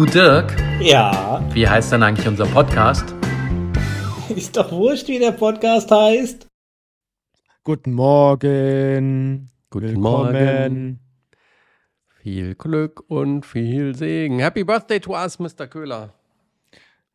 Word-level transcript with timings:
Du 0.00 0.06
Dirk, 0.06 0.56
Ja, 0.80 1.46
wie 1.52 1.68
heißt 1.68 1.92
denn 1.92 2.02
eigentlich 2.02 2.26
unser 2.26 2.46
Podcast? 2.46 3.04
ist 4.34 4.56
doch 4.56 4.72
wurscht, 4.72 5.08
wie 5.08 5.18
der 5.18 5.32
Podcast 5.32 5.90
heißt. 5.90 6.46
Guten 7.64 7.92
Morgen. 7.92 9.50
Guten 9.68 9.88
Willkommen. 9.88 10.00
Morgen. 10.00 11.00
Viel 12.22 12.54
Glück 12.54 13.04
und 13.08 13.44
viel 13.44 13.94
Segen. 13.94 14.38
Happy 14.38 14.64
Birthday 14.64 15.00
to 15.00 15.12
us, 15.12 15.38
Mr. 15.38 15.66
Köhler. 15.66 16.14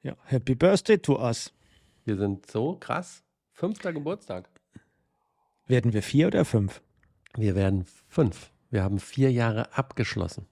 Ja, 0.03 0.15
happy 0.25 0.53
Birthday 0.53 0.99
to 0.99 1.19
us. 1.19 1.51
Wir 2.03 2.17
sind 2.17 2.45
so 2.51 2.77
krass. 2.79 3.23
Fünfter 3.53 3.93
Geburtstag. 3.93 4.47
Werden 5.65 5.91
wir 5.91 6.03
vier 6.03 6.27
oder 6.27 6.45
fünf? 6.45 6.83
Wir 7.35 7.55
werden 7.55 7.87
fünf. 8.07 8.51
Wir 8.69 8.83
haben 8.83 8.99
vier 8.99 9.31
Jahre 9.31 9.75
abgeschlossen. 9.75 10.45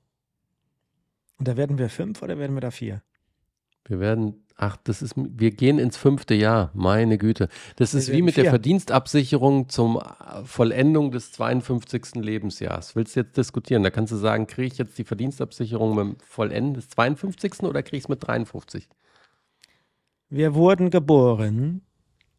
Und 1.38 1.48
da 1.48 1.58
werden 1.58 1.78
wir 1.78 1.90
fünf 1.90 2.22
oder 2.22 2.38
werden 2.38 2.56
wir 2.56 2.62
da 2.62 2.72
vier? 2.72 3.02
Wir 3.86 4.00
werden, 4.00 4.46
ach, 4.56 4.78
das 4.78 5.02
ist, 5.02 5.16
wir 5.18 5.52
gehen 5.52 5.78
ins 5.78 5.98
fünfte 5.98 6.34
Jahr. 6.36 6.72
Meine 6.74 7.18
Güte. 7.18 7.50
Das 7.76 7.94
Wir 7.94 8.00
ist 8.00 8.12
wie 8.12 8.22
mit 8.22 8.38
der 8.38 8.46
vier. 8.46 8.52
Verdienstabsicherung 8.52 9.68
zum 9.68 9.98
äh, 9.98 10.44
Vollendung 10.46 11.12
des 11.12 11.32
52. 11.34 12.16
Lebensjahres. 12.16 12.96
Willst 12.96 13.16
du 13.16 13.22
jetzt 13.22 13.36
diskutieren? 13.36 13.84
Da 13.84 13.90
kannst 13.90 14.14
du 14.14 14.18
sagen, 14.18 14.48
kriege 14.48 14.68
ich 14.68 14.78
jetzt 14.78 14.98
die 14.98 15.04
Verdienstabsicherung 15.04 15.96
mit 15.96 16.06
dem 16.06 16.16
Vollenden 16.26 16.76
des 16.76 16.88
52. 16.90 17.64
oder 17.64 17.84
kriege 17.84 17.98
ich 17.98 18.04
es 18.04 18.10
mit 18.10 18.26
53? 18.26 18.88
Wir 20.30 20.56
wurden 20.56 20.90
geboren 20.90 21.82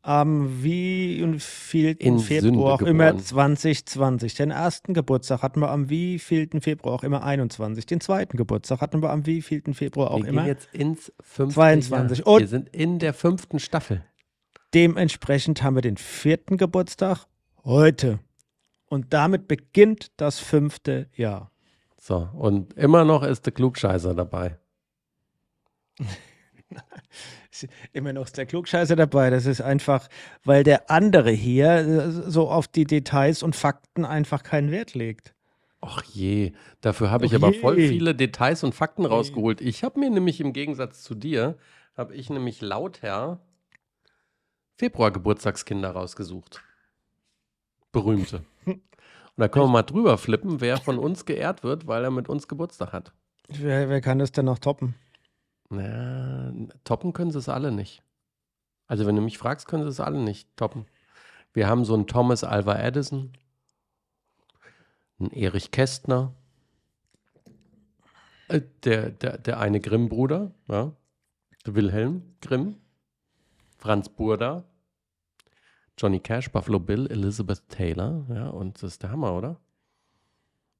am 0.06 0.62
wie 0.62 1.22
und 1.22 1.42
vielten 1.42 2.18
Februar 2.18 2.74
auch 2.74 2.82
immer 2.82 3.06
geboren. 3.12 3.24
2020. 3.24 4.34
Den 4.34 4.50
ersten 4.50 4.92
Geburtstag 4.92 5.42
hatten 5.42 5.60
wir 5.60 5.70
am 5.70 5.88
wievielten 5.88 6.60
Februar 6.60 6.94
auch 6.96 7.04
immer 7.04 7.22
21. 7.24 7.86
Den 7.86 8.00
zweiten 8.00 8.36
Geburtstag 8.36 8.82
hatten 8.82 9.02
wir 9.02 9.08
am 9.10 9.24
wievielten 9.24 9.72
Februar 9.72 10.10
auch 10.10 10.20
wir 10.20 10.28
immer. 10.28 10.42
gehen 10.42 10.48
jetzt 10.48 10.68
ins 10.74 11.12
fünfte 11.20 11.54
22. 11.54 12.18
Jahr. 12.18 12.26
Und- 12.26 12.40
wir 12.40 12.48
sind 12.48 12.68
in 12.68 12.98
der 12.98 13.14
fünften 13.14 13.58
Staffel. 13.58 14.04
Dementsprechend 14.74 15.62
haben 15.62 15.74
wir 15.76 15.82
den 15.82 15.96
vierten 15.96 16.58
Geburtstag 16.58 17.24
heute. 17.64 18.18
Und 18.86 19.14
damit 19.14 19.48
beginnt 19.48 20.12
das 20.18 20.38
fünfte 20.38 21.08
Jahr. 21.14 21.50
So, 21.96 22.28
und 22.34 22.74
immer 22.74 23.06
noch 23.06 23.22
ist 23.22 23.46
der 23.46 23.54
Klugscheißer 23.54 24.14
dabei. 24.14 24.58
Ist 27.54 27.68
Immer 27.92 28.12
noch 28.12 28.28
der 28.30 28.46
Klugscheißer 28.46 28.96
dabei. 28.96 29.30
Das 29.30 29.46
ist 29.46 29.60
einfach, 29.60 30.08
weil 30.42 30.64
der 30.64 30.90
andere 30.90 31.30
hier 31.30 31.70
äh, 31.70 32.10
so 32.10 32.48
auf 32.48 32.66
die 32.66 32.84
Details 32.84 33.42
und 33.42 33.54
Fakten 33.54 34.04
einfach 34.04 34.42
keinen 34.42 34.70
Wert 34.70 34.94
legt. 34.94 35.34
Ach 35.80 36.02
je, 36.02 36.52
dafür 36.80 37.10
habe 37.10 37.26
ich 37.26 37.32
Och 37.32 37.36
aber 37.36 37.52
je. 37.52 37.60
voll 37.60 37.76
viele 37.76 38.14
Details 38.14 38.64
und 38.64 38.74
Fakten 38.74 39.04
rausgeholt. 39.04 39.60
Ich 39.60 39.84
habe 39.84 40.00
mir 40.00 40.10
nämlich 40.10 40.40
im 40.40 40.52
Gegensatz 40.52 41.02
zu 41.02 41.14
dir, 41.14 41.58
habe 41.96 42.14
ich 42.14 42.30
nämlich 42.30 42.60
lauter 42.60 43.40
Februar-Geburtstagskinder 44.76 45.90
rausgesucht. 45.90 46.62
Berühmte. 47.92 48.44
Und 48.66 48.82
da 49.36 49.48
können 49.48 49.66
wir 49.66 49.70
mal 49.70 49.82
drüber 49.82 50.16
flippen, 50.16 50.60
wer 50.60 50.78
von 50.78 50.98
uns 50.98 51.24
geehrt 51.26 51.62
wird, 51.62 51.86
weil 51.86 52.02
er 52.02 52.10
mit 52.10 52.28
uns 52.28 52.48
Geburtstag 52.48 52.92
hat. 52.92 53.12
Wer, 53.48 53.88
wer 53.88 54.00
kann 54.00 54.18
das 54.18 54.32
denn 54.32 54.46
noch 54.46 54.58
toppen? 54.58 54.94
Na, 55.70 56.52
toppen 56.84 57.12
können 57.12 57.30
sie 57.30 57.38
es 57.38 57.48
alle 57.48 57.72
nicht. 57.72 58.02
Also 58.86 59.06
wenn 59.06 59.16
du 59.16 59.22
mich 59.22 59.38
fragst, 59.38 59.66
können 59.66 59.82
sie 59.84 59.88
es 59.88 60.00
alle 60.00 60.18
nicht 60.18 60.54
toppen. 60.56 60.86
Wir 61.52 61.68
haben 61.68 61.84
so 61.84 61.94
einen 61.94 62.06
Thomas 62.06 62.44
Alva 62.44 62.78
Edison, 62.78 63.32
einen 65.18 65.30
Erich 65.30 65.70
Kästner, 65.70 66.34
äh, 68.48 68.60
der, 68.82 69.10
der, 69.10 69.38
der 69.38 69.60
eine 69.60 69.80
Grimm-Bruder, 69.80 70.52
ja, 70.68 70.92
Wilhelm 71.64 72.34
Grimm, 72.40 72.76
Franz 73.78 74.08
Burda, 74.08 74.64
Johnny 75.96 76.20
Cash, 76.20 76.50
Buffalo 76.50 76.80
Bill, 76.80 77.06
Elizabeth 77.10 77.68
Taylor, 77.68 78.26
ja, 78.28 78.48
und 78.48 78.82
das 78.82 78.92
ist 78.92 79.02
der 79.02 79.10
Hammer, 79.10 79.34
oder? 79.34 79.60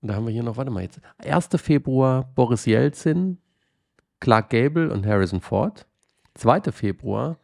Und 0.03 0.09
da 0.09 0.16
haben 0.16 0.27
wir 0.27 0.33
hier 0.33 0.43
noch, 0.43 0.56
warte 0.56 0.71
mal 0.71 0.83
jetzt, 0.83 1.01
1. 1.19 1.49
Februar 1.56 2.25
Boris 2.34 2.66
Jelzin, 2.66 3.39
Clark 4.25 4.49
Gable 4.49 4.91
und 4.91 5.05
Harrison 5.07 5.43
Ford. 5.43 5.85
2. 6.33 6.73
Februar 6.73 7.37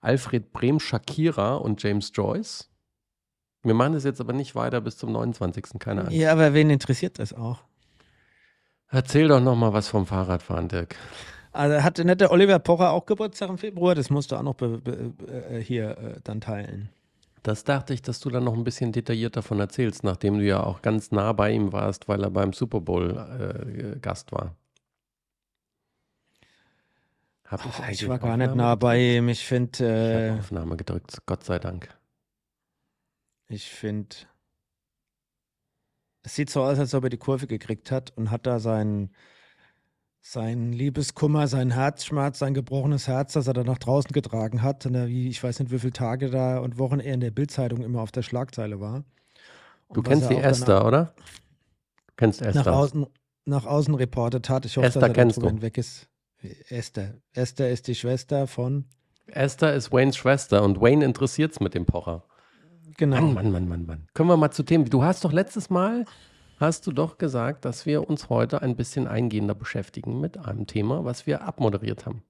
Alfred 0.00 0.52
Brehm, 0.52 0.80
Shakira 0.80 1.54
und 1.54 1.80
James 1.80 2.10
Joyce. 2.12 2.68
Wir 3.62 3.72
machen 3.72 3.92
das 3.92 4.02
jetzt 4.02 4.20
aber 4.20 4.32
nicht 4.32 4.56
weiter 4.56 4.80
bis 4.80 4.96
zum 4.96 5.12
29. 5.12 5.78
Keine 5.78 6.00
Ahnung. 6.00 6.12
Ja, 6.12 6.32
aber 6.32 6.52
wen 6.52 6.70
interessiert 6.70 7.20
das 7.20 7.32
auch? 7.32 7.60
Erzähl 8.88 9.28
doch 9.28 9.40
noch 9.40 9.54
mal 9.54 9.72
was 9.72 9.86
vom 9.86 10.06
Fahrradfahren, 10.06 10.66
Dirk. 10.66 10.96
Also 11.52 11.84
hatte 11.84 12.04
der 12.16 12.32
Oliver 12.32 12.58
Pocher 12.58 12.90
auch 12.90 13.06
Geburtstag 13.06 13.48
im 13.50 13.58
Februar? 13.58 13.94
Das 13.94 14.10
musst 14.10 14.32
du 14.32 14.36
auch 14.36 14.42
noch 14.42 14.56
äh, 14.60 15.60
hier 15.60 15.90
äh, 15.90 16.20
dann 16.24 16.40
teilen. 16.40 16.88
Das 17.44 17.62
dachte 17.62 17.94
ich, 17.94 18.02
dass 18.02 18.18
du 18.18 18.28
dann 18.28 18.42
noch 18.42 18.54
ein 18.54 18.64
bisschen 18.64 18.90
detailliert 18.90 19.36
davon 19.36 19.60
erzählst, 19.60 20.02
nachdem 20.02 20.38
du 20.38 20.44
ja 20.44 20.64
auch 20.64 20.82
ganz 20.82 21.12
nah 21.12 21.32
bei 21.32 21.52
ihm 21.52 21.72
warst, 21.72 22.08
weil 22.08 22.24
er 22.24 22.30
beim 22.30 22.52
Super 22.52 22.80
Bowl 22.80 23.16
äh, 23.16 24.00
Gast 24.00 24.32
war. 24.32 24.56
Hab 27.46 27.60
Ach, 27.60 27.66
auf 27.80 27.88
ich 27.90 28.08
war 28.08 28.18
gar 28.18 28.36
nicht 28.36 28.54
nah 28.54 28.74
bei 28.74 28.98
ihm. 29.16 29.28
Ich 29.28 29.40
Ich 29.40 29.46
finde, 29.46 30.32
äh, 30.36 30.38
Aufnahme 30.38 30.76
gedrückt, 30.76 31.18
Gott 31.26 31.44
sei 31.44 31.58
Dank. 31.58 31.88
ich 33.48 33.68
finde, 33.70 34.16
es 36.22 36.34
sieht 36.34 36.48
so 36.50 36.62
aus, 36.62 36.78
als 36.78 36.94
ob 36.94 37.04
er 37.04 37.10
die 37.10 37.18
Kurve 37.18 37.46
gekriegt 37.46 37.90
hat 37.90 38.16
und 38.16 38.30
hat 38.30 38.46
da 38.46 38.58
seinen 38.58 39.14
sein 40.26 40.72
Liebeskummer, 40.72 41.48
sein 41.48 41.70
Herzschmerz, 41.72 42.38
sein 42.38 42.54
gebrochenes 42.54 43.08
Herz, 43.08 43.34
das 43.34 43.46
er 43.46 43.52
dann 43.52 43.66
nach 43.66 43.76
draußen 43.78 44.10
getragen 44.10 44.62
hat, 44.62 44.86
und 44.86 44.94
er, 44.94 45.06
wie, 45.08 45.28
ich 45.28 45.42
weiß 45.44 45.58
nicht, 45.58 45.70
wie 45.70 45.78
viele 45.78 45.92
Tage 45.92 46.30
da 46.30 46.60
und 46.60 46.78
Wochen 46.78 46.98
er 46.98 47.12
in 47.12 47.20
der 47.20 47.30
Bildzeitung 47.30 47.82
immer 47.82 48.00
auf 48.00 48.10
der 48.10 48.22
Schlagzeile 48.22 48.80
war. 48.80 49.04
Du 49.90 50.00
Und 50.00 50.06
was 50.06 50.10
kennst 50.12 50.30
die 50.30 50.34
danach- 50.36 50.48
Esther, 50.50 50.86
oder? 50.86 51.14
Du 52.06 52.12
kennst 52.16 52.40
nach 52.40 52.48
Esther. 52.56 52.72
außen, 52.72 53.06
nach 53.44 53.66
außen 53.66 53.94
reportet 53.94 54.48
hat. 54.48 54.64
Ich 54.64 54.78
hoffe, 54.78 54.86
Esther 54.86 55.00
dass 55.00 55.10
er 55.10 55.14
kennst 55.14 55.42
du. 55.42 55.46
hinweg 55.46 55.76
ist. 55.76 56.08
Esther. 56.68 57.14
Esther 57.32 57.70
ist 57.70 57.88
die 57.88 57.94
Schwester 57.94 58.46
von. 58.46 58.86
Esther 59.26 59.74
ist 59.74 59.92
Waynes 59.92 60.16
Schwester 60.16 60.62
und 60.62 60.80
Wayne 60.80 61.04
interessiert's 61.04 61.60
mit 61.60 61.74
dem 61.74 61.86
Pocher. 61.86 62.24
Genau. 62.96 63.16
Mann, 63.16 63.34
Mann, 63.34 63.50
Mann, 63.50 63.68
Mann, 63.68 63.86
Mann. 63.86 64.08
Können 64.14 64.28
wir 64.28 64.36
mal 64.36 64.50
zu 64.50 64.62
Themen. 64.62 64.84
Du 64.84 65.02
hast 65.02 65.24
doch 65.24 65.32
letztes 65.32 65.70
Mal, 65.70 66.04
hast 66.58 66.86
du 66.86 66.92
doch 66.92 67.18
gesagt, 67.18 67.64
dass 67.64 67.86
wir 67.86 68.08
uns 68.08 68.28
heute 68.28 68.62
ein 68.62 68.76
bisschen 68.76 69.08
eingehender 69.08 69.54
beschäftigen 69.54 70.20
mit 70.20 70.38
einem 70.38 70.66
Thema, 70.66 71.04
was 71.04 71.26
wir 71.26 71.42
abmoderiert 71.42 72.06
haben. 72.06 72.22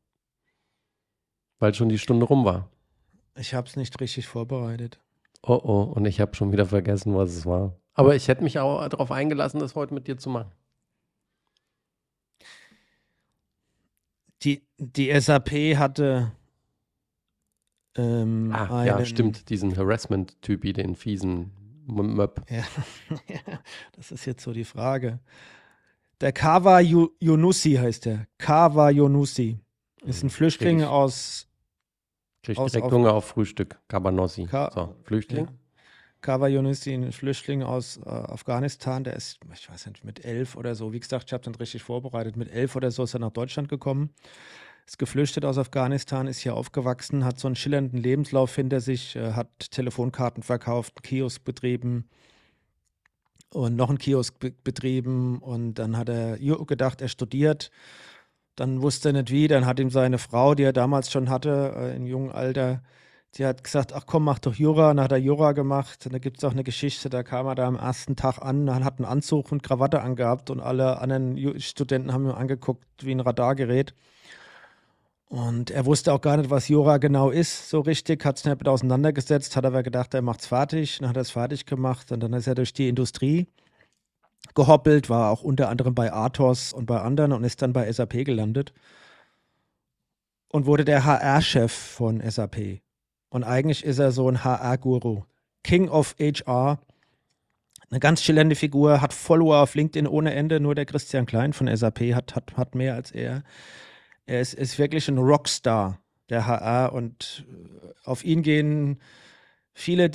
Weil 1.59 1.75
schon 1.75 1.89
die 1.89 1.99
Stunde 1.99 2.27
rum 2.27 2.45
war. 2.45 2.71
Ich 3.37 3.55
habe 3.55 3.67
es 3.67 3.77
nicht 3.77 4.01
richtig 4.01 4.29
vorbereitet. 4.29 5.01
Oh 5.43 5.61
oh, 5.63 5.83
und 5.83 6.07
ich 6.07 6.21
habe 6.21 6.35
schon 6.35 6.53
wieder 6.53 6.67
vergessen, 6.67 7.15
was 7.15 7.31
es 7.31 7.45
war. 7.45 7.77
Aber 7.95 8.15
ich 8.15 8.29
hätte 8.29 8.43
mich 8.43 8.59
auch 8.59 8.89
darauf 8.89 9.11
eingelassen, 9.11 9.61
das 9.61 9.75
heute 9.75 9.93
mit 9.93 10.07
dir 10.07 10.17
zu 10.17 10.31
machen. 10.31 10.53
Die, 14.45 14.67
die 14.79 15.11
SAP 15.21 15.77
hatte. 15.77 16.33
Ähm, 17.97 18.51
Ah, 18.53 18.85
ja, 18.85 18.97
einen- 18.97 19.07
stimmt, 19.07 19.49
diesen 19.51 19.77
Harassment-Typi, 19.77 20.73
den 20.73 20.97
fiesen 20.97 21.53
M- 21.89 22.15
Möb. 22.17 22.43
Ja, 22.51 22.65
das 23.93 24.11
ist 24.11 24.25
jetzt 24.25 24.43
so 24.43 24.53
die 24.53 24.65
Frage. 24.65 25.21
Der 26.21 26.33
Kawa 26.33 26.81
Yunusi 26.81 27.73
heißt 27.75 28.07
der. 28.07 28.27
Kawa 28.39 28.91
Yunusi. 28.91 29.59
Ist 30.05 30.23
ein 30.23 30.31
Flüchtling 30.31 30.79
Krieg 30.79 30.87
ich. 30.87 30.91
aus 30.93 31.49
Krieg 32.43 32.59
Aus- 32.59 32.73
direkt 32.73 32.87
auf- 32.87 32.93
Hunger 32.93 33.13
auf 33.15 33.25
Frühstück. 33.27 33.81
Cabanossi. 33.89 34.47
Ka- 34.47 34.71
so, 34.75 34.95
Flüchtling. 35.05 35.47
Ja. 35.47 35.53
Kawa 36.25 36.49
Yunusi, 36.49 36.95
ein 36.95 37.13
Flüchtling 37.13 37.63
aus 37.63 37.99
äh, 37.99 38.09
Afghanistan, 38.09 39.05
der 39.05 39.15
ist, 39.15 39.39
ich 39.53 39.71
weiß 39.71 39.87
nicht, 39.89 40.05
mit 40.05 40.25
elf 40.25 40.57
oder 40.57 40.75
so, 40.75 40.91
wie 40.95 40.99
gesagt, 40.99 41.27
ich 41.27 41.35
habe 41.35 41.45
dann 41.45 41.55
richtig 41.55 41.83
vorbereitet, 41.83 42.37
mit 42.37 42.51
elf 42.51 42.77
oder 42.77 42.91
so 42.91 43.05
ist 43.05 43.13
er 43.13 43.21
nach 43.21 43.31
Deutschland 43.31 43.69
gekommen, 43.69 44.09
ist 44.87 44.99
geflüchtet 44.99 45.45
aus 45.45 45.59
Afghanistan, 45.59 46.27
ist 46.27 46.39
hier 46.39 46.57
aufgewachsen, 46.57 47.27
hat 47.27 47.39
so 47.39 47.47
einen 47.47 47.57
schillernden 47.57 47.99
Lebenslauf 47.99 48.57
hinter 48.57 48.81
sich, 48.81 49.17
äh, 49.17 49.33
hat 49.33 49.71
Telefonkarten 49.71 50.43
verkauft, 50.43 51.03
Kiosk 51.03 51.45
betrieben 51.45 52.09
und 53.51 53.77
noch 53.77 53.91
einen 53.91 53.99
Kiosk 53.99 54.39
be 54.39 54.51
betrieben 54.51 55.41
und 55.41 55.75
dann 55.75 55.95
hat 55.99 56.09
er 56.09 56.39
gedacht, 56.39 57.03
er 57.03 57.09
studiert, 57.09 57.71
dann 58.57 58.81
wusste 58.81 59.11
er 59.11 59.13
nicht 59.13 59.31
wie, 59.31 59.47
dann 59.47 59.67
hat 59.67 59.79
ihm 59.79 59.91
seine 59.91 60.17
Frau, 60.17 60.55
die 60.55 60.63
er 60.63 60.73
damals 60.73 61.13
schon 61.13 61.29
hatte, 61.29 61.75
äh, 61.77 61.97
im 61.97 62.07
jungen 62.07 62.33
Alter, 62.33 62.83
die 63.37 63.45
hat 63.45 63.65
gesagt, 63.65 63.93
ach 63.93 64.05
komm, 64.07 64.25
mach 64.25 64.39
doch 64.39 64.55
Jura. 64.55 64.89
Dann 64.89 65.01
hat 65.01 65.13
er 65.13 65.19
Jura 65.19 65.53
gemacht. 65.53 66.07
Und 66.07 66.13
da 66.13 66.19
gibt 66.19 66.39
es 66.39 66.45
auch 66.45 66.53
eine 66.53 66.65
Geschichte, 66.65 67.11
da 67.11 67.23
kam 67.23 67.47
er 67.47 67.55
da 67.55 67.67
am 67.67 67.77
ersten 67.77 68.17
Tag 68.17 68.39
an, 68.39 68.73
hat 68.85 68.99
einen 68.99 69.07
Anzug 69.07 69.51
und 69.51 69.63
Krawatte 69.63 70.01
angehabt 70.03 70.51
und 70.51 70.61
alle 70.61 71.01
anderen 71.01 71.61
Studenten 71.61 72.13
haben 72.13 72.27
ihn 72.27 72.33
angeguckt 72.33 72.85
wie 73.01 73.13
ein 73.13 73.21
Radargerät. 73.21 73.95
Und 75.27 75.71
er 75.73 75.85
wusste 75.85 76.13
auch 76.13 76.21
gar 76.21 76.37
nicht, 76.37 76.51
was 76.51 76.69
Jura 76.69 76.99
genau 76.99 77.31
ist, 77.31 77.69
so 77.69 77.81
richtig, 77.81 78.25
hat 78.25 78.37
es 78.39 78.45
nicht 78.45 78.59
mit 78.59 78.69
auseinandergesetzt, 78.69 79.57
hat 79.57 79.67
aber 79.67 79.83
gedacht, 79.83 80.15
er 80.15 80.23
macht 80.23 80.41
es 80.41 80.47
fertig, 80.47 80.99
dann 80.99 81.09
hat 81.09 81.17
er 81.17 81.23
es 81.23 81.33
fertig 81.33 81.67
gemacht 81.67 82.13
und 82.13 82.21
dann 82.21 82.33
ist 82.35 82.47
er 82.47 82.55
durch 82.55 82.73
die 82.73 82.89
Industrie 82.89 83.49
gehoppelt, 84.55 85.11
war 85.11 85.31
auch 85.31 85.43
unter 85.43 85.71
anderem 85.71 85.95
bei 85.95 86.13
Athos 86.13 86.73
und 86.73 86.87
bei 86.87 87.01
anderen 87.01 87.33
und 87.33 87.43
ist 87.43 87.63
dann 87.63 87.73
bei 87.73 87.91
SAP 87.91 88.25
gelandet 88.25 88.73
und 90.49 90.67
wurde 90.67 90.85
der 90.85 91.05
HR-Chef 91.05 91.73
von 91.73 92.21
SAP. 92.21 92.81
Und 93.35 93.43
eigentlich 93.43 93.85
ist 93.85 93.99
er 93.99 94.13
so 94.13 94.29
ein 94.29 94.45
HR-Guru. 94.45 95.25
King 95.65 95.89
of 95.89 96.15
HR. 96.21 96.79
Eine 97.91 97.99
ganz 97.99 98.23
schillernde 98.23 98.55
Figur, 98.55 99.01
hat 99.01 99.13
Follower 99.13 99.61
auf 99.61 99.75
LinkedIn 99.75 100.07
ohne 100.07 100.33
Ende. 100.35 100.61
Nur 100.61 100.77
der 100.77 100.87
Christian 100.87 101.27
Klein 101.27 101.53
von 101.53 101.67
SAP 101.67 102.15
hat, 102.15 102.37
hat, 102.37 102.57
hat 102.57 102.77
mehr 102.77 102.95
als 102.95 103.11
er. 103.11 103.43
Er 104.25 104.41
ist, 104.41 104.55
ist 104.55 104.79
wirklich 104.79 105.09
ein 105.09 105.19
Rockstar 105.19 105.99
der 106.31 106.47
HR 106.47 106.93
und 106.93 107.45
auf 108.05 108.25
ihn 108.25 108.43
gehen 108.43 109.01
viele 109.73 110.11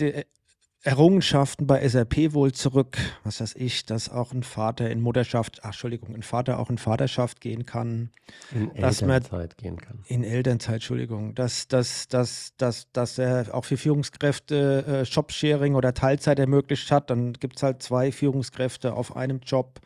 Errungenschaften 0.83 1.67
bei 1.67 1.85
SAP 1.85 2.33
wohl 2.33 2.53
zurück, 2.53 2.97
was 3.25 3.41
weiß 3.41 3.55
ich, 3.55 3.85
dass 3.85 4.09
auch 4.09 4.31
ein 4.31 4.43
Vater 4.43 4.89
in 4.89 5.01
Mutterschaft, 5.01 5.59
ach, 5.61 5.67
Entschuldigung, 5.67 6.15
ein 6.15 6.23
Vater 6.23 6.57
auch 6.57 6.69
in 6.69 6.77
Vaterschaft 6.77 7.41
gehen 7.41 7.65
kann. 7.65 8.11
In 8.51 8.71
dass 8.79 9.01
man- 9.01 9.11
Elternzeit 9.11 9.57
gehen 9.57 9.77
kann. 9.77 9.99
In 10.07 10.23
Elternzeit, 10.23 10.75
Entschuldigung, 10.75 11.35
dass, 11.35 11.67
dass, 11.67 12.07
dass, 12.07 12.53
dass, 12.55 12.89
dass 12.93 13.17
er 13.17 13.53
auch 13.53 13.65
für 13.65 13.75
Führungskräfte 13.75 14.85
äh, 14.87 15.01
Jobsharing 15.03 15.75
oder 15.75 15.93
Teilzeit 15.93 16.39
ermöglicht 16.39 16.91
hat. 16.91 17.09
Dann 17.09 17.33
gibt 17.33 17.57
es 17.57 17.63
halt 17.63 17.83
zwei 17.83 18.13
Führungskräfte 18.13 18.93
auf 18.93 19.17
einem 19.17 19.41
Job. 19.45 19.81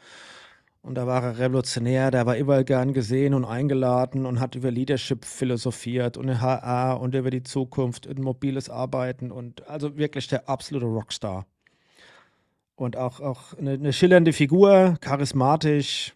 Und 0.83 0.95
da 0.95 1.07
war 1.07 1.24
er 1.24 1.39
revolutionär, 1.39 2.12
der 2.12 2.25
war 2.25 2.35
überall 2.35 2.65
gern 2.65 2.94
gesehen 2.94 3.33
und 3.33 3.45
eingeladen 3.45 4.25
und 4.25 4.41
hat 4.41 4.56
über 4.56 4.69
Leadership 4.69 5.24
philosophiert 5.24 6.18
und 6.18 6.41
HR 6.41 7.00
und 7.00 7.15
über 7.15 7.30
die 7.30 7.41
Zukunft 7.41 8.06
und 8.06 8.19
mobiles 8.19 8.69
Arbeiten 8.69 9.31
und 9.31 9.65
also 9.69 9.95
wirklich 9.95 10.27
der 10.27 10.50
absolute 10.50 10.85
Rockstar. 10.85 11.45
Und 12.75 12.97
auch, 12.97 13.21
auch 13.21 13.57
eine, 13.57 13.71
eine 13.71 13.94
schillernde 13.94 14.33
Figur, 14.33 14.97
charismatisch. 15.00 16.13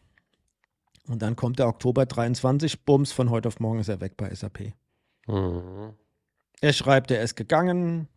Und 1.07 1.21
dann 1.21 1.37
kommt 1.37 1.59
der 1.59 1.69
Oktober 1.69 2.05
23, 2.05 2.83
Bums, 2.83 3.13
von 3.13 3.29
heute 3.29 3.47
auf 3.47 3.61
morgen 3.61 3.79
ist 3.79 3.87
er 3.87 4.01
weg 4.01 4.17
bei 4.17 4.35
SAP. 4.35 4.73
Mhm. 5.27 5.93
Er 6.59 6.73
schreibt, 6.73 7.11
er 7.11 7.21
ist 7.21 7.35
gegangen. 7.35 8.09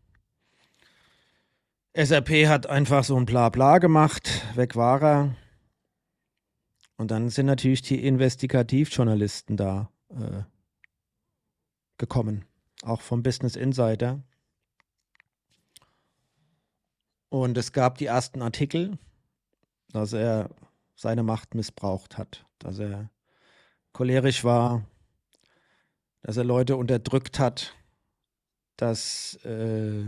SAP 1.94 2.48
hat 2.48 2.66
einfach 2.66 3.04
so 3.04 3.16
ein 3.16 3.26
Blabla 3.26 3.78
gemacht, 3.78 4.28
weg 4.56 4.74
war 4.74 5.00
er. 5.00 5.36
Und 7.00 7.10
dann 7.10 7.30
sind 7.30 7.46
natürlich 7.46 7.80
die 7.80 8.04
Investigativjournalisten 8.04 9.56
da 9.56 9.90
äh, 10.10 10.42
gekommen, 11.96 12.44
auch 12.82 13.00
vom 13.00 13.22
Business 13.22 13.56
Insider. 13.56 14.22
Und 17.30 17.56
es 17.56 17.72
gab 17.72 17.96
die 17.96 18.04
ersten 18.04 18.42
Artikel, 18.42 18.98
dass 19.88 20.12
er 20.12 20.50
seine 20.94 21.22
Macht 21.22 21.54
missbraucht 21.54 22.18
hat, 22.18 22.44
dass 22.58 22.78
er 22.78 23.08
cholerisch 23.94 24.44
war, 24.44 24.84
dass 26.20 26.36
er 26.36 26.44
Leute 26.44 26.76
unterdrückt 26.76 27.38
hat, 27.38 27.74
dass 28.76 29.36
äh, 29.46 30.04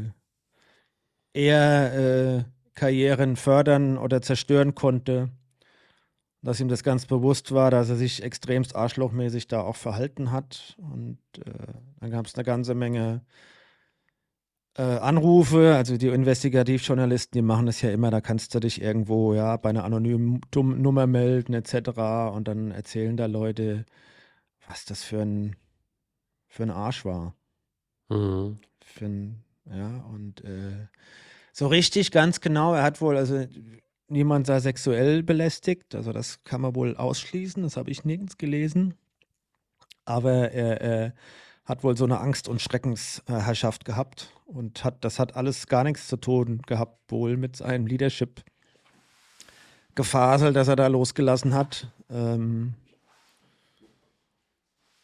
er 1.33 1.95
äh, 1.95 2.45
Karrieren 2.75 3.37
fördern 3.37 3.97
oder 3.97 4.21
zerstören 4.21 4.75
konnte, 4.75 5.31
dass 6.43 6.61
ihm 6.61 6.69
das 6.69 6.83
ganz 6.83 7.07
bewusst 7.07 7.53
war, 7.53 7.71
dass 7.71 7.89
er 7.89 7.97
sich 7.97 8.23
extremst 8.23 8.75
arschlochmäßig 8.75 9.47
da 9.49 9.63
auch 9.63 9.77
verhalten 9.77 10.33
hat. 10.33 10.77
Und 10.79 11.19
äh, 11.39 11.51
dann 12.01 12.11
gab 12.11 12.27
es 12.27 12.35
eine 12.35 12.45
ganze 12.45 12.75
Menge 12.75 13.23
äh, 14.77 14.83
Anrufe, 14.83 15.75
also 15.77 15.97
die 15.97 16.09
Investigativjournalisten, 16.09 17.39
die 17.39 17.43
machen 17.43 17.67
das 17.67 17.83
ja 17.83 17.91
immer, 17.91 18.11
da 18.11 18.21
kannst 18.21 18.55
du 18.55 18.61
dich 18.61 18.81
irgendwo 18.81 19.35
ja 19.35 19.57
bei 19.57 19.71
einer 19.71 19.85
anonymen 19.85 20.41
Nummer 20.55 21.07
melden 21.07 21.55
etc. 21.55 21.91
Und 22.35 22.49
dann 22.49 22.71
erzählen 22.71 23.17
da 23.17 23.27
Leute, 23.27 23.85
was 24.67 24.85
das 24.85 25.05
für 25.05 25.21
ein 25.21 25.57
für 26.53 26.65
ein 26.65 26.71
Arsch 26.71 27.05
war. 27.07 27.35
Mhm. 28.11 28.59
Für 28.85 29.07
ein, 29.07 29.45
ja, 29.65 30.05
und 30.13 30.45
äh, 30.45 30.89
so 31.53 31.67
richtig 31.67 32.11
ganz 32.11 32.41
genau, 32.43 32.75
er 32.75 32.83
hat 32.83 33.01
wohl, 33.01 33.17
also 33.17 33.47
niemand 34.13 34.47
sei 34.47 34.61
sexuell 34.61 35.23
belästigt, 35.23 35.95
also 35.95 36.13
das 36.13 36.45
kann 36.45 36.61
man 36.61 36.75
wohl 36.75 36.97
ausschließen, 36.97 37.63
das 37.63 37.77
habe 37.77 37.91
ich 37.91 38.05
nirgends 38.05 38.39
gelesen. 38.39 38.95
Aber 40.05 40.51
er, 40.53 40.81
er 40.81 41.15
hat 41.65 41.85
wohl 41.85 41.97
so 41.97 42.05
eine 42.05 42.21
Angst- 42.21 42.49
und 42.49 42.61
Schreckensherrschaft 42.61 43.85
gehabt 43.85 44.31
und 44.47 44.85
hat, 44.85 45.05
das 45.05 45.19
hat 45.19 45.37
alles 45.37 45.67
gar 45.67 45.85
nichts 45.85 46.09
zu 46.09 46.17
tun 46.17 46.63
gehabt, 46.67 47.11
wohl 47.11 47.37
mit 47.37 47.57
seinem 47.57 47.87
Leadership. 47.87 48.43
Gefasel, 49.95 50.53
das 50.53 50.69
er 50.69 50.77
da 50.77 50.87
losgelassen 50.87 51.55
hat. 51.55 51.89
Ähm, 52.09 52.75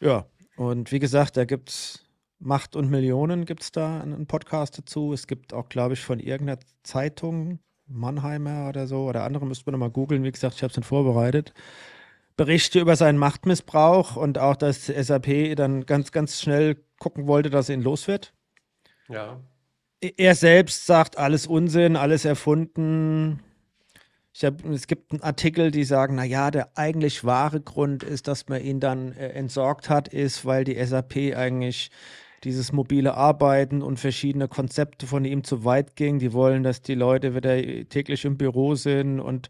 ja, 0.01 0.27
und 0.57 0.93
wie 0.93 0.99
gesagt, 0.99 1.37
da 1.37 1.45
gibt 1.45 1.71
es 1.71 2.05
Macht 2.39 2.77
und 2.77 2.89
Millionen, 2.89 3.45
gibt 3.45 3.63
es 3.63 3.73
da 3.73 4.01
einen 4.01 4.27
Podcast 4.27 4.79
dazu. 4.79 5.13
Es 5.13 5.27
gibt 5.27 5.53
auch, 5.53 5.69
glaube 5.69 5.95
ich, 5.95 6.01
von 6.01 6.21
irgendeiner 6.21 6.61
Zeitung, 6.83 7.59
Mannheimer 7.89 8.69
oder 8.69 8.87
so, 8.87 9.09
oder 9.09 9.25
andere, 9.25 9.47
müsste 9.47 9.67
man 9.67 9.73
nochmal 9.73 9.91
googeln. 9.91 10.25
Wie 10.25 10.33
gesagt, 10.33 10.55
ich 10.55 10.63
habe 10.63 10.71
es 10.71 10.77
nicht 10.77 10.87
vorbereitet. 10.87 11.53
Berichte 12.37 12.81
über 12.81 12.95
seinen 12.95 13.19
Machtmissbrauch 13.19 14.17
und 14.17 14.39
auch, 14.39 14.57
dass 14.57 14.87
SAP 14.87 15.57
dann 15.57 15.87
ganz, 15.87 16.13
ganz 16.13 16.41
schnell 16.41 16.77
gucken 16.99 17.27
wollte, 17.27 17.51
dass 17.51 17.69
er 17.69 17.75
ihn 17.75 17.83
los 17.83 18.07
wird. 18.07 18.33
Ja. 19.09 19.41
Er 20.01 20.35
selbst 20.37 20.87
sagt, 20.87 21.19
alles 21.19 21.47
Unsinn, 21.47 21.97
alles 21.97 22.25
erfunden. 22.25 23.41
Ich 24.33 24.45
hab, 24.45 24.65
es 24.67 24.87
gibt 24.87 25.11
einen 25.11 25.23
Artikel, 25.23 25.73
die 25.73 25.83
sagen, 25.83 26.15
naja, 26.15 26.53
der 26.53 26.79
eigentlich 26.79 27.25
wahre 27.25 27.61
Grund 27.61 28.05
ist, 28.05 28.29
dass 28.29 28.49
man 28.49 28.63
ihn 28.63 28.79
dann 28.79 29.13
äh, 29.13 29.31
entsorgt 29.31 29.91
hat, 29.91 30.07
ist, 30.07 30.45
weil 30.45 30.63
die 30.63 30.77
SAP 30.85 31.17
eigentlich 31.35 31.91
dieses 32.45 32.73
mobile 32.73 33.15
Arbeiten 33.15 33.83
und 33.83 33.99
verschiedene 33.99 34.49
Konzepte 34.49 35.07
von 35.07 35.25
ihm 35.25 35.45
zu 35.45 35.65
weit 35.65 35.97
ging. 35.97 36.19
Die 36.19 36.33
wollen, 36.33 36.63
dass 36.63 36.83
die 36.83 36.95
Leute 36.95 37.35
wieder 37.35 37.57
täglich 37.89 38.25
im 38.25 38.37
Büro 38.37 38.75
sind 38.75 39.21
und 39.21 39.49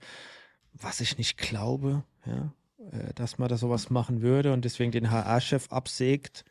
was 0.72 1.00
ich 1.00 1.18
nicht 1.18 1.36
glaube, 1.36 2.04
ja, 2.24 2.52
äh, 2.92 3.12
dass 3.14 3.38
man 3.38 3.48
da 3.48 3.56
sowas 3.56 3.90
machen 3.90 4.22
würde 4.22 4.52
und 4.52 4.64
deswegen 4.64 4.92
den 4.92 5.10
HR-Chef 5.10 5.70
absägt. 5.70 6.44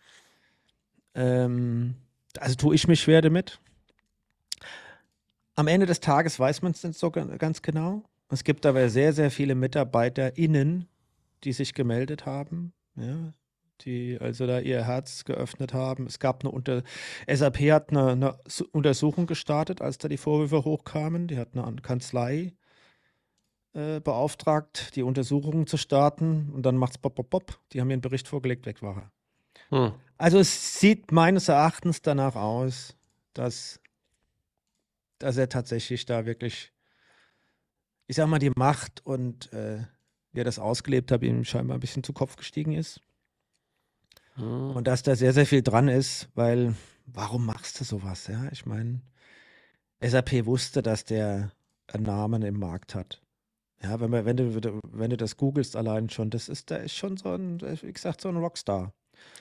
Ähm, 1.16 1.96
also 2.40 2.56
tue 2.56 2.76
ich 2.76 2.88
mich 2.88 3.02
schwer 3.02 3.22
damit. 3.22 3.60
Am 5.56 5.68
Ende 5.68 5.86
des 5.88 6.00
Tages 6.00 6.40
weiß 6.40 6.62
man 6.62 6.74
es 6.74 6.84
nicht 6.84 7.00
so 7.00 7.10
ga- 7.10 7.26
ganz 7.38 7.62
genau. 7.62 8.04
Es 8.30 8.44
gibt 8.44 8.66
aber 8.66 8.90
sehr, 8.90 9.14
sehr 9.14 9.32
viele 9.32 9.56
MitarbeiterInnen, 9.56 10.88
die 11.44 11.54
sich 11.54 11.74
gemeldet 11.74 12.26
haben, 12.26 12.74
ja, 12.96 13.34
die 13.82 14.18
also 14.20 14.48
da 14.48 14.60
ihr 14.60 14.86
Herz 14.86 15.26
geöffnet 15.26 15.74
haben. 15.74 16.08
Es 16.08 16.20
gab 16.20 16.44
eine 16.44 16.52
Unter 16.52 16.84
SAP 17.32 17.58
hat 17.72 17.92
eine, 17.92 18.12
eine 18.12 18.40
Su- 18.48 18.68
Untersuchung 18.72 19.28
gestartet, 19.28 19.82
als 19.82 19.98
da 19.98 20.08
die 20.08 20.18
Vorwürfe 20.18 20.64
hochkamen. 20.66 21.28
Die 21.28 21.38
hat 21.38 21.50
eine 21.54 21.64
An- 21.64 21.82
Kanzlei 21.82 22.54
äh, 23.74 24.00
beauftragt, 24.00 24.96
die 24.96 25.04
Untersuchung 25.04 25.68
zu 25.68 25.78
starten 25.78 26.52
und 26.54 26.66
dann 26.66 26.78
macht's 26.78 26.98
pop, 26.98 27.16
pop, 27.16 27.30
pop. 27.30 27.60
Die 27.74 27.82
haben 27.82 27.90
ihren 27.90 28.02
Bericht 28.02 28.28
vorgelegt, 28.28 28.66
weg 28.66 28.82
war 28.82 28.98
er. 28.98 29.12
Hm. 29.70 29.94
Also 30.18 30.40
es 30.40 30.80
sieht 30.80 31.12
meines 31.12 31.48
Erachtens 31.48 32.02
danach 32.02 32.36
aus, 32.36 32.96
dass, 33.34 33.80
dass 35.20 35.38
er 35.38 35.50
tatsächlich 35.50 36.06
da 36.06 36.26
wirklich, 36.26 36.74
ich 38.08 38.16
sag 38.16 38.28
mal, 38.28 38.40
die 38.40 38.52
Macht 38.56 39.06
und 39.06 39.52
äh, 39.54 39.84
wie 40.32 40.42
er 40.42 40.46
das 40.46 40.60
ausgelebt 40.60 41.12
hat, 41.12 41.22
ihm 41.24 41.44
scheinbar 41.44 41.78
ein 41.78 41.82
bisschen 41.82 42.04
zu 42.04 42.14
Kopf 42.14 42.36
gestiegen 42.36 42.74
ist. 42.74 43.02
Hm. 44.38 44.72
Und 44.72 44.88
dass 44.88 45.04
da 45.04 45.16
sehr, 45.16 45.34
sehr 45.34 45.46
viel 45.46 45.62
dran 45.62 45.88
ist, 45.88 46.30
weil 46.36 46.76
warum 47.06 47.46
machst 47.46 47.80
du 47.80 47.84
sowas? 47.84 48.28
Ja, 48.28 48.48
ich 48.52 48.66
meine, 48.66 49.02
SAP 50.02 50.46
wusste, 50.46 50.82
dass 50.82 51.06
der 51.06 51.52
einen 51.88 52.04
Namen 52.04 52.42
im 52.44 52.60
Markt 52.60 52.96
hat. 52.96 53.22
Ja, 53.84 54.00
wenn, 54.00 54.10
man, 54.10 54.26
wenn, 54.26 54.38
du, 54.38 54.80
wenn 54.92 55.10
du 55.10 55.18
das 55.18 55.38
googelst 55.38 55.76
allein 55.76 56.10
schon, 56.10 56.30
das 56.30 56.50
ist, 56.50 56.70
der 56.70 56.82
ist 56.84 56.96
schon 56.96 57.18
so 57.18 57.34
ein, 57.34 57.62
wie 57.62 57.94
gesagt, 57.94 58.22
so 58.22 58.30
ein 58.30 58.38
Rockstar. 58.38 58.94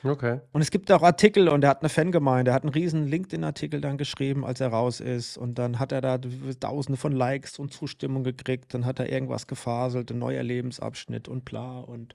Okay. 0.03 0.41
Und 0.53 0.63
es 0.63 0.71
gibt 0.71 0.91
auch 0.91 1.03
Artikel 1.03 1.49
und 1.49 1.65
er 1.65 1.71
hat 1.71 1.83
eine 1.83 1.89
Fangemeinde. 1.89 2.51
Er 2.51 2.55
hat 2.55 2.63
einen 2.63 2.73
riesen 2.73 3.07
LinkedIn-Artikel 3.07 3.81
dann 3.81 3.99
geschrieben, 3.99 4.45
als 4.45 4.61
er 4.61 4.69
raus 4.69 5.01
ist. 5.01 5.37
Und 5.37 5.59
dann 5.59 5.79
hat 5.79 5.93
er 5.93 6.01
da 6.01 6.19
tausende 6.19 6.99
von 6.99 7.13
Likes 7.13 7.59
und 7.59 7.73
Zustimmung 7.73 8.25
gekriegt. 8.25 8.73
Dann 8.75 8.85
hat 8.85 8.99
er 8.99 9.11
irgendwas 9.11 9.47
gefaselt, 9.47 10.11
ein 10.11 10.19
neuer 10.19 10.43
Lebensabschnitt 10.43 11.29
und 11.29 11.45
bla 11.45 11.81
und 11.81 12.15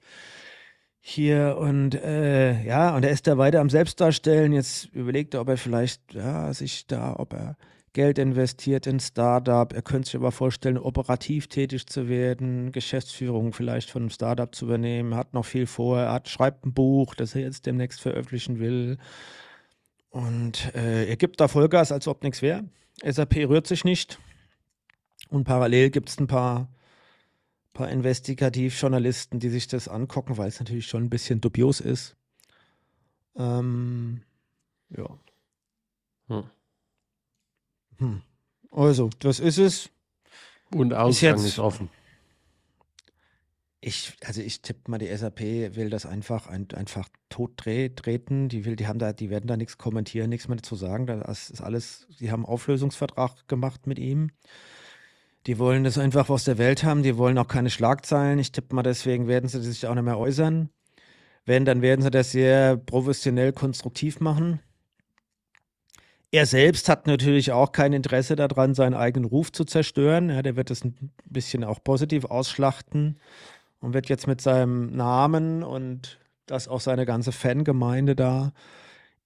hier 1.04 1.58
und 1.60 1.96
äh, 1.96 2.64
ja, 2.64 2.96
und 2.96 3.04
er 3.04 3.10
ist 3.10 3.26
da 3.26 3.38
weiter 3.38 3.60
am 3.60 3.72
Selbstdarstellen. 3.72 4.54
Jetzt 4.54 4.86
überlegt 4.94 5.34
er, 5.34 5.42
ob 5.42 5.50
er 5.50 5.58
vielleicht, 5.58 6.14
ja, 6.14 6.54
sich 6.54 6.86
da, 6.86 7.16
ob 7.18 7.34
er 7.34 7.58
Geld 7.94 8.20
investiert 8.20 8.88
in 8.88 9.00
Startup. 9.00 9.74
Er 9.74 9.82
könnte 9.82 10.08
sich 10.08 10.16
aber 10.16 10.32
vorstellen, 10.32 10.78
operativ 10.78 11.48
tätig 11.48 11.88
zu 11.88 12.08
werden, 12.08 12.72
Geschäftsführung 12.72 13.52
vielleicht 13.52 13.90
von 13.90 14.04
einem 14.04 14.10
Startup 14.12 14.54
zu 14.54 14.66
übernehmen. 14.66 15.14
Er 15.14 15.18
hat 15.18 15.34
noch 15.34 15.46
viel 15.46 15.66
vor. 15.66 16.00
Er 16.00 16.14
hat, 16.14 16.30
schreibt 16.30 16.66
ein 16.66 16.74
Buch, 16.74 17.16
das 17.16 17.36
er 17.36 17.42
jetzt 17.42 17.66
demnächst 17.66 18.00
veröffentlichen 18.00 18.60
will. 18.60 18.98
Und 20.12 20.74
äh, 20.76 21.06
er 21.06 21.18
gibt 21.18 21.40
da 21.42 21.48
Vollgas, 21.48 21.92
als 21.92 22.08
ob 22.08 22.24
nichts 22.24 22.42
wäre. 22.42 22.66
SAP 23.04 23.38
rührt 23.50 23.66
sich 23.66 23.84
nicht. 23.84 24.20
Und 25.30 25.46
parallel 25.46 25.90
gibt 25.90 26.10
es 26.10 26.20
ein 26.20 26.28
paar 26.28 26.70
paar 27.74 27.90
Investigativjournalisten, 27.90 29.40
die 29.40 29.50
sich 29.50 29.68
das 29.68 29.88
angucken, 29.88 30.38
weil 30.38 30.48
es 30.50 30.60
natürlich 30.60 30.88
schon 30.88 31.04
ein 31.04 31.10
bisschen 31.10 31.42
dubios 31.42 31.80
ist. 31.80 32.16
Ähm, 33.36 34.22
ja. 34.90 35.18
Hm. 36.28 36.44
Hm. 37.98 38.22
Also, 38.72 39.10
das 39.20 39.40
ist 39.40 39.58
es. 39.58 39.90
Und 40.74 40.94
Ausgang 40.94 41.38
jetzt- 41.38 41.46
ist 41.46 41.60
offen. 41.60 41.90
Ich, 43.84 44.14
also 44.24 44.42
ich 44.42 44.62
tippe 44.62 44.92
mal, 44.92 45.00
die 45.00 45.08
SAP 45.08 45.40
will 45.76 45.90
das 45.90 46.06
einfach 46.06 46.46
ein, 46.46 46.68
einfach 46.76 47.10
tot 47.30 47.58
treten. 47.58 48.48
Die 48.48 48.64
will, 48.64 48.76
die 48.76 48.86
haben 48.86 49.00
da, 49.00 49.12
die 49.12 49.32
werden 49.32 49.48
da 49.48 49.58
nichts 49.58 49.80
kommentieren, 49.80 50.30
nichts 50.30 50.48
mehr 50.48 50.58
dazu 50.58 50.76
sagen. 50.76 51.08
Das 51.08 51.50
ist 51.50 51.62
alles, 51.62 52.06
die 52.20 52.30
haben 52.32 52.46
einen 52.46 52.54
Auflösungsvertrag 52.54 53.48
gemacht 53.48 53.88
mit 53.88 53.98
ihm. 53.98 54.30
Die 55.48 55.58
wollen 55.58 55.84
das 55.84 55.98
einfach 55.98 56.30
aus 56.30 56.44
der 56.44 56.58
Welt 56.58 56.84
haben, 56.84 57.02
die 57.02 57.18
wollen 57.18 57.38
auch 57.38 57.48
keine 57.48 57.70
Schlagzeilen. 57.70 58.38
Ich 58.38 58.52
tippe 58.52 58.76
mal, 58.76 58.84
deswegen 58.84 59.28
werden 59.28 59.50
sie 59.50 59.62
sich 59.62 59.88
auch 59.88 59.96
nicht 59.96 60.04
mehr 60.04 60.20
äußern. 60.20 60.70
Wenn, 61.46 61.66
dann 61.66 61.82
werden 61.82 62.02
sie 62.04 62.12
das 62.12 62.32
sehr 62.32 62.78
professionell 62.78 63.52
konstruktiv 63.52 64.20
machen. 64.20 64.60
Er 66.30 66.46
selbst 66.46 66.88
hat 66.88 67.08
natürlich 67.08 67.52
auch 67.52 67.72
kein 67.72 67.92
Interesse 67.92 68.36
daran, 68.36 68.74
seinen 68.74 68.94
eigenen 68.94 69.26
Ruf 69.26 69.52
zu 69.52 69.66
zerstören. 69.66 70.30
Ja, 70.30 70.42
der 70.42 70.56
wird 70.56 70.70
das 70.70 70.86
ein 70.86 71.12
bisschen 71.26 71.64
auch 71.64 71.84
positiv 71.84 72.26
ausschlachten 72.26 73.18
und 73.82 73.94
wird 73.94 74.08
jetzt 74.08 74.28
mit 74.28 74.40
seinem 74.40 74.96
Namen 74.96 75.64
und 75.64 76.20
dass 76.46 76.68
auch 76.68 76.80
seine 76.80 77.06
ganze 77.06 77.32
Fangemeinde 77.32 78.16
da 78.16 78.54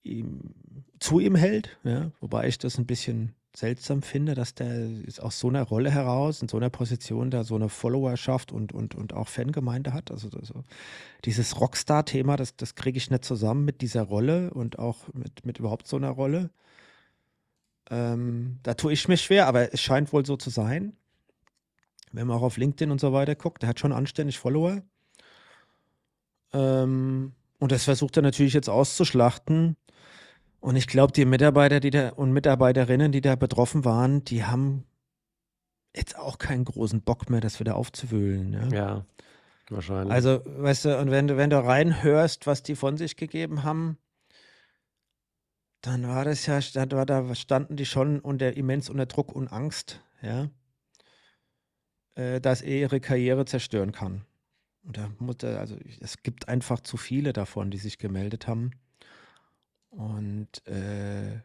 ihm, 0.02 0.56
zu 1.00 1.20
ihm 1.20 1.36
hält. 1.36 1.78
Ja? 1.84 2.12
Wobei 2.22 2.48
ich 2.48 2.58
das 2.58 2.80
ein 2.80 2.88
bisschen 2.88 3.36
seltsam 3.56 4.02
finde, 4.02 4.36
dass 4.36 4.54
der 4.54 4.90
aus 5.20 5.40
so 5.40 5.48
einer 5.48 5.64
Rolle 5.64 5.90
heraus, 5.90 6.42
in 6.42 6.50
so 6.50 6.58
einer 6.58 6.70
Position, 6.70 7.32
da 7.32 7.44
so 7.44 7.56
eine 7.56 7.70
Followerschaft 7.70 8.52
und, 8.52 8.74
und, 8.74 8.96
und 8.96 9.14
auch 9.14 9.28
Fangemeinde 9.28 9.94
hat. 9.94 10.12
Also, 10.12 10.30
also 10.38 10.64
dieses 11.24 11.60
Rockstar-Thema, 11.60 12.36
das, 12.36 12.56
das 12.56 12.76
kriege 12.76 12.98
ich 12.98 13.10
nicht 13.10 13.26
zusammen 13.26 13.66
mit 13.66 13.82
dieser 13.82 14.04
Rolle 14.04 14.54
und 14.54 14.80
auch 14.80 15.08
mit, 15.14 15.46
mit 15.46 15.60
überhaupt 15.60 15.88
so 15.88 15.96
einer 15.96 16.10
Rolle. 16.10 16.50
Ähm, 17.90 18.60
da 18.64 18.74
tue 18.74 18.94
ich 18.94 19.08
mir 19.08 19.18
schwer, 19.18 19.48
aber 19.48 19.74
es 19.74 19.82
scheint 19.82 20.12
wohl 20.12 20.26
so 20.26 20.38
zu 20.38 20.50
sein. 20.50 20.94
Wenn 22.12 22.28
man 22.28 22.38
auch 22.38 22.44
auf 22.44 22.58
LinkedIn 22.58 22.92
und 22.92 23.00
so 23.00 23.14
weiter 23.14 23.36
guckt, 23.36 23.62
der 23.62 23.70
hat 23.70 23.80
schon 23.80 23.92
anständig 23.94 24.40
Follower. 24.40 24.82
Ähm, 26.54 27.34
und 27.60 27.72
das 27.72 27.86
versucht 27.86 28.18
er 28.18 28.24
natürlich 28.24 28.54
jetzt 28.54 28.70
auszuschlachten. 28.70 29.76
Und 30.66 30.78
ich 30.78 30.88
glaube, 30.88 31.14
die 31.14 31.26
Mitarbeiter 31.26 31.80
die 31.80 31.92
da, 31.92 32.10
und 32.10 32.32
Mitarbeiterinnen, 32.34 33.12
die 33.12 33.22
da 33.22 33.36
betroffen 33.36 33.86
waren, 33.86 34.24
die 34.24 34.46
haben 34.46 34.84
jetzt 35.96 36.18
auch 36.18 36.40
keinen 36.40 36.66
großen 36.66 37.04
Bock 37.04 37.30
mehr, 37.30 37.40
das 37.40 37.60
wieder 37.60 37.76
aufzuwühlen. 37.76 38.52
Ja? 38.52 38.68
Ja, 38.70 39.06
wahrscheinlich. 39.70 40.12
Also, 40.12 40.42
weißt 40.44 40.86
du, 40.86 40.98
und 41.00 41.12
wenn 41.12 41.28
du, 41.28 41.38
wenn 41.38 41.52
du 41.52 41.64
reinhörst, 41.64 42.48
was 42.48 42.64
die 42.64 42.76
von 42.76 42.98
sich 42.98 43.16
gegeben 43.16 43.62
haben, 43.62 44.00
dann 45.82 46.08
war 46.08 46.26
das 46.26 46.48
ja, 46.48 46.60
da, 46.60 46.98
war- 46.98 47.06
da 47.06 47.36
standen 47.36 47.76
die 47.76 47.86
schon 47.86 48.20
unter 48.20 48.58
immens 48.58 48.90
unter 48.90 49.06
Druck 49.06 49.36
und 49.36 49.50
Angst, 49.50 50.02
ja, 50.24 50.50
äh, 52.16 52.42
dass 52.42 52.64
er 52.64 52.76
ihre 52.80 53.00
Karriere 53.00 53.46
zerstören 53.46 53.92
kann. 53.92 54.26
Und 54.82 54.98
da 54.98 55.12
muss 55.20 55.36
er, 55.44 55.60
also 55.60 55.78
es 56.02 56.24
gibt 56.24 56.48
einfach 56.50 56.80
zu 56.80 56.98
viele 56.98 57.34
davon, 57.34 57.70
die 57.70 57.78
sich 57.78 58.00
gemeldet 58.00 58.48
haben. 58.48 58.72
Und 59.98 60.66
äh, 60.68 61.40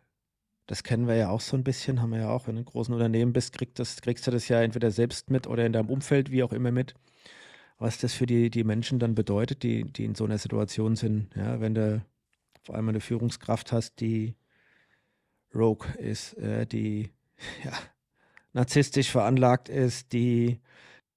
das 0.67 0.83
kennen 0.83 1.07
wir 1.07 1.17
ja 1.17 1.31
auch 1.31 1.41
so 1.41 1.57
ein 1.57 1.65
bisschen, 1.65 2.01
haben 2.01 2.11
wir 2.11 2.21
ja 2.21 2.31
auch, 2.31 2.47
wenn 2.47 2.55
du 2.57 2.61
in 2.61 2.67
großen 2.67 2.95
Unternehmen 2.95 3.33
bist, 3.33 3.53
kriegst, 3.53 3.79
das, 3.79 4.01
kriegst 4.01 4.27
du 4.27 4.31
das 4.31 4.49
ja 4.49 4.61
entweder 4.63 4.91
selbst 4.91 5.31
mit 5.31 5.47
oder 5.47 5.67
in 5.67 5.73
deinem 5.73 5.91
Umfeld, 5.91 6.31
wie 6.31 6.43
auch 6.43 6.53
immer 6.53 6.71
mit 6.71 6.95
was 7.81 7.99
das 7.99 8.13
für 8.13 8.27
die, 8.27 8.51
die 8.51 8.63
Menschen 8.63 8.99
dann 8.99 9.15
bedeutet, 9.15 9.63
die, 9.63 9.85
die 9.85 10.05
in 10.05 10.15
so 10.15 10.25
einer 10.25 10.39
Situation 10.39 10.97
sind. 10.97 11.35
Ja, 11.35 11.61
wenn 11.61 11.75
du 11.75 12.05
vor 12.63 12.75
allem 12.75 12.91
eine 12.91 13.01
Führungskraft 13.01 13.73
hast, 13.73 14.01
die 14.01 14.37
rogue 15.55 15.89
ist, 15.99 16.35
äh, 16.35 16.67
die 16.67 17.11
ja, 17.65 17.73
narzisstisch 18.53 19.11
veranlagt 19.11 19.71
ist, 19.71 20.13
die 20.13 20.61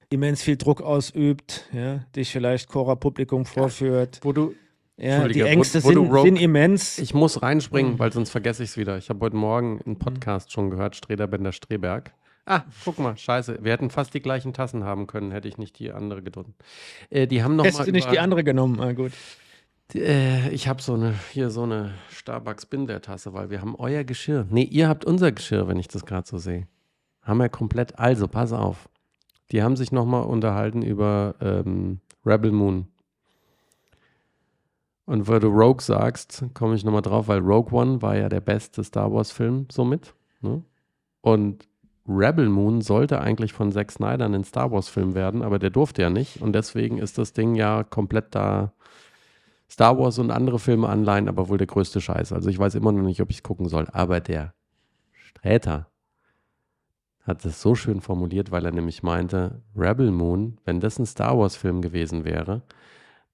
immens 0.10 0.42
viel 0.42 0.56
Druck 0.56 0.82
ausübt, 0.82 1.68
ja, 1.74 1.98
dich 2.16 2.32
vielleicht 2.32 2.70
Cora 2.70 2.96
Publikum 2.96 3.46
vorführt. 3.46 4.22
wo 4.24 4.32
du, 4.32 4.56
Ja, 4.98 5.28
die 5.28 5.42
wo- 5.42 5.46
Ängste 5.46 5.84
wo 5.84 5.92
du 5.92 6.06
sind, 6.06 6.24
sind 6.24 6.36
immens. 6.42 7.00
ich 7.00 7.14
muss 7.14 7.42
reinspringen, 7.42 7.94
Mhm. 7.94 8.00
weil 8.00 8.14
sonst 8.14 8.30
vergesse 8.30 8.64
ich 8.64 8.70
es 8.72 8.78
wieder. 8.78 8.98
Ich 8.98 9.10
habe 9.10 9.20
heute 9.22 9.36
Morgen 9.36 9.82
einen 9.86 9.98
Podcast 9.98 10.52
schon 10.52 10.70
gehört, 10.70 10.96
Strederbender 10.96 11.52
Streberg. 11.52 12.14
Ah, 12.46 12.64
guck 12.84 13.00
mal, 13.00 13.16
scheiße. 13.18 13.60
Wir 13.62 13.72
hätten 13.72 13.90
fast 13.90 14.14
die 14.14 14.22
gleichen 14.22 14.54
Tassen 14.54 14.84
haben 14.84 15.08
können, 15.08 15.32
hätte 15.32 15.48
ich 15.48 15.58
nicht 15.58 15.80
die 15.80 15.92
andere 15.92 16.22
gedrückt. 16.22 16.52
Äh, 17.10 17.26
die 17.26 17.42
haben 17.42 17.56
noch 17.56 17.64
Hättest 17.64 17.80
mal 17.80 17.86
du 17.86 17.92
nicht 17.94 18.12
die 18.12 18.20
andere 18.20 18.44
genommen? 18.44 18.80
Ah, 18.82 18.92
gut. 18.92 19.14
Äh, 19.96 20.50
ich 20.50 20.68
habe 20.68 20.82
so 20.82 20.94
eine, 20.94 21.14
hier 21.32 21.50
so 21.50 21.64
eine 21.64 21.94
Starbucks 22.12 22.66
Bindertasse, 22.66 23.34
weil 23.34 23.50
wir 23.50 23.62
haben 23.62 23.76
euer 23.76 24.04
Geschirr. 24.04 24.46
Nee, 24.50 24.64
ihr 24.64 24.90
habt 24.90 25.06
unser 25.06 25.32
Geschirr, 25.32 25.68
wenn 25.68 25.78
ich 25.80 25.88
das 25.88 26.06
gerade 26.06 26.28
so 26.28 26.38
sehe. 26.38 26.68
Haben 27.22 27.38
wir 27.40 27.50
komplett. 27.50 27.98
Also, 27.98 28.28
pass 28.28 28.52
auf. 28.52 28.90
Die 29.52 29.64
haben 29.64 29.76
sich 29.76 29.92
nochmal 29.92 30.24
unterhalten 30.24 30.82
über 30.82 31.36
ähm, 31.42 32.00
Rebel 32.26 32.52
Moon. 32.52 32.88
Und 35.06 35.28
weil 35.28 35.40
du 35.40 35.48
Rogue 35.48 35.82
sagst, 35.82 36.46
komme 36.54 36.76
ich 36.76 36.86
nochmal 36.86 37.02
drauf, 37.02 37.28
weil 37.28 37.40
Rogue 37.40 37.78
One 37.78 38.02
war 38.02 38.16
ja 38.16 38.30
der 38.30 38.40
beste 38.40 38.84
Star 38.84 39.12
Wars-Film 39.12 39.68
somit. 39.70 40.14
Ne? 40.42 40.64
Und 41.22 41.68
Rebel 42.08 42.50
Moon 42.50 42.82
sollte 42.82 43.20
eigentlich 43.22 43.54
von 43.54 43.72
Zack 43.72 43.92
Snyder 43.92 44.26
ein 44.26 44.44
Star 44.44 44.72
Wars-Film 44.72 45.14
werden, 45.14 45.42
aber 45.42 45.60
der 45.60 45.70
durfte 45.70 46.02
ja 46.02 46.10
nicht. 46.10 46.42
Und 46.42 46.54
deswegen 46.54 46.98
ist 46.98 47.18
das 47.18 47.34
Ding 47.34 47.56
ja 47.56 47.84
komplett 47.84 48.36
da 48.36 48.74
Star 49.70 49.98
Wars 49.98 50.20
und 50.20 50.32
andere 50.32 50.60
Filme 50.60 50.88
anleihen, 50.88 51.28
aber 51.28 51.50
wohl 51.50 51.58
der 51.58 51.68
größte 51.68 52.00
Scheiß. 52.00 52.32
Also 52.32 52.50
ich 52.50 52.60
weiß 52.60 52.76
immer 52.76 52.92
noch 52.92 53.02
nicht, 53.04 53.22
ob 53.22 53.30
ich 53.30 53.38
es 53.38 53.44
gucken 53.44 53.68
soll. 53.68 53.88
Aber 53.92 54.20
der 54.20 54.54
Sträter 55.14 55.88
hat 57.22 57.44
es 57.46 57.62
so 57.62 57.74
schön 57.74 58.02
formuliert, 58.02 58.52
weil 58.52 58.66
er 58.66 58.72
nämlich 58.72 59.02
meinte, 59.02 59.62
Rebel 59.76 60.12
Moon, 60.12 60.60
wenn 60.66 60.80
das 60.80 61.00
ein 61.00 61.06
Star 61.06 61.38
Wars-Film 61.38 61.82
gewesen 61.82 62.26
wäre, 62.26 62.62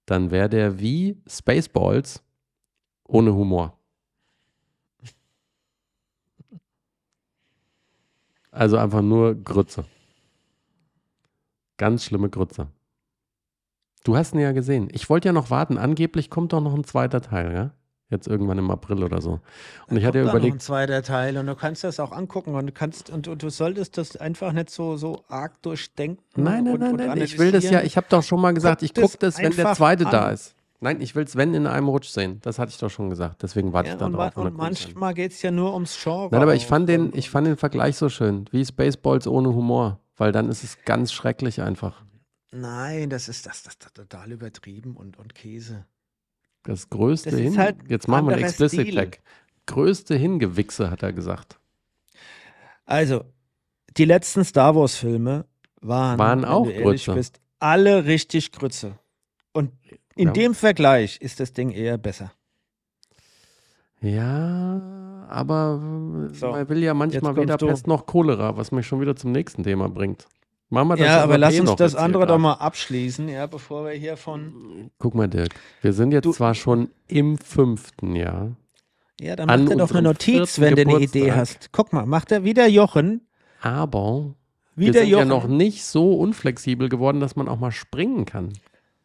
dann 0.10 0.32
wäre 0.32 0.50
der 0.50 0.80
wie 0.80 1.22
Spaceballs 1.28 2.24
ohne 3.08 3.34
Humor. 3.34 3.78
Also 8.52 8.78
einfach 8.78 9.02
nur 9.02 9.36
Grütze. 9.36 9.86
Ganz 11.78 12.04
schlimme 12.04 12.30
Grütze. 12.30 12.68
Du 14.04 14.18
hast 14.18 14.34
ihn 14.34 14.40
ja 14.40 14.52
gesehen. 14.52 14.90
Ich 14.92 15.10
wollte 15.10 15.28
ja 15.28 15.34
noch 15.34 15.50
warten. 15.50 15.78
Angeblich 15.78 16.30
kommt 16.30 16.54
doch 16.54 16.62
noch 16.62 16.74
ein 16.74 16.84
zweiter 16.84 17.22
Teil, 17.22 17.54
ja? 17.54 17.72
Jetzt 18.10 18.28
irgendwann 18.28 18.58
im 18.58 18.72
April 18.72 19.04
oder 19.04 19.22
so. 19.22 19.40
Und 19.88 19.98
ich 19.98 20.04
hatte 20.04 20.18
ja 20.18 20.24
da 20.24 20.30
noch 20.30 20.36
ein 20.36 20.42
überlegt, 20.42 20.64
zweiter 20.64 21.04
Teil 21.04 21.38
und 21.38 21.46
du 21.46 21.56
kannst 21.56 21.84
das 21.84 22.00
auch 22.00 22.12
angucken 22.12 22.56
und 22.56 22.66
du 22.66 22.72
kannst 22.72 23.12
und, 23.12 23.28
und 23.28 23.44
du 23.44 23.50
solltest 23.50 23.98
das 24.00 24.18
einfach 24.18 24.52
nicht 24.52 24.72
so, 24.72 24.98
so 24.98 25.24
arg 25.28 25.62
durchdenken. 25.62 26.24
nein, 26.36 26.64
nein, 26.64 26.74
und, 26.74 26.80
nein, 26.80 26.92
und 26.94 27.06
nein, 27.06 27.22
ich 27.22 27.38
will 27.38 27.52
das 27.52 27.70
ja, 27.70 27.82
ich 27.82 27.98
habe 27.98 28.08
doch 28.10 28.24
schon 28.24 28.42
mal 28.42 28.54
gesagt, 28.54 28.82
ich 28.82 28.96
Guck 28.96 29.04
gucke 29.04 29.18
das 29.20 29.38
wenn 29.38 29.56
der 29.56 29.74
zweite 29.74 30.06
da 30.06 30.28
an. 30.28 30.34
ist. 30.34 30.56
Nein, 30.82 31.02
ich 31.02 31.14
will 31.14 31.26
es, 31.26 31.36
wenn, 31.36 31.54
in 31.54 31.68
einem 31.68 31.90
Rutsch 31.90 32.08
sehen. 32.08 32.40
Das 32.42 32.58
hatte 32.58 32.72
ich 32.72 32.78
doch 32.78 32.90
schon 32.90 33.10
gesagt. 33.10 33.44
Deswegen 33.44 33.74
warte 33.74 33.90
ja, 33.90 33.96
ich 33.96 34.00
da 34.00 34.06
und, 34.06 34.14
drauf. 34.14 34.38
und 34.38 34.46
dann 34.46 34.54
manchmal 34.54 35.14
geht 35.14 35.34
es 35.34 35.42
ja 35.42 35.52
nur 35.52 35.74
ums 35.74 36.02
Genre. 36.02 36.30
Nein, 36.32 36.42
aber 36.42 36.56
ich 36.56 36.66
fand, 36.66 36.88
den, 36.88 37.12
ich 37.14 37.30
fand 37.30 37.48
den 37.48 37.58
Vergleich 37.58 37.98
so 37.98 38.08
schön. 38.08 38.46
Wie 38.52 38.64
Spaceballs 38.64 39.28
ohne 39.28 39.54
Humor. 39.54 40.00
Weil 40.16 40.32
dann 40.32 40.50
ist 40.50 40.64
es 40.64 40.78
ganz 40.86 41.14
schrecklich 41.14 41.62
einfach. 41.62 42.02
Nein, 42.52 43.10
das 43.10 43.30
ist 43.30 43.46
das, 43.46 43.64
das, 43.64 43.78
das 43.78 43.94
total 43.94 44.32
übertrieben 44.32 44.96
und, 44.96 45.18
und 45.18 45.36
Käse. 45.36 45.86
Das 46.64 46.90
größte 46.90 47.32
Das 47.32 47.40
Hin. 47.40 47.58
halt 47.58 47.78
Jetzt 47.88 48.08
machen 48.08 48.28
wir 48.28 48.34
anderer 48.34 48.48
Explicit 48.50 48.82
Stil. 48.82 48.96
Tag. 48.96 49.20
Größte 49.66 50.16
Hingewichse, 50.16 50.90
hat 50.92 51.04
er 51.04 51.14
gesagt. 51.14 51.60
Also, 52.86 53.24
die 53.98 54.06
letzten 54.06 54.44
Star 54.44 54.76
Wars-Filme 54.76 55.46
waren, 55.82 56.20
Waren 56.20 56.40
wenn 56.42 56.50
auch 56.50 56.66
du 56.66 56.72
ehrlich 56.72 57.06
Grütze. 57.06 57.14
bist, 57.14 57.42
alle 57.60 58.06
richtig 58.06 58.52
Grütze. 58.52 58.98
Und 59.54 59.72
in 60.16 60.28
Ja. 60.28 60.34
dem 60.34 60.54
Vergleich 60.56 61.22
ist 61.22 61.40
das 61.40 61.54
Ding 61.54 61.72
eher 61.72 61.98
besser. 61.98 62.32
Ja, 64.02 65.26
aber 65.30 66.30
So, 66.34 66.52
man 66.52 66.70
will 66.70 66.82
ja 66.84 66.94
manchmal 66.94 67.36
weder. 67.36 67.58
Pest 67.58 67.86
noch 67.88 68.06
Cholera, 68.06 68.56
was 68.58 68.72
mich 68.72 68.88
schon 68.88 69.02
wieder 69.02 69.16
zum 69.16 69.32
nächsten 69.32 69.64
Thema 69.64 69.90
bringt. 69.90 70.28
Machen 70.70 70.90
wir 70.90 70.98
das 70.98 71.06
Ja, 71.08 71.24
aber 71.24 71.38
lass 71.40 71.56
eh 71.56 71.62
uns 71.62 71.76
das 71.78 71.96
andere 71.96 72.24
ab. 72.24 72.30
doch 72.30 72.38
mal 72.38 72.54
abschließen, 72.54 73.28
ja, 73.28 73.48
bevor 73.48 73.86
wir 73.86 73.94
hier 73.94 74.18
von. 74.18 74.92
Guck 75.00 75.16
mal, 75.16 75.28
Dirk, 75.28 75.56
wir 75.82 75.94
sind 75.94 76.12
jetzt 76.12 76.26
Du- 76.26 76.32
zwar 76.34 76.54
schon 76.54 76.90
im 77.08 77.38
fünften 77.40 78.16
Jahr. 78.16 78.56
Ja, 79.20 79.36
dann 79.36 79.50
An 79.50 79.64
mach 79.64 79.72
dir 79.72 79.78
doch 79.78 79.92
eine 79.92 80.04
Notiz, 80.04 80.60
wenn 80.60 80.76
du 80.76 80.82
eine 80.82 81.00
Idee 81.00 81.22
Geburtstag. 81.22 81.36
hast. 81.38 81.70
Guck 81.72 81.92
mal, 81.92 82.06
macht 82.06 82.32
er 82.32 82.44
wieder 82.44 82.68
Jochen. 82.68 83.28
Aber 83.62 84.36
wir 84.76 84.88
Wieder 84.90 85.02
sind 85.02 85.10
Jochen. 85.10 85.20
ja 85.20 85.26
noch 85.26 85.48
nicht 85.48 85.84
so 85.84 86.14
unflexibel 86.14 86.88
geworden, 86.88 87.20
dass 87.20 87.36
man 87.36 87.50
auch 87.50 87.60
mal 87.60 87.72
springen 87.72 88.26
kann. 88.26 88.54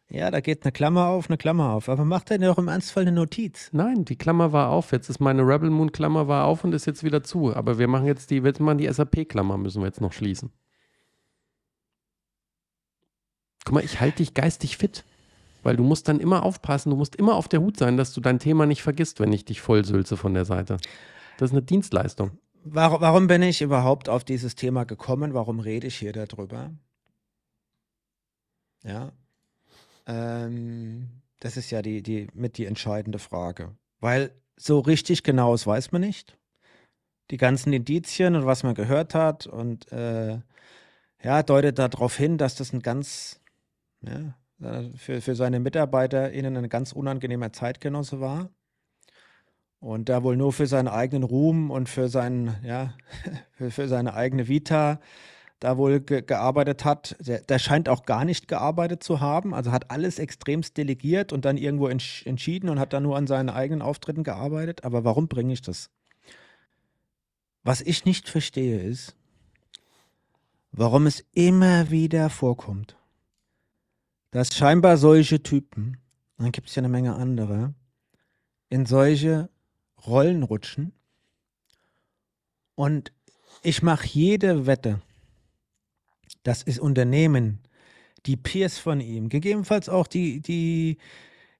Ja, 0.07 0.29
da 0.31 0.39
geht 0.39 0.63
eine 0.63 0.71
Klammer 0.71 1.07
auf, 1.07 1.29
eine 1.29 1.37
Klammer 1.37 1.71
auf. 1.73 1.89
Aber 1.89 2.05
macht 2.05 2.29
er 2.31 2.37
doch 2.37 2.59
im 2.59 2.67
Ernstfall 2.67 3.01
eine 3.01 3.11
Notiz. 3.11 3.69
Nein, 3.73 4.05
die 4.05 4.15
Klammer 4.15 4.53
war 4.53 4.69
auf. 4.69 4.91
Jetzt 4.91 5.09
ist 5.09 5.19
meine 5.19 5.41
Rebel 5.41 5.71
Moon 5.71 5.91
Klammer 5.91 6.27
war 6.27 6.45
auf 6.45 6.63
und 6.63 6.73
ist 6.73 6.85
jetzt 6.85 7.03
wieder 7.03 7.23
zu. 7.23 7.53
Aber 7.55 7.79
wir 7.79 7.87
machen 7.87 8.05
jetzt 8.05 8.29
die, 8.29 8.37
jetzt 8.37 8.59
machen 8.61 8.77
die 8.77 8.87
SAP 8.87 9.25
Klammer 9.27 9.57
müssen 9.57 9.81
wir 9.81 9.87
jetzt 9.87 9.99
noch 10.01 10.13
schließen. 10.13 10.51
Guck 13.65 13.73
mal, 13.73 13.83
ich 13.83 13.99
halte 13.99 14.17
dich 14.17 14.33
geistig 14.33 14.77
fit. 14.77 15.03
Weil 15.63 15.75
du 15.75 15.83
musst 15.83 16.07
dann 16.07 16.19
immer 16.19 16.43
aufpassen, 16.43 16.91
du 16.91 16.95
musst 16.95 17.15
immer 17.15 17.35
auf 17.35 17.47
der 17.47 17.59
Hut 17.59 17.77
sein, 17.77 17.97
dass 17.97 18.13
du 18.13 18.21
dein 18.21 18.37
Thema 18.37 18.67
nicht 18.67 18.83
vergisst, 18.83 19.19
wenn 19.19 19.33
ich 19.33 19.45
dich 19.45 19.61
vollsülze 19.61 20.15
von 20.15 20.35
der 20.35 20.45
Seite. 20.45 20.77
Das 21.37 21.49
ist 21.49 21.53
eine 21.53 21.63
Dienstleistung. 21.63 22.37
Warum, 22.63 23.01
warum 23.01 23.27
bin 23.27 23.41
ich 23.41 23.61
überhaupt 23.61 24.07
auf 24.07 24.23
dieses 24.23 24.55
Thema 24.55 24.85
gekommen? 24.85 25.33
Warum 25.33 25.59
rede 25.59 25.87
ich 25.87 25.97
hier 25.97 26.13
darüber? 26.13 26.71
Ja. 28.83 29.11
Ähm, 30.05 31.09
das 31.39 31.57
ist 31.57 31.71
ja 31.71 31.81
die, 31.81 32.03
die 32.03 32.27
mit 32.33 32.57
die 32.57 32.65
entscheidende 32.65 33.19
Frage. 33.19 33.75
Weil 33.99 34.31
so 34.57 34.79
richtig 34.79 35.23
genaues 35.23 35.65
weiß 35.65 35.91
man 35.91 36.01
nicht. 36.01 36.37
Die 37.31 37.37
ganzen 37.37 37.73
Indizien 37.73 38.35
und 38.35 38.45
was 38.45 38.63
man 38.63 38.75
gehört 38.75 39.15
hat 39.15 39.47
und 39.47 39.91
äh, 39.91 40.39
ja, 41.23 41.43
deutet 41.43 41.79
darauf 41.79 42.15
hin, 42.15 42.37
dass 42.37 42.55
das 42.55 42.71
ein 42.71 42.81
ganz, 42.81 43.41
ja, 44.07 44.83
für, 44.95 45.21
für 45.21 45.35
seine 45.35 45.59
MitarbeiterInnen 45.59 46.57
ein 46.57 46.69
ganz 46.69 46.91
unangenehmer 46.91 47.51
Zeitgenosse 47.51 48.19
war. 48.19 48.49
Und 49.79 50.09
da 50.09 50.23
wohl 50.23 50.37
nur 50.37 50.53
für 50.53 50.67
seinen 50.67 50.87
eigenen 50.87 51.23
Ruhm 51.23 51.69
und 51.69 51.89
für, 51.89 52.09
seinen, 52.09 52.55
ja, 52.63 52.93
für, 53.51 53.71
für 53.71 53.87
seine 53.87 54.13
eigene 54.13 54.47
Vita 54.47 54.99
da 55.59 55.77
wohl 55.77 55.99
ge 55.99 56.21
gearbeitet 56.21 56.85
hat. 56.85 57.15
Der, 57.19 57.41
der, 57.41 57.59
scheint 57.59 57.89
auch 57.89 58.03
gar 58.03 58.25
nicht 58.25 58.47
gearbeitet 58.47 59.03
zu 59.03 59.19
haben, 59.19 59.53
also 59.53 59.71
hat 59.71 59.91
alles 59.91 60.19
extremst 60.19 60.77
delegiert 60.77 61.33
und 61.33 61.45
dann 61.45 61.57
irgendwo 61.57 61.87
entsch 61.87 62.25
entschieden 62.25 62.69
und 62.69 62.79
hat 62.79 62.93
dann 62.93 63.03
nur 63.03 63.17
an 63.17 63.27
seinen 63.27 63.49
eigenen 63.49 63.81
Auftritten 63.81 64.23
gearbeitet. 64.23 64.83
Aber 64.83 65.03
warum 65.03 65.27
bringe 65.27 65.53
ich 65.53 65.61
das? 65.61 65.89
Was 67.63 67.81
ich 67.81 68.05
nicht 68.05 68.29
verstehe 68.29 68.79
ist, 68.79 69.15
warum 70.71 71.07
es 71.07 71.25
immer 71.33 71.89
wieder 71.89 72.29
vorkommt, 72.29 72.97
dass 74.35 74.53
scheinbar 74.53 74.97
solche 74.97 75.41
Typen, 75.41 75.95
dann 76.37 76.51
gibt 76.51 76.67
es 76.67 76.75
ja 76.75 76.81
eine 76.81 76.89
Menge 76.89 77.15
andere, 77.15 77.73
in 78.67 78.85
solche 78.85 79.49
Rollen 80.05 80.43
rutschen. 80.43 80.91
Und 82.75 83.13
ich 83.63 83.81
mache 83.81 84.05
jede 84.05 84.67
Wette, 84.67 85.01
dass 86.43 86.63
es 86.63 86.79
Unternehmen, 86.79 87.59
die 88.25 88.35
Peers 88.35 88.77
von 88.77 88.99
ihm, 88.99 89.29
gegebenenfalls 89.29 89.87
auch 89.87 90.05
die, 90.05 90.41
die, 90.41 90.97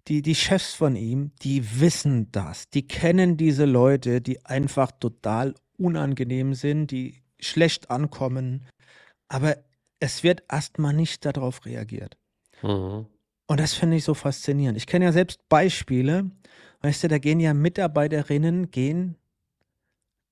die, 0.09 0.21
die 0.21 0.35
Chefs 0.35 0.73
von 0.73 0.97
ihm, 0.97 1.31
die 1.43 1.79
wissen 1.79 2.29
das. 2.33 2.69
Die 2.71 2.85
kennen 2.85 3.37
diese 3.37 3.63
Leute, 3.63 4.19
die 4.19 4.45
einfach 4.45 4.91
total 4.91 5.55
unangenehm 5.77 6.53
sind, 6.53 6.91
die 6.91 7.23
schlecht 7.39 7.89
ankommen. 7.89 8.65
Aber 9.29 9.55
es 10.01 10.23
wird 10.23 10.43
erstmal 10.51 10.91
nicht 10.91 11.23
darauf 11.23 11.65
reagiert. 11.65 12.17
Mhm. 12.65 13.05
Und 13.47 13.59
das 13.59 13.73
finde 13.73 13.97
ich 13.97 14.03
so 14.03 14.13
faszinierend. 14.13 14.77
Ich 14.77 14.87
kenne 14.87 15.05
ja 15.05 15.11
selbst 15.11 15.47
Beispiele, 15.49 16.31
weißt 16.81 17.03
du, 17.03 17.07
da 17.07 17.19
gehen 17.19 17.39
ja 17.39 17.53
Mitarbeiterinnen, 17.53 18.71
gehen 18.71 19.17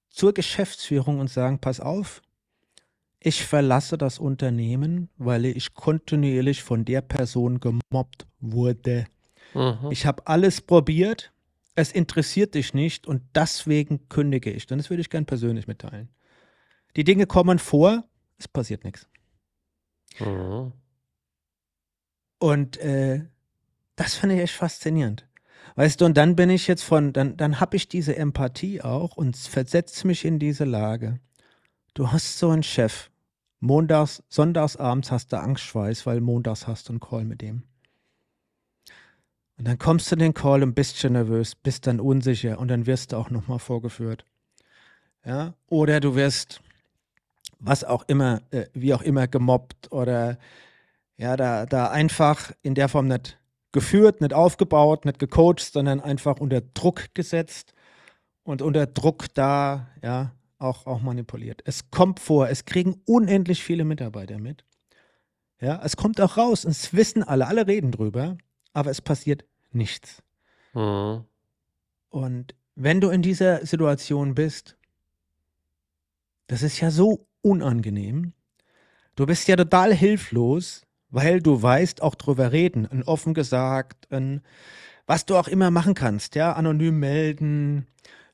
zur 0.10 0.34
Geschäftsführung 0.34 1.20
und 1.20 1.30
sagen, 1.30 1.60
pass 1.60 1.80
auf, 1.80 2.22
ich 3.20 3.46
verlasse 3.46 3.98
das 3.98 4.20
Unternehmen, 4.20 5.10
weil 5.18 5.46
ich 5.46 5.74
kontinuierlich 5.74 6.64
von 6.64 6.86
der 6.86 7.02
Person 7.02 7.60
gemobbt 7.60 8.26
wurde. 8.40 9.06
Mhm. 9.54 9.90
Ich 9.92 10.06
habe 10.06 10.28
alles 10.28 10.60
probiert, 10.62 11.32
es 11.76 11.92
interessiert 11.92 12.56
dich 12.56 12.74
nicht 12.74 13.08
und 13.08 13.24
deswegen 13.36 14.10
kündige 14.10 14.52
ich. 14.52 14.70
Und 14.72 14.80
das 14.80 14.90
würde 14.90 15.02
ich 15.02 15.10
gern 15.10 15.26
persönlich 15.26 15.68
mitteilen. 15.68 16.10
Die 16.96 17.04
Dinge 17.04 17.26
kommen 17.26 17.60
vor, 17.60 18.04
es 18.38 18.48
passiert 18.48 18.84
nichts. 18.84 19.08
Mhm. 20.20 20.74
Und 22.44 22.76
äh, 22.80 23.22
das 23.96 24.16
finde 24.16 24.36
ich 24.36 24.42
echt 24.42 24.56
faszinierend. 24.56 25.26
Weißt 25.76 26.02
du, 26.02 26.06
und 26.06 26.18
dann 26.18 26.36
bin 26.36 26.50
ich 26.50 26.68
jetzt 26.68 26.84
von, 26.84 27.14
dann, 27.14 27.38
dann 27.38 27.62
habe 27.62 27.78
ich 27.78 27.88
diese 27.88 28.18
Empathie 28.18 28.82
auch 28.82 29.16
und 29.16 29.38
versetze 29.38 30.06
mich 30.06 30.26
in 30.26 30.40
diese 30.40 30.66
Lage. 30.66 31.22
Du 31.94 32.12
hast 32.12 32.40
so 32.40 32.50
einen 32.50 32.62
Chef. 32.62 33.12
Montags, 33.62 34.22
abends 34.78 35.10
hast 35.10 35.32
du 35.32 35.40
Angstschweiß, 35.40 36.06
weil 36.06 36.20
montags 36.20 36.68
hast 36.68 36.90
du 36.90 36.92
einen 36.92 37.00
Call 37.00 37.24
mit 37.24 37.42
dem. 37.42 37.64
Und 39.58 39.66
dann 39.66 39.78
kommst 39.78 40.12
du 40.12 40.16
in 40.16 40.20
den 40.20 40.34
Call 40.34 40.64
und 40.64 40.76
bist 40.76 40.98
schon 40.98 41.14
nervös, 41.14 41.56
bist 41.56 41.88
dann 41.88 42.02
unsicher 42.02 42.60
und 42.60 42.68
dann 42.68 42.88
wirst 42.88 43.14
du 43.14 43.16
auch 43.16 43.30
nochmal 43.30 43.60
vorgeführt. 43.60 44.26
Ja, 45.24 45.54
oder 45.68 46.02
du 46.02 46.16
wirst, 46.16 46.60
was 47.60 47.86
auch 47.86 48.04
immer, 48.10 48.42
äh, 48.52 48.66
wie 48.74 48.94
auch 48.94 49.02
immer 49.02 49.30
gemobbt 49.30 49.94
oder 49.94 50.38
ja, 51.18 51.36
da, 51.38 51.66
da 51.66 51.90
einfach 51.90 52.52
in 52.62 52.76
der 52.76 52.90
Form 52.90 53.08
nicht 53.08 53.40
geführt, 53.72 54.22
nicht 54.22 54.34
aufgebaut, 54.34 55.06
nicht 55.06 55.20
gecoacht, 55.20 55.60
sondern 55.60 56.00
einfach 56.00 56.40
unter 56.40 56.62
Druck 56.62 57.14
gesetzt 57.14 57.74
und 58.44 58.62
unter 58.62 58.86
Druck 58.86 59.34
da, 59.34 59.88
ja, 60.02 60.32
auch, 60.60 60.86
auch 60.86 61.02
manipuliert. 61.02 61.62
Es 61.66 61.92
kommt 61.92 62.20
vor, 62.20 62.50
es 62.50 62.66
kriegen 62.66 63.02
unendlich 63.06 63.64
viele 63.64 63.84
Mitarbeiter 63.84 64.40
mit. 64.40 64.64
Ja, 65.60 65.82
es 65.84 65.98
kommt 65.98 66.20
auch 66.22 66.38
raus, 66.38 66.66
es 66.66 66.94
wissen 66.94 67.24
alle, 67.24 67.48
alle 67.48 67.68
reden 67.68 67.92
drüber, 67.92 68.38
aber 68.74 68.92
es 68.92 69.02
passiert 69.02 69.46
nichts. 69.72 70.24
Mhm. 70.74 71.26
Und 72.10 72.56
wenn 72.76 73.02
du 73.02 73.10
in 73.10 73.22
dieser 73.22 73.66
Situation 73.66 74.36
bist, 74.36 74.78
das 76.48 76.64
ist 76.64 76.80
ja 76.80 76.92
so 76.92 77.28
unangenehm. 77.42 78.34
Du 79.16 79.26
bist 79.26 79.48
ja 79.48 79.56
total 79.56 79.94
hilflos, 79.94 80.86
weil 81.14 81.42
du 81.42 81.62
weißt, 81.62 82.02
auch 82.02 82.16
drüber 82.16 82.52
reden, 82.52 82.88
ein 82.88 83.04
offen 83.04 83.36
gesagt, 83.36 84.12
ein, 84.12 84.42
was 85.06 85.28
du 85.28 85.36
auch 85.38 85.48
immer 85.48 85.70
machen 85.70 85.94
kannst, 85.94 86.34
ja, 86.34 86.54
anonym 86.54 87.00
melden, 87.00 87.86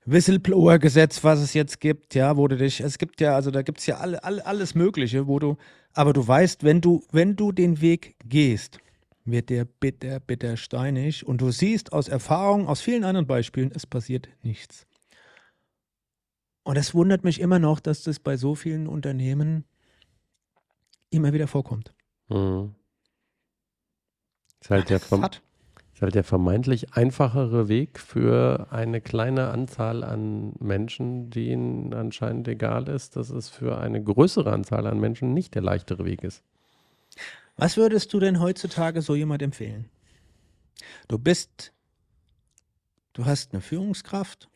Whistleblower-Gesetz, 0.06 1.26
was 1.26 1.42
es 1.42 1.54
jetzt 1.54 1.82
gibt, 1.82 2.15
ja, 2.15 2.38
wo 2.38 2.48
du 2.48 2.56
dich, 2.56 2.80
es 2.80 2.98
gibt 2.98 3.20
ja, 3.20 3.36
also 3.36 3.52
da 3.52 3.63
gibt 3.63 3.80
es 3.80 3.86
ja 3.86 3.98
alle, 3.98 4.24
alle, 4.24 4.46
alles 4.46 4.76
Mögliche, 4.76 5.28
wo 5.28 5.39
du, 5.39 5.58
aber 5.94 6.13
du 6.13 6.26
weißt, 6.26 6.63
wenn 6.63 6.80
du, 6.80 7.04
wenn 7.12 7.36
du 7.36 7.52
den 7.52 7.82
Weg 7.82 8.15
gehst, 8.24 8.80
wird 9.26 9.50
der 9.50 9.65
bitter, 9.65 10.22
bitter 10.22 10.56
steinig 10.56 11.28
und 11.28 11.42
du 11.42 11.52
siehst 11.52 11.92
aus 11.92 12.08
Erfahrung, 12.08 12.70
aus 12.70 12.80
vielen 12.80 13.04
anderen 13.04 13.28
Beispielen, 13.28 13.74
es 13.76 13.86
passiert 13.86 14.30
nichts. 14.42 14.88
Und 16.63 16.78
es 16.78 16.94
wundert 16.94 17.26
mich 17.26 17.42
immer 17.42 17.60
noch, 17.60 17.82
dass 17.82 18.04
das 18.04 18.20
bei 18.20 18.38
so 18.38 18.56
vielen 18.56 18.88
Unternehmen 18.88 19.65
immer 21.10 21.34
wieder 21.34 21.48
vorkommt. 21.48 21.94
Mhm. 22.30 22.76
Ist 24.62 24.70
halt, 24.70 24.89
der 24.89 24.98
ist 24.98 26.02
halt 26.02 26.15
der 26.15 26.24
vermeintlich 26.24 26.94
einfachere 26.94 27.68
Weg 27.68 28.00
für 28.00 28.68
eine 28.72 29.02
kleine 29.02 29.50
Anzahl 29.50 30.04
an 30.04 30.54
Menschen, 30.60 31.30
die 31.30 31.50
ihnen 31.50 31.94
anscheinend 31.94 32.48
egal 32.48 32.88
ist, 32.88 33.15
dass 33.15 33.30
es 33.30 33.50
für 33.50 33.80
eine 33.80 34.04
größere 34.04 34.52
Anzahl 34.52 34.88
an 34.88 35.00
Menschen 35.00 35.34
nicht 35.34 35.56
der 35.56 35.62
leichtere 35.62 36.06
Weg 36.06 36.24
ist. 36.24 36.44
Was 37.58 37.76
würdest 37.78 38.13
du 38.13 38.20
denn 38.20 38.39
heutzutage 38.39 39.02
so 39.02 39.15
jemand 39.15 39.42
empfehlen? 39.42 39.89
Du 41.08 41.18
bist, 41.18 41.74
du 43.13 43.26
hast 43.26 43.54
eine 43.54 43.62
Führungskraft 43.62 44.50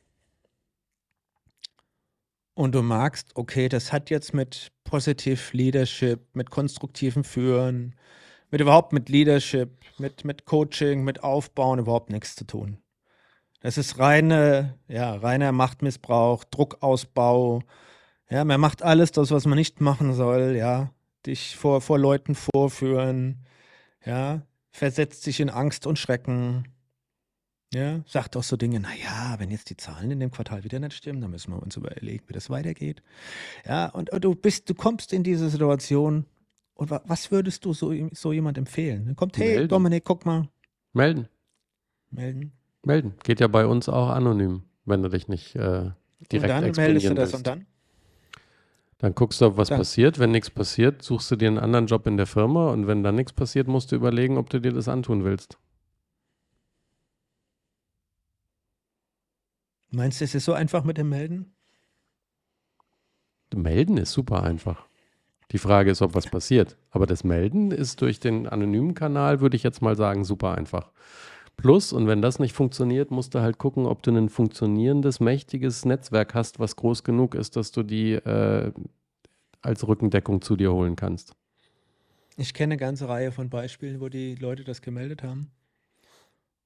und 2.55 2.75
du 2.75 2.81
magst, 2.81 3.31
okay, 3.35 3.69
das 3.69 3.91
hat 3.91 4.09
jetzt 4.09 4.33
mit 4.33 4.71
Positive 4.83 5.55
Leadership, 5.55 6.21
mit 6.33 6.49
konstruktivem 6.49 7.23
Führen, 7.23 7.95
mit 8.51 8.61
überhaupt 8.61 8.93
mit 8.93 9.09
Leadership, 9.09 9.71
mit, 9.97 10.25
mit 10.25 10.45
Coaching, 10.45 11.03
mit 11.03 11.23
Aufbauen 11.23 11.79
überhaupt 11.79 12.11
nichts 12.11 12.35
zu 12.35 12.45
tun. 12.45 12.77
Das 13.61 13.77
ist 13.77 13.97
reine, 13.97 14.77
ja, 14.87 15.15
reiner 15.15 15.51
Machtmissbrauch, 15.51 16.43
Druckausbau. 16.43 17.61
Ja, 18.29 18.43
man 18.43 18.59
macht 18.59 18.83
alles 18.83 19.11
das, 19.11 19.31
was 19.31 19.45
man 19.45 19.57
nicht 19.57 19.81
machen 19.81 20.13
soll, 20.13 20.55
ja. 20.57 20.91
Dich 21.25 21.55
vor, 21.55 21.79
vor 21.79 21.97
Leuten 21.97 22.35
vorführen, 22.35 23.45
ja, 24.05 24.41
versetzt 24.71 25.23
sich 25.23 25.39
in 25.39 25.49
Angst 25.49 25.87
und 25.87 25.97
Schrecken. 25.97 26.72
Ja, 27.73 28.01
sagt 28.05 28.37
auch 28.37 28.43
so 28.43 28.55
Dinge, 28.55 28.79
naja, 28.79 29.35
wenn 29.39 29.49
jetzt 29.49 29.69
die 29.69 29.77
Zahlen 29.77 30.11
in 30.11 30.19
dem 30.19 30.29
Quartal 30.29 30.63
wieder 30.63 30.79
nicht 30.79 30.93
stimmen, 30.93 31.21
dann 31.21 31.31
müssen 31.31 31.51
wir 31.51 31.61
uns 31.61 31.75
überlegen, 31.75 32.23
wie 32.27 32.33
das 32.33 32.49
weitergeht. 32.49 33.01
Ja, 33.65 33.87
und, 33.89 34.11
und 34.11 34.23
du 34.23 34.35
bist, 34.35 34.69
du 34.69 34.75
kommst 34.75 35.11
in 35.11 35.23
diese 35.23 35.49
Situation. 35.49 36.25
Und 36.75 36.89
wa 36.89 37.01
was 37.05 37.31
würdest 37.31 37.65
du 37.65 37.73
so, 37.73 37.93
so 38.11 38.33
jemand 38.33 38.57
empfehlen? 38.57 39.05
Dann 39.05 39.15
kommt, 39.15 39.37
hey, 39.37 39.55
Melden. 39.55 39.69
Dominik, 39.69 40.03
guck 40.03 40.25
mal. 40.25 40.49
Melden. 40.93 41.27
Melden. 42.11 42.51
Melden. 42.83 43.13
Geht 43.23 43.39
ja 43.39 43.47
bei 43.47 43.65
uns 43.65 43.89
auch 43.89 44.09
anonym, 44.09 44.63
wenn 44.85 45.01
du 45.01 45.09
dich 45.09 45.27
nicht 45.27 45.55
äh, 45.55 45.91
direkt 46.31 46.53
Und 46.53 46.61
dann 46.61 46.71
meldest 46.75 47.05
du 47.09 47.13
das 47.13 47.17
willst. 47.17 47.35
und 47.35 47.47
dann? 47.47 47.65
Dann 48.99 49.15
guckst 49.15 49.41
du, 49.41 49.45
ob 49.47 49.57
was 49.57 49.69
dann. 49.69 49.79
passiert. 49.79 50.19
Wenn 50.19 50.31
nichts 50.31 50.49
passiert, 50.49 51.01
suchst 51.01 51.29
du 51.31 51.35
dir 51.35 51.47
einen 51.47 51.59
anderen 51.59 51.87
Job 51.87 52.07
in 52.07 52.17
der 52.17 52.27
Firma 52.27 52.69
und 52.69 52.87
wenn 52.87 53.03
dann 53.03 53.15
nichts 53.15 53.33
passiert, 53.33 53.67
musst 53.67 53.91
du 53.91 53.95
überlegen, 53.95 54.37
ob 54.37 54.49
du 54.49 54.59
dir 54.59 54.71
das 54.71 54.87
antun 54.87 55.23
willst. 55.23 55.57
Meinst 59.93 60.21
du, 60.21 60.25
es 60.25 60.33
ist 60.33 60.45
so 60.45 60.53
einfach 60.53 60.83
mit 60.83 60.97
dem 60.97 61.09
Melden? 61.09 61.53
Melden 63.53 63.97
ist 63.97 64.11
super 64.11 64.41
einfach. 64.41 64.87
Die 65.51 65.59
Frage 65.59 65.91
ist, 65.91 66.01
ob 66.01 66.15
was 66.15 66.25
passiert. 66.25 66.77
Aber 66.89 67.05
das 67.05 67.23
Melden 67.23 67.69
ist 67.69 68.01
durch 68.01 68.19
den 68.19 68.47
anonymen 68.47 68.95
Kanal, 68.95 69.39
würde 69.39 69.55
ich 69.55 69.61
jetzt 69.61 69.83
mal 69.83 69.95
sagen, 69.95 70.25
super 70.25 70.55
einfach. 70.55 70.91
Plus, 71.57 71.93
und 71.93 72.07
wenn 72.07 72.23
das 72.23 72.39
nicht 72.39 72.53
funktioniert, 72.53 73.11
musst 73.11 73.35
du 73.35 73.41
halt 73.41 73.59
gucken, 73.59 73.85
ob 73.85 74.01
du 74.01 74.09
ein 74.09 74.29
funktionierendes, 74.29 75.19
mächtiges 75.19 75.85
Netzwerk 75.85 76.33
hast, 76.33 76.59
was 76.59 76.75
groß 76.75 77.03
genug 77.03 77.35
ist, 77.35 77.55
dass 77.55 77.71
du 77.71 77.83
die 77.83 78.13
äh, 78.13 78.71
als 79.61 79.87
Rückendeckung 79.87 80.41
zu 80.41 80.55
dir 80.55 80.73
holen 80.73 80.95
kannst. 80.95 81.35
Ich 82.35 82.55
kenne 82.55 82.73
eine 82.73 82.79
ganze 82.79 83.07
Reihe 83.07 83.31
von 83.31 83.51
Beispielen, 83.51 84.01
wo 84.01 84.09
die 84.09 84.33
Leute 84.33 84.63
das 84.63 84.81
gemeldet 84.81 85.21
haben. 85.21 85.51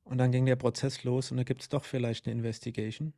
Und 0.10 0.18
dann 0.20 0.32
ging 0.32 0.46
der 0.46 0.56
Prozess 0.56 1.04
los 1.04 1.32
und 1.32 1.38
da 1.38 1.44
gibt 1.44 1.62
es 1.62 1.70
doch 1.70 1.84
vielleicht 1.84 2.26
eine 2.26 2.34
Investigation. 2.36 3.14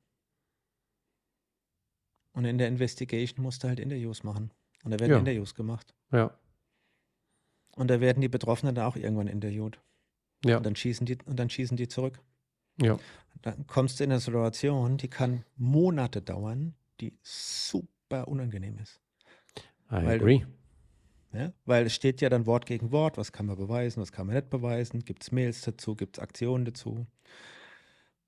Und 2.33 2.45
in 2.45 2.57
der 2.57 2.67
Investigation 2.67 3.43
musst 3.43 3.63
du 3.63 3.67
halt 3.67 3.79
Interviews 3.79 4.23
machen. 4.23 4.51
Und 4.83 4.91
da 4.91 4.99
werden 4.99 5.11
Ja. 5.11 5.17
Interviews 5.19 5.55
gemacht. 5.55 5.93
Ja. 6.11 6.37
Und 7.75 7.89
da 7.89 7.99
werden 8.01 8.21
die 8.21 8.29
Betroffenen 8.29 8.75
dann 8.75 8.85
auch 8.85 8.95
irgendwann 8.95 9.27
interviewt. 9.27 9.79
Ja. 10.45 10.57
Und 10.57 10.65
dann 10.65 10.75
schießen 10.75 11.05
die, 11.05 11.17
und 11.25 11.37
dann 11.37 11.49
schießen 11.49 11.77
die 11.77 11.87
zurück. 11.87 12.19
Ja. 12.81 12.97
Dann 13.41 13.67
kommst 13.67 13.99
du 13.99 14.03
in 14.03 14.11
eine 14.11 14.19
Situation, 14.19 14.97
die 14.97 15.09
kann 15.09 15.43
Monate 15.57 16.21
dauern, 16.21 16.75
die 17.01 17.17
super 17.21 18.27
unangenehm 18.27 18.77
ist. 18.77 18.99
I 19.91 20.05
Weil 20.05 20.19
du- 20.19 20.25
Ja? 21.33 21.53
Weil 21.65 21.85
es 21.85 21.93
steht 21.93 22.21
ja 22.21 22.29
dann 22.29 22.45
Wort 22.45 22.65
gegen 22.65 22.91
Wort, 22.91 23.17
was 23.17 23.31
kann 23.31 23.45
man 23.45 23.57
beweisen, 23.57 24.01
was 24.01 24.11
kann 24.11 24.27
man 24.27 24.35
nicht 24.35 24.49
beweisen, 24.49 25.05
gibt 25.05 25.23
es 25.23 25.31
Mails 25.31 25.61
dazu, 25.61 25.95
gibt 25.95 26.17
es 26.17 26.23
Aktionen 26.23 26.65
dazu. 26.65 27.05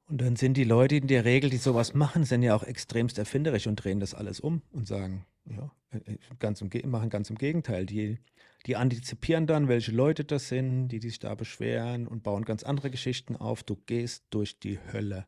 Und 0.07 0.19
dann 0.21 0.35
sind 0.35 0.57
die 0.57 0.65
Leute 0.65 0.95
in 0.97 1.07
der 1.07 1.23
Regel, 1.23 1.49
die 1.49 1.57
sowas 1.57 1.93
machen, 1.93 2.25
sind 2.25 2.43
ja 2.43 2.53
auch 2.53 2.63
extremst 2.63 3.17
erfinderisch 3.17 3.67
und 3.67 3.77
drehen 3.77 3.99
das 3.99 4.13
alles 4.13 4.39
um 4.39 4.61
und 4.71 4.87
sagen, 4.87 5.25
ja, 5.45 5.71
äh, 5.91 6.17
ganz 6.37 6.61
im, 6.61 6.69
machen 6.89 7.09
ganz 7.09 7.29
im 7.29 7.37
Gegenteil. 7.37 7.85
Die, 7.85 8.19
die 8.65 8.75
antizipieren 8.75 9.47
dann, 9.47 9.67
welche 9.67 9.91
Leute 9.91 10.25
das 10.25 10.49
sind, 10.49 10.89
die, 10.89 10.99
die 10.99 11.09
sich 11.09 11.19
da 11.19 11.33
beschweren 11.33 12.07
und 12.07 12.23
bauen 12.23 12.43
ganz 12.43 12.63
andere 12.63 12.91
Geschichten 12.91 13.35
auf. 13.35 13.63
Du 13.63 13.77
gehst 13.85 14.25
durch 14.29 14.59
die 14.59 14.79
Hölle. 14.91 15.27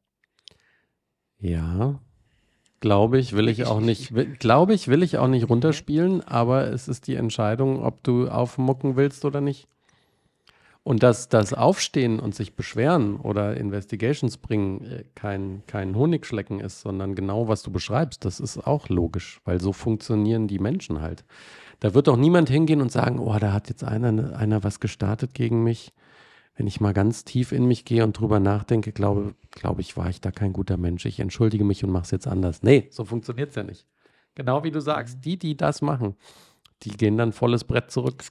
Ja. 1.40 2.02
Glaube 2.84 3.18
ich, 3.18 3.32
will 3.32 3.48
ich 3.48 3.66
auch 3.66 3.80
nicht, 3.80 4.14
will- 4.14 4.36
glaube 4.38 4.74
ich, 4.74 4.90
will 4.90 5.04
ich 5.04 5.18
auch 5.18 5.30
nicht 5.30 5.50
runterspielen, 5.50 6.20
aber 6.20 6.68
es 6.68 6.90
ist 6.90 7.08
die 7.08 7.16
Entscheidung, 7.16 7.82
ob 7.82 8.04
du 8.04 8.28
aufmucken 8.28 8.98
willst 8.98 9.24
oder 9.24 9.40
nicht. 9.40 9.70
Und 10.84 11.02
dass 11.02 11.30
das 11.30 11.54
Aufstehen 11.54 12.20
und 12.20 12.36
sich 12.36 12.56
beschweren 12.58 13.16
oder 13.16 13.56
Investigations 13.56 14.36
bringen 14.36 14.84
äh, 14.84 15.04
kein, 15.16 15.64
kein 15.66 15.96
Honigschlecken 15.96 16.60
ist, 16.60 16.82
sondern 16.82 17.16
genau, 17.16 17.48
was 17.48 17.64
du 17.64 17.72
beschreibst, 17.72 18.26
das 18.26 18.42
ist 18.42 18.58
auch 18.68 18.90
logisch, 18.90 19.40
weil 19.46 19.62
so 19.62 19.72
funktionieren 19.72 20.50
die 20.50 20.60
Menschen 20.60 21.00
halt. 21.00 21.24
Da 21.80 21.94
wird 21.94 22.10
doch 22.10 22.18
niemand 22.18 22.50
hingehen 22.50 22.82
und 22.82 22.92
sagen, 22.92 23.18
oh, 23.18 23.38
da 23.40 23.54
hat 23.54 23.70
jetzt 23.70 23.86
einer, 23.86 24.36
einer 24.36 24.62
was 24.66 24.82
gestartet 24.82 25.34
gegen 25.34 25.64
mich. 25.64 25.94
Wenn 26.56 26.68
ich 26.68 26.80
mal 26.80 26.94
ganz 26.94 27.24
tief 27.24 27.52
in 27.52 27.66
mich 27.66 27.84
gehe 27.84 28.04
und 28.04 28.14
drüber 28.20 28.40
nachdenke, 28.40 28.92
glaube, 28.92 29.34
glaube 29.52 29.82
ich, 29.82 29.98
war 29.98 30.10
ich 30.10 30.22
da 30.22 30.32
kein 30.32 30.54
guter 30.54 30.78
Mensch. 30.78 31.06
Ich 31.06 31.20
entschuldige 31.20 31.64
mich 31.64 31.84
und 31.84 31.90
mache 31.90 32.04
es 32.04 32.12
jetzt 32.12 32.28
anders. 32.28 32.62
Nee, 32.62 32.88
so 32.92 33.06
funktioniert 33.06 33.50
es 33.50 33.56
ja 33.56 33.64
nicht. 33.64 33.88
Genau 34.36 34.64
wie 34.64 34.72
du 34.72 34.80
sagst, 34.80 35.18
die, 35.26 35.38
die 35.38 35.58
das 35.58 35.82
machen, 35.82 36.16
die 36.84 36.92
gehen 36.92 37.18
dann 37.18 37.32
volles 37.34 37.64
Brett 37.64 37.90
zurück. 37.92 38.24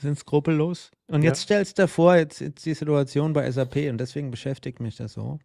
Sind 0.00 0.18
skrupellos. 0.18 0.90
Und 1.08 1.22
Ja. 1.22 1.28
jetzt 1.30 1.42
stellst 1.42 1.78
du 1.78 1.82
dir 1.82 1.88
vor, 1.88 2.16
jetzt, 2.16 2.40
jetzt 2.40 2.66
die 2.66 2.74
Situation 2.74 3.32
bei 3.32 3.50
SAP 3.50 3.88
und 3.88 3.98
deswegen 3.98 4.30
beschäftigt 4.30 4.80
mich 4.80 4.96
das 4.96 5.12
so. 5.14 5.38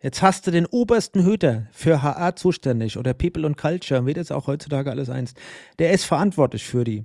Jetzt 0.00 0.20
hast 0.22 0.46
du 0.46 0.50
den 0.50 0.66
obersten 0.66 1.24
Hüter 1.24 1.68
für 1.70 2.02
HR 2.02 2.34
zuständig 2.34 2.96
oder 2.98 3.14
People 3.14 3.46
and 3.46 3.56
Culture, 3.56 4.04
wie 4.06 4.14
das 4.14 4.32
auch 4.32 4.46
heutzutage 4.48 4.90
alles 4.90 5.08
eins. 5.10 5.34
Der 5.78 5.92
ist 5.92 6.04
verantwortlich 6.04 6.64
für 6.64 6.82
die. 6.84 7.04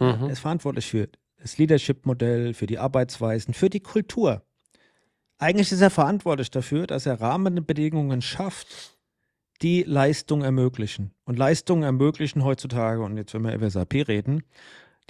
Mhm. 0.00 0.24
Er 0.24 0.30
ist 0.30 0.40
verantwortlich 0.40 0.86
für 0.86 1.08
das 1.42 1.58
Leadership-Modell, 1.58 2.54
für 2.54 2.66
die 2.66 2.78
Arbeitsweisen, 2.78 3.52
für 3.52 3.68
die 3.68 3.80
Kultur. 3.80 4.42
Eigentlich 5.38 5.72
ist 5.72 5.80
er 5.80 5.90
verantwortlich 5.90 6.50
dafür, 6.50 6.86
dass 6.86 7.04
er 7.04 7.20
Rahmenbedingungen 7.20 8.22
schafft, 8.22 8.96
die 9.60 9.82
Leistung 9.82 10.42
ermöglichen. 10.42 11.12
Und 11.24 11.38
Leistung 11.38 11.82
ermöglichen 11.82 12.44
heutzutage, 12.44 13.02
und 13.02 13.16
jetzt 13.16 13.34
wenn 13.34 13.42
wir 13.42 13.54
über 13.54 13.68
SAP 13.68 14.08
reden, 14.08 14.44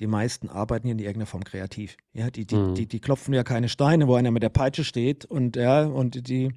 die 0.01 0.07
meisten 0.07 0.49
arbeiten 0.49 0.87
ja 0.89 0.93
in 0.93 0.99
irgendeiner 0.99 1.27
Form 1.27 1.45
kreativ. 1.45 1.97
Ja, 2.15 2.31
die, 2.31 2.47
die, 2.47 2.57
Mhm. 2.57 2.75
die, 2.75 2.87
die 2.87 3.01
klopfen 3.01 3.35
ja 3.35 3.45
keine 3.45 3.69
Steine, 3.69 4.09
wo 4.09 4.15
einer 4.15 4.31
mit 4.31 4.43
der 4.43 4.49
Peitsche 4.49 4.85
steht 4.85 5.27
und 5.27 5.57
ja, 5.57 5.85
und 5.85 6.29
die, 6.29 6.53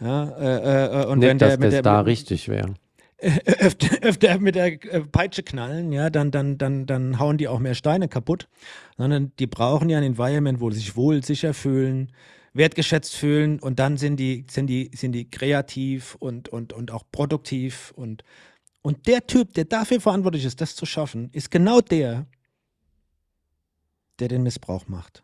ja, 0.00 0.24
äh, 0.30 1.02
äh, 1.02 1.06
und 1.06 1.20
Nicht, 1.20 1.28
wenn 1.28 1.38
dass 1.38 1.48
der 1.50 1.58
mit 1.58 1.66
das 1.66 1.74
der 1.74 1.82
da 1.82 2.00
richtig 2.00 2.48
wäre. 2.48 2.74
Öfter, 3.22 4.02
öfter 4.02 4.38
mit 4.38 4.56
der 4.56 4.72
äh, 4.92 5.00
Peitsche 5.00 5.42
knallen, 5.42 5.92
ja, 5.92 6.10
dann, 6.10 6.30
dann, 6.30 6.58
dann, 6.58 6.86
dann 6.86 7.18
hauen 7.18 7.38
die 7.38 7.48
auch 7.48 7.60
mehr 7.60 7.74
Steine 7.74 8.08
kaputt, 8.08 8.48
sondern 8.96 9.32
die 9.38 9.46
brauchen 9.46 9.88
ja 9.88 9.98
ein 9.98 10.04
Environment, 10.04 10.60
wo 10.60 10.70
sie 10.70 10.80
sich 10.80 10.96
wohl, 10.96 11.22
sicher 11.24 11.54
fühlen, 11.54 12.12
wertgeschätzt 12.52 13.14
fühlen 13.14 13.60
und 13.60 13.78
dann 13.78 13.96
sind 13.96 14.16
die, 14.16 14.44
sind 14.50 14.66
die, 14.66 14.90
sind 14.94 15.12
die 15.12 15.30
kreativ 15.30 16.16
und, 16.16 16.48
und, 16.48 16.72
und 16.72 16.90
auch 16.90 17.04
produktiv 17.12 17.92
und, 17.96 18.24
und 18.82 19.06
der 19.06 19.26
Typ, 19.26 19.54
der 19.54 19.64
dafür 19.66 20.00
verantwortlich 20.00 20.44
ist, 20.44 20.60
das 20.60 20.74
zu 20.74 20.84
schaffen, 20.84 21.30
ist 21.32 21.50
genau 21.50 21.80
der, 21.80 22.26
der 24.18 24.28
den 24.28 24.42
Missbrauch 24.42 24.88
macht. 24.88 25.22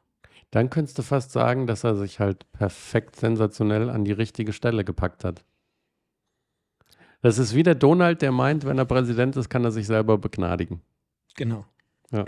Dann 0.51 0.71
könntest 0.71 0.97
du 0.99 1.03
fast 1.03 1.33
sagen, 1.33 1.67
dass 1.67 1.85
er 1.85 1.97
sich 1.97 2.21
halt 2.21 2.51
perfekt 2.53 3.17
sensationell 3.17 3.91
an 3.91 4.05
die 4.05 4.13
richtige 4.13 4.53
Stelle 4.53 4.85
gepackt 4.85 5.25
hat. 5.25 5.45
Das 7.21 7.39
ist 7.39 7.55
wie 7.55 7.63
der 7.63 7.75
Donald, 7.75 8.23
der 8.23 8.33
meint, 8.33 8.65
wenn 8.65 8.79
er 8.79 8.85
Präsident 8.85 9.37
ist, 9.37 9.49
kann 9.49 9.65
er 9.65 9.73
sich 9.73 9.87
selber 9.87 10.19
begnadigen. 10.19 10.81
Genau. 11.37 11.65
Ja. 12.11 12.25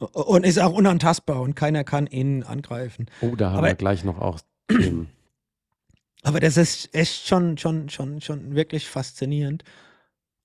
Und 0.00 0.44
ist 0.44 0.58
auch 0.58 0.72
unantastbar 0.72 1.40
und 1.40 1.54
keiner 1.54 1.84
kann 1.84 2.06
ihn 2.06 2.42
angreifen. 2.42 3.06
Oh, 3.20 3.36
da 3.36 3.50
haben 3.50 3.58
Aber- 3.58 3.68
wir 3.68 3.74
gleich 3.74 4.04
noch 4.04 4.18
auch 4.18 4.40
Themen. 4.68 5.08
Aber 6.22 6.40
das 6.40 6.56
ist 6.56 6.94
echt 6.94 7.26
schon, 7.26 7.56
schon, 7.56 7.88
schon, 7.88 8.20
schon 8.20 8.54
wirklich 8.54 8.88
faszinierend. 8.88 9.64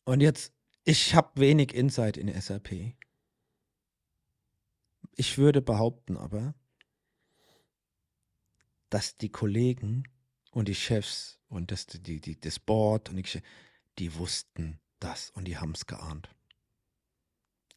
Und 0.05 0.21
jetzt, 0.21 0.53
ich 0.86 1.15
habe 1.15 1.29
wenig 1.36 1.73
Insight 1.73 2.15
in 2.15 2.29
SAP. 2.39 2.93
Ich 5.17 5.38
würde 5.38 5.62
behaupten 5.62 6.15
aber, 6.17 6.53
dass 8.89 9.17
die 9.17 9.29
Kollegen 9.29 10.03
und 10.51 10.67
die 10.67 10.75
Chefs 10.75 11.39
und 11.49 11.71
das, 11.71 11.88
die, 11.88 12.21
die, 12.21 12.39
das 12.39 12.60
Board 12.60 13.10
und 13.10 13.17
die, 13.17 13.41
die 13.99 14.15
wussten 14.15 14.79
das 14.99 15.29
und 15.31 15.47
die 15.47 15.58
haben 15.58 15.71
es 15.71 15.86
geahnt. 15.86 16.29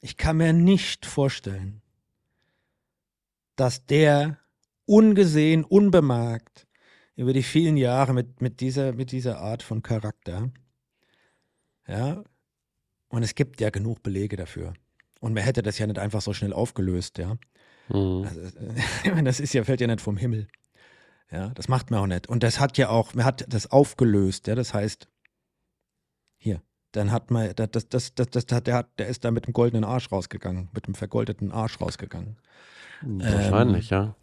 Ich 0.01 0.17
kann 0.17 0.37
mir 0.37 0.53
nicht 0.53 1.07
vorstellen, 1.07 1.83
dass 3.57 3.87
der 3.87 4.39
ungesehen, 4.87 5.65
unbemerkt 5.65 6.67
über 7.17 7.33
die 7.33 7.43
vielen 7.43 7.77
Jahre 7.77 8.15
mit, 8.15 8.41
mit, 8.41 8.61
dieser, 8.61 8.93
mit 8.93 9.11
dieser 9.11 9.41
Art 9.41 9.63
von 9.63 9.83
Charakter. 9.83 10.51
Ja. 11.87 12.23
Und 13.09 13.23
es 13.23 13.35
gibt 13.35 13.61
ja 13.61 13.71
genug 13.71 14.03
Belege 14.03 14.37
dafür. 14.37 14.75
Und 15.21 15.35
man 15.35 15.43
hätte 15.43 15.63
das 15.63 15.79
ja 15.79 15.87
nicht 15.87 15.99
einfach 15.99 16.21
so 16.21 16.33
schnell 16.33 16.53
aufgelöst, 16.53 17.19
ja. 17.19 17.37
Mhm. 17.89 18.25
Also, 18.25 19.23
das 19.25 19.41
ist 19.41 19.53
ja, 19.53 19.65
fällt 19.65 19.81
ja 19.81 19.89
nicht 19.89 20.01
vom 20.01 20.17
Himmel. 20.17 20.47
Ja, 21.31 21.49
das 21.51 21.69
macht 21.69 21.91
man 21.91 22.01
auch 22.01 22.07
nicht. 22.07 22.29
Und 22.29 22.43
das 22.43 22.61
hat 22.61 22.79
ja 22.79 22.89
auch, 22.89 23.15
man 23.15 23.25
hat 23.25 23.45
das 23.49 23.71
aufgelöst, 23.71 24.47
ja. 24.47 24.55
Das 24.55 24.73
heißt, 24.73 25.09
hier, 26.39 26.63
dann 26.93 27.13
hat 27.13 27.31
man, 27.31 27.55
das, 27.55 27.71
das, 27.71 27.89
das, 27.89 28.15
das, 28.15 28.29
das, 28.31 28.45
hat- 28.51 28.67
der, 28.67 28.75
hat, 28.75 28.99
der 28.99 29.09
ist 29.09 29.25
da 29.25 29.31
mit 29.31 29.47
dem 29.47 29.53
goldenen 29.53 29.85
Arsch 29.85 30.11
rausgegangen, 30.11 30.69
mit 30.73 30.87
dem 30.87 30.95
vergoldeten 30.95 31.53
Arsch 31.53 31.81
rausgegangen. 31.81 32.37
Wahrscheinlich, 33.03 33.91
ja. 33.91 34.15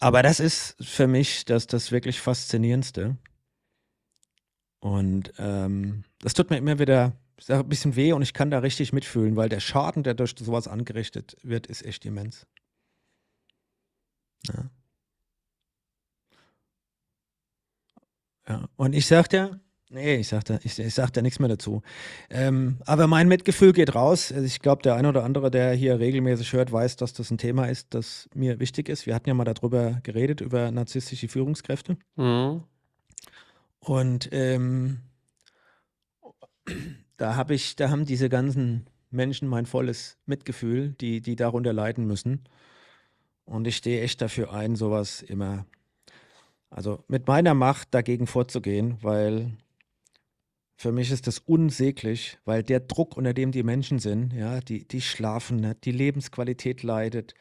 Aber 0.00 0.22
das 0.22 0.40
ist 0.40 0.76
für 0.84 1.06
mich 1.06 1.44
das, 1.44 1.66
das 1.66 1.92
wirklich 1.92 2.20
Faszinierendste. 2.20 3.16
Und 4.80 5.32
ähm, 5.38 6.04
das 6.18 6.34
tut 6.34 6.50
mir 6.50 6.58
immer 6.58 6.78
wieder 6.78 7.12
ein 7.48 7.68
bisschen 7.68 7.96
weh 7.96 8.12
und 8.12 8.22
ich 8.22 8.34
kann 8.34 8.50
da 8.50 8.58
richtig 8.58 8.92
mitfühlen, 8.92 9.34
weil 9.36 9.48
der 9.48 9.60
Schaden, 9.60 10.02
der 10.02 10.14
durch 10.14 10.34
sowas 10.38 10.68
angerichtet 10.68 11.36
wird, 11.42 11.66
ist 11.66 11.84
echt 11.84 12.04
immens. 12.04 12.46
Ja. 14.46 14.70
ja. 18.48 18.68
Und 18.76 18.92
ich 18.92 19.06
sag 19.06 19.28
dir, 19.28 19.60
nee, 19.94 20.16
ich 20.16 20.28
sag 20.28 20.44
da, 20.44 20.58
ich, 20.62 20.78
ich 20.78 20.94
sag 20.94 21.10
da 21.12 21.22
nichts 21.22 21.38
mehr 21.38 21.48
dazu. 21.48 21.82
Ähm, 22.28 22.78
aber 22.84 23.06
mein 23.06 23.28
Mitgefühl 23.28 23.72
geht 23.72 23.94
raus. 23.94 24.32
Also 24.32 24.44
ich 24.44 24.60
glaube, 24.60 24.82
der 24.82 24.96
eine 24.96 25.08
oder 25.08 25.24
andere, 25.24 25.50
der 25.50 25.72
hier 25.72 25.98
regelmäßig 25.98 26.52
hört, 26.52 26.72
weiß, 26.72 26.96
dass 26.96 27.14
das 27.14 27.30
ein 27.30 27.38
Thema 27.38 27.66
ist, 27.66 27.94
das 27.94 28.28
mir 28.34 28.60
wichtig 28.60 28.88
ist. 28.88 29.06
Wir 29.06 29.14
hatten 29.14 29.28
ja 29.28 29.34
mal 29.34 29.44
darüber 29.44 30.00
geredet, 30.02 30.40
über 30.40 30.70
narzisstische 30.70 31.28
Führungskräfte. 31.28 31.96
Mhm. 32.16 32.64
Und 33.78 34.28
ähm, 34.32 34.98
da 37.16 37.36
habe 37.36 37.54
ich, 37.54 37.76
da 37.76 37.90
haben 37.90 38.04
diese 38.04 38.28
ganzen 38.28 38.86
Menschen 39.10 39.48
mein 39.48 39.66
volles 39.66 40.18
Mitgefühl, 40.26 40.90
die, 41.00 41.20
die 41.20 41.36
darunter 41.36 41.72
leiden 41.72 42.06
müssen. 42.06 42.44
Und 43.44 43.66
ich 43.66 43.76
stehe 43.76 44.02
echt 44.02 44.20
dafür 44.20 44.52
ein, 44.52 44.74
sowas 44.74 45.22
immer, 45.22 45.66
also 46.70 47.04
mit 47.08 47.28
meiner 47.28 47.54
Macht 47.54 47.94
dagegen 47.94 48.26
vorzugehen, 48.26 48.96
weil 49.02 49.52
für 50.84 50.92
mich 50.92 51.10
ist 51.10 51.26
das 51.26 51.38
unsäglich, 51.38 52.36
weil 52.44 52.62
der 52.62 52.78
Druck, 52.78 53.16
unter 53.16 53.32
dem 53.32 53.52
die 53.52 53.62
Menschen 53.62 54.00
sind, 54.00 54.34
ja, 54.34 54.60
die, 54.60 54.86
die 54.86 55.00
schlafen 55.00 55.56
nicht, 55.56 55.86
die 55.86 55.92
Lebensqualität 55.92 56.82
leidet. 56.82 57.32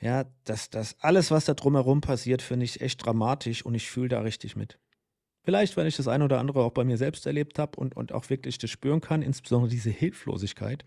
Ja, 0.00 0.26
das, 0.44 0.70
das 0.70 0.94
alles, 1.00 1.32
was 1.32 1.46
da 1.46 1.54
drumherum 1.54 2.00
passiert, 2.00 2.42
finde 2.42 2.64
ich 2.64 2.80
echt 2.80 3.04
dramatisch 3.04 3.66
und 3.66 3.74
ich 3.74 3.90
fühle 3.90 4.10
da 4.10 4.20
richtig 4.20 4.54
mit. 4.54 4.78
Vielleicht, 5.42 5.76
weil 5.76 5.88
ich 5.88 5.96
das 5.96 6.06
eine 6.06 6.26
oder 6.26 6.38
andere 6.38 6.62
auch 6.62 6.70
bei 6.70 6.84
mir 6.84 6.96
selbst 6.96 7.26
erlebt 7.26 7.58
habe 7.58 7.76
und, 7.76 7.96
und 7.96 8.12
auch 8.12 8.30
wirklich 8.30 8.56
das 8.56 8.70
spüren 8.70 9.00
kann, 9.00 9.20
insbesondere 9.20 9.68
diese 9.68 9.90
Hilflosigkeit. 9.90 10.84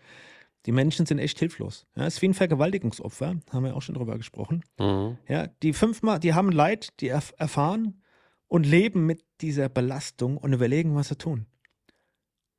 Die 0.64 0.72
Menschen 0.72 1.04
sind 1.04 1.18
echt 1.18 1.38
hilflos. 1.38 1.86
Ja, 1.96 2.06
es 2.06 2.14
ist 2.14 2.22
wie 2.22 2.28
ein 2.28 2.34
Vergewaltigungsopfer, 2.34 3.36
haben 3.52 3.64
wir 3.64 3.76
auch 3.76 3.82
schon 3.82 3.96
drüber 3.96 4.16
gesprochen. 4.16 4.64
Mhm. 4.78 5.18
Ja, 5.28 5.48
die 5.62 5.74
fünfmal, 5.74 6.18
die 6.18 6.32
haben 6.32 6.50
Leid, 6.50 6.98
die 7.00 7.08
erf 7.08 7.34
erfahren 7.36 8.02
und 8.48 8.64
leben 8.64 9.04
mit 9.04 9.22
dieser 9.42 9.68
Belastung 9.68 10.38
und 10.38 10.54
überlegen, 10.54 10.94
was 10.94 11.08
sie 11.08 11.18
tun. 11.18 11.44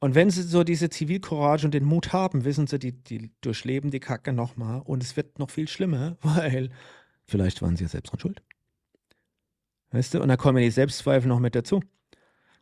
Und 0.01 0.15
wenn 0.15 0.31
sie 0.31 0.41
so 0.41 0.63
diese 0.63 0.89
Zivilcourage 0.89 1.63
und 1.63 1.75
den 1.75 1.85
Mut 1.85 2.11
haben, 2.11 2.43
wissen 2.43 2.65
sie, 2.65 2.79
die, 2.79 2.91
die 2.91 3.31
durchleben 3.41 3.91
die 3.91 3.99
Kacke 3.99 4.33
nochmal 4.33 4.81
und 4.83 5.03
es 5.03 5.15
wird 5.15 5.37
noch 5.37 5.51
viel 5.51 5.67
schlimmer, 5.67 6.17
weil 6.21 6.71
vielleicht 7.23 7.61
waren 7.61 7.75
sie 7.77 7.83
ja 7.83 7.89
selbst 7.89 8.11
dran 8.11 8.19
schuld. 8.19 8.41
Weißt 9.91 10.15
du? 10.15 10.21
Und 10.21 10.29
da 10.29 10.37
kommen 10.37 10.57
ja 10.57 10.65
die 10.65 10.71
Selbstzweifel 10.71 11.29
noch 11.29 11.39
mit 11.39 11.53
dazu. 11.53 11.81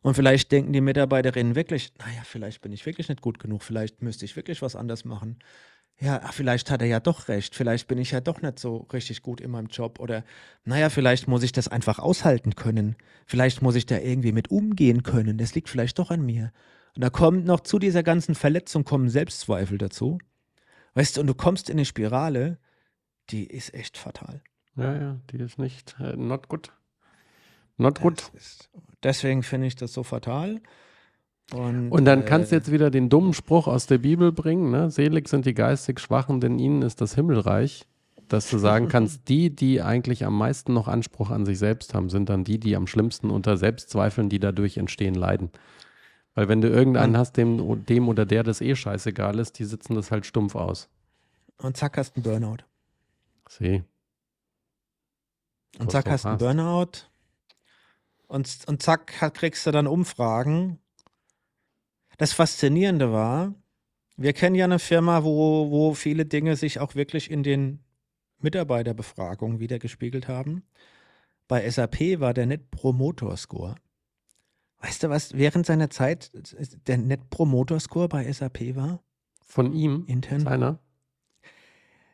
Und 0.02 0.16
vielleicht 0.16 0.52
denken 0.52 0.74
die 0.74 0.82
Mitarbeiterinnen 0.82 1.56
wirklich, 1.56 1.94
naja, 1.98 2.22
vielleicht 2.26 2.62
bin 2.62 2.74
ich 2.74 2.86
wirklich 2.86 3.08
nicht 3.08 3.22
gut 3.22 3.40
genug, 3.40 3.64
vielleicht 3.64 4.02
müsste 4.02 4.26
ich 4.26 4.36
wirklich 4.36 4.62
was 4.62 4.76
anders 4.76 5.06
machen. 5.06 5.40
Ja, 5.98 6.20
ach, 6.24 6.34
vielleicht 6.34 6.70
hat 6.72 6.82
er 6.82 6.88
ja 6.88 7.00
doch 7.00 7.30
recht, 7.30 7.56
vielleicht 7.56 7.88
bin 7.88 7.98
ich 8.00 8.12
ja 8.12 8.20
doch 8.20 8.42
nicht 8.42 8.60
so 8.60 8.88
richtig 8.92 9.22
gut 9.22 9.40
in 9.40 9.52
meinem 9.52 9.68
Job 9.68 10.00
oder 10.00 10.24
naja, 10.66 10.90
vielleicht 10.90 11.28
muss 11.28 11.44
ich 11.44 11.52
das 11.52 11.68
einfach 11.70 12.00
aushalten 12.00 12.56
können, 12.56 12.96
vielleicht 13.26 13.62
muss 13.62 13.76
ich 13.76 13.86
da 13.86 13.98
irgendwie 13.98 14.32
mit 14.32 14.50
umgehen 14.50 15.04
können, 15.04 15.38
das 15.38 15.56
liegt 15.56 15.70
vielleicht 15.70 16.00
doch 16.00 16.12
an 16.12 16.26
mir. 16.26 16.52
Und 16.96 17.04
da 17.04 17.10
kommt 17.10 17.46
noch 17.46 17.62
zu 17.62 17.80
dieser 17.80 18.04
ganzen 18.04 18.36
Verletzung 18.36 18.84
kommen 18.84 19.10
Selbstzweifel 19.10 19.78
dazu. 19.78 20.18
Weißt 20.94 21.18
du, 21.18 21.22
und 21.22 21.28
du 21.28 21.34
kommst 21.34 21.70
in 21.70 21.78
eine 21.78 21.86
Spirale, 21.86 22.58
die 23.30 23.46
ist 23.46 23.74
echt 23.74 23.98
fatal. 23.98 24.42
Ja, 24.76 24.96
ja, 24.96 25.18
die 25.32 25.38
ist 25.38 25.60
nicht, 25.60 25.96
äh, 26.00 26.16
not 26.16 26.48
good. 26.50 26.72
Not 27.78 28.02
good. 28.02 28.32
Ist, 28.34 28.70
deswegen 29.04 29.44
finde 29.44 29.68
ich 29.68 29.76
das 29.76 29.94
so 29.94 30.04
fatal. 30.04 30.62
Und, 31.54 31.90
Und 31.90 32.06
dann 32.06 32.26
kannst 32.26 32.52
du 32.52 32.56
äh, 32.56 32.60
jetzt 32.60 32.72
wieder 32.72 32.92
den 32.92 33.10
dummen 33.10 33.34
Spruch 33.34 33.68
aus 33.68 33.88
der 33.88 33.98
Bibel 33.98 34.32
bringen, 34.32 34.70
ne? 34.70 34.92
Selig 34.92 35.28
sind 35.28 35.46
die 35.46 35.54
geistig 35.54 36.00
Schwachen, 36.00 36.42
denn 36.42 36.60
ihnen 36.60 36.82
ist 36.82 37.02
das 37.02 37.16
Himmelreich. 37.16 37.86
Dass 38.28 38.50
du 38.50 38.60
sagen 38.60 38.88
kannst, 38.90 39.28
die, 39.30 39.50
die 39.56 39.82
eigentlich 39.82 40.26
am 40.26 40.38
meisten 40.38 40.74
noch 40.74 40.88
Anspruch 40.88 41.32
an 41.32 41.46
sich 41.46 41.58
selbst 41.58 41.96
haben, 41.96 42.10
sind 42.10 42.30
dann 42.30 42.44
die, 42.44 42.60
die 42.60 42.76
am 42.76 42.86
schlimmsten 42.86 43.32
unter 43.32 43.58
Selbstzweifeln, 43.58 44.30
die 44.30 44.40
dadurch 44.40 44.78
entstehen, 44.78 45.16
leiden. 45.16 45.50
Weil 46.36 46.48
wenn 46.48 46.62
du 46.62 46.70
irgendeinen 46.70 47.18
hast, 47.18 47.34
dem, 47.38 47.86
dem 47.86 48.08
oder 48.08 48.26
der 48.26 48.44
das 48.44 48.62
eh 48.62 48.76
scheißegal 48.76 49.40
ist, 49.40 49.60
die 49.60 49.66
sitzen 49.66 49.96
das 49.96 50.12
halt 50.12 50.26
stumpf 50.26 50.56
aus. 50.56 50.90
Und 51.58 51.76
zack, 51.76 51.98
hast 51.98 52.16
du 52.16 52.22
einen 52.22 52.24
Burnout. 52.24 52.64
Sieh. 53.50 53.84
Und 55.78 55.92
zack, 55.92 56.10
hast 56.10 56.26
du 56.26 56.30
einen. 56.30 56.38
Burnout. 56.38 57.10
Und, 58.28 58.60
und 58.68 58.82
zack, 58.82 59.08
kriegst 59.34 59.66
du 59.66 59.72
dann 59.72 59.88
Umfragen. 59.88 60.80
Das 62.18 62.32
Faszinierende 62.34 63.12
war, 63.12 63.56
wir 64.18 64.34
kennen 64.34 64.56
ja 64.56 64.66
eine 64.66 64.80
Firma, 64.80 65.24
wo, 65.24 65.72
wo 65.72 65.94
viele 65.94 66.26
Dinge 66.26 66.58
sich 66.58 66.80
auch 66.80 66.94
wirklich 66.94 67.32
in 67.32 67.42
den 67.42 67.80
Mitarbeiterbefragungen 68.40 69.60
wiedergespiegelt 69.60 70.28
haben. 70.28 70.64
Bei 71.48 71.68
SAP 71.70 72.20
war 72.20 72.34
der 72.34 72.46
Net 72.46 72.70
Promoter 72.70 73.36
Score. 73.38 73.76
Weißt 74.82 75.04
du, 75.04 75.10
was 75.10 75.34
während 75.38 75.66
seiner 75.66 75.90
Zeit 75.90 76.32
der 76.88 76.98
Net 76.98 77.30
Promoter 77.30 77.80
Score 77.80 78.08
bei 78.08 78.32
SAP 78.32 78.76
war? 78.76 79.02
Von 79.46 79.74
ihm, 79.74 80.06
Intern? 80.08 80.42
seiner. 80.42 80.80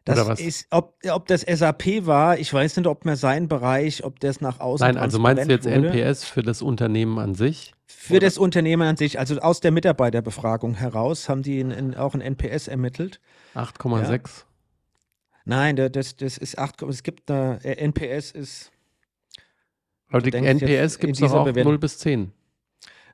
Das 0.04 0.19
Oder 0.19 0.28
was? 0.28 0.39
ist, 0.39 0.67
ob, 0.69 0.97
ob 1.10 1.28
das 1.28 1.41
SAP 1.41 2.06
war, 2.06 2.38
ich 2.38 2.54
weiß 2.54 2.78
nicht, 2.78 2.86
ob 2.88 3.06
mir 3.06 3.15
sein 3.15 3.47
Bereich, 3.47 4.04
ob 4.04 4.19
das 4.19 4.39
nach 4.39 4.60
außen 4.60 4.86
Nein, 4.86 4.97
also 4.97 5.17
meinst 5.19 5.45
du 5.47 5.51
jetzt 5.51 5.65
wurde. 5.65 5.89
NPS 5.89 6.23
für 6.25 6.43
das 6.43 6.62
Unternehmen 6.62 7.17
an 7.17 7.34
sich? 7.34 7.73
Für 7.88 8.19
das 8.19 8.38
Unternehmen 8.38 8.84
an 8.88 8.97
sich, 8.97 9.17
also 9.17 9.39
aus 9.39 9.62
der 9.62 9.71
Mitarbeiterbefragung 9.71 10.75
heraus, 10.75 11.28
haben 11.28 11.41
die 11.41 11.60
in, 11.60 11.71
in, 11.71 11.95
auch 11.95 12.13
ein 12.13 12.21
NPS 12.21 12.67
ermittelt. 12.67 13.19
8,6. 13.56 14.43
Nein, 15.45 15.75
da- 15.75 15.89
das, 15.89 16.15
das 16.15 16.38
ist 16.38 16.58
8, 16.60 16.84
es 16.84 17.01
gibt 17.04 17.30
da, 17.30 17.56
äh, 17.58 17.73
NPS 17.73 18.30
ist, 18.32 18.71
Aber 20.10 20.21
die 20.21 20.34
NPS 20.34 20.99
gibt 20.99 21.19
es 21.19 21.32
auch 21.32 21.45
Bewertung. 21.45 21.73
0 21.73 21.80
bis 21.80 21.97
10. 21.99 22.32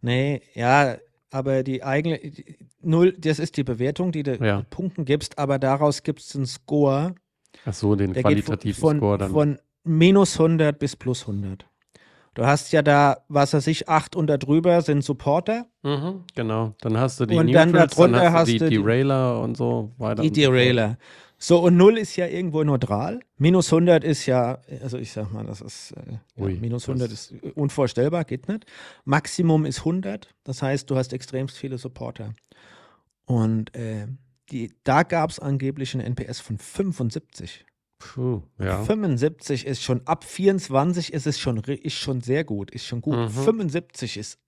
nee, 0.02 0.42
ja, 0.54 0.98
aber 1.32 1.64
die 1.64 1.84
eigene, 1.84 2.20
die- 2.20 2.58
null, 2.82 3.14
das 3.18 3.40
ist 3.40 3.56
die 3.58 3.64
Bewertung, 3.64 4.12
die 4.12 4.24
du 4.24 4.36
Ja. 4.36 4.58
mit 4.58 4.70
Punkten 4.70 5.06
gibst, 5.06 5.38
aber 5.38 5.60
daraus 5.60 6.04
gibt 6.04 6.20
es 6.20 6.36
einen 6.36 6.46
Score, 6.46 7.16
Ach 7.66 7.74
so, 7.74 7.96
den 7.96 8.14
qualitativen 8.14 8.80
von, 8.80 8.98
Score 8.98 9.18
dann. 9.18 9.32
von 9.32 9.60
minus 9.84 10.38
100 10.40 10.78
bis 10.80 10.96
plus 10.96 11.26
100. 11.28 11.66
Du 12.34 12.46
hast 12.46 12.72
ja 12.72 12.82
da, 12.82 13.18
was 13.28 13.54
weiß 13.54 13.68
ich, 13.68 13.90
8 13.90 14.16
und 14.16 14.28
da 14.28 14.38
drüber 14.38 14.82
sind 14.82 15.04
Supporter. 15.04 15.66
Mhm, 15.84 16.24
genau. 16.34 16.74
Dann 16.80 16.98
hast 16.98 17.20
du 17.20 17.26
die 17.26 17.36
Und 17.36 17.52
dann 17.52 17.72
Neutrals, 17.72 17.96
darunter 17.96 18.20
dann 18.20 18.34
hast 18.34 18.40
hast 18.50 18.62
du 18.62 18.70
die 18.70 18.78
Derailer 18.78 19.42
und 19.42 19.58
so 19.58 19.92
weiter. 19.98 20.22
Die. 20.24 20.32
Derailer. 20.32 20.98
So, 21.44 21.60
und 21.60 21.76
0 21.76 21.98
ist 21.98 22.16
ja 22.18 22.28
irgendwo 22.28 22.64
neutral. 22.64 23.20
Minus 23.38 23.74
100 23.74 24.04
ist 24.04 24.28
ja, 24.28 24.62
also 24.84 25.00
ich 25.00 25.12
sag 25.12 25.34
mal, 25.34 25.44
das 25.44 25.60
ist, 25.62 25.92
äh, 25.94 26.12
ja, 26.12 26.44
Ui, 26.44 26.54
minus 26.60 26.88
100 26.88 27.12
das- 27.12 27.32
ist 27.32 27.44
unvorstellbar, 27.56 28.26
geht 28.26 28.48
nicht. 28.48 28.66
Maximum 29.06 29.66
ist 29.66 29.80
100, 29.84 30.30
das 30.44 30.62
heißt, 30.62 30.88
du 30.88 30.96
hast 30.98 31.14
extremst 31.14 31.58
viele 31.58 31.80
Supporter. 31.80 32.36
Und 33.26 33.76
äh, 33.76 34.08
die, 34.52 34.72
da 34.84 35.02
gab 35.02 35.32
es 35.32 35.40
angeblich 35.40 35.96
einen 35.96 36.06
NPS 36.16 36.42
von 36.42 36.60
75. 36.60 37.66
Puh, 37.98 38.44
ja. 38.60 38.84
75 38.84 39.66
ist 39.66 39.82
schon, 39.82 40.06
ab 40.06 40.24
24 40.24 41.12
ist 41.12 41.26
es 41.26 41.40
schon, 41.40 41.58
ist 41.58 41.96
schon 41.96 42.22
sehr 42.22 42.44
gut, 42.44 42.70
ist 42.70 42.86
schon 42.86 43.02
gut. 43.02 43.18
Mhm. 43.18 43.30
75 43.30 44.18
ist 44.18 44.40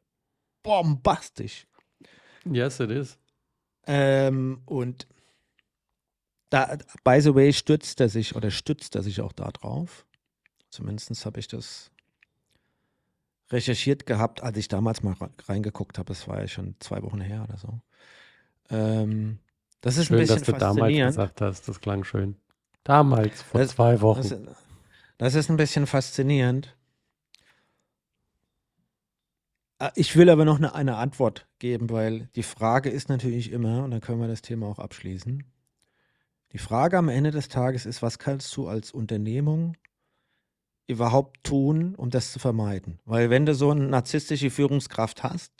bombastisch. 0.62 1.65
Yes, 2.45 2.79
it 2.79 2.91
is. 2.91 3.17
Ähm, 3.88 4.62
und 4.65 5.08
da, 6.54 6.78
by 7.04 7.20
the 7.20 7.34
way, 7.34 7.52
stützt 7.52 8.00
er 8.00 8.10
sich 8.10 8.36
oder 8.36 8.52
stützt 8.52 8.96
er 8.96 9.02
sich 9.02 9.22
auch 9.22 9.32
da 9.34 9.50
drauf. 9.52 10.06
Zumindest 10.70 11.26
habe 11.26 11.39
ich 11.39 11.48
das 11.48 11.89
recherchiert 13.52 14.06
gehabt, 14.06 14.44
als 14.44 14.58
ich 14.58 14.68
damals 14.68 15.02
mal 15.04 15.13
re- 15.13 15.30
reingeguckt 15.48 15.98
habe. 15.98 16.08
Das 16.08 16.28
war 16.28 16.39
ja 16.42 16.48
schon 16.48 16.76
zwei 16.80 17.02
Wochen 17.02 17.22
her 17.22 17.44
oder 17.48 17.58
so. 17.58 17.80
Ähm, 18.70 19.39
das 19.82 19.98
ist 19.98 20.08
Schön, 20.08 20.20
ein 20.20 20.28
dass 20.28 20.39
bisschen 20.39 20.54
du 20.54 20.60
damals 20.60 20.78
faszinierend. 20.80 21.12
gesagt 21.16 21.42
hast. 21.42 21.68
Das 21.68 21.82
klang 21.82 22.04
schön. 22.04 22.36
Damals, 22.84 23.42
vor 23.42 23.60
Das- 23.62 23.72
zwei 23.72 24.02
Wochen. 24.02 24.22
Das, 24.22 24.58
das 25.18 25.36
ist 25.36 25.50
ein 25.50 25.58
bisschen 25.58 25.88
faszinierend. 25.88 26.76
Äh, 29.80 29.89
Ich 29.96 30.16
will 30.16 30.30
aber 30.30 30.46
noch 30.46 30.58
eine, 30.58 30.76
eine 30.76 30.98
Antwort 30.98 31.48
geben, 31.60 31.89
weil 31.89 32.30
die 32.36 32.44
Frage 32.44 32.89
ist 32.89 33.10
natürlich 33.10 33.52
immer, 33.52 33.84
und 33.84 33.92
dann 33.92 34.02
können 34.02 34.22
wir 34.22 34.28
das 34.28 34.42
Thema 34.42 34.68
auch 34.68 34.80
abschließen. 34.80 35.44
Die 36.54 36.60
Frage 36.60 36.98
am 36.98 37.10
Ende 37.10 37.32
des 37.32 37.48
Tages 37.50 37.86
ist, 37.86 38.02
was 38.02 38.20
kannst 38.20 38.56
du 38.56 38.68
als 38.68 38.92
Unternehmung 38.92 39.76
überhaupt 40.88 41.44
tun, 41.44 41.96
um 41.96 42.10
das 42.10 42.32
zu 42.32 42.39
vermeiden? 42.39 43.00
Weil 43.06 43.30
wenn 43.30 43.46
du 43.46 43.56
so 43.56 43.72
eine 43.72 43.88
narzisstische 43.88 44.50
Führungskraft 44.50 45.24
hast, 45.24 45.52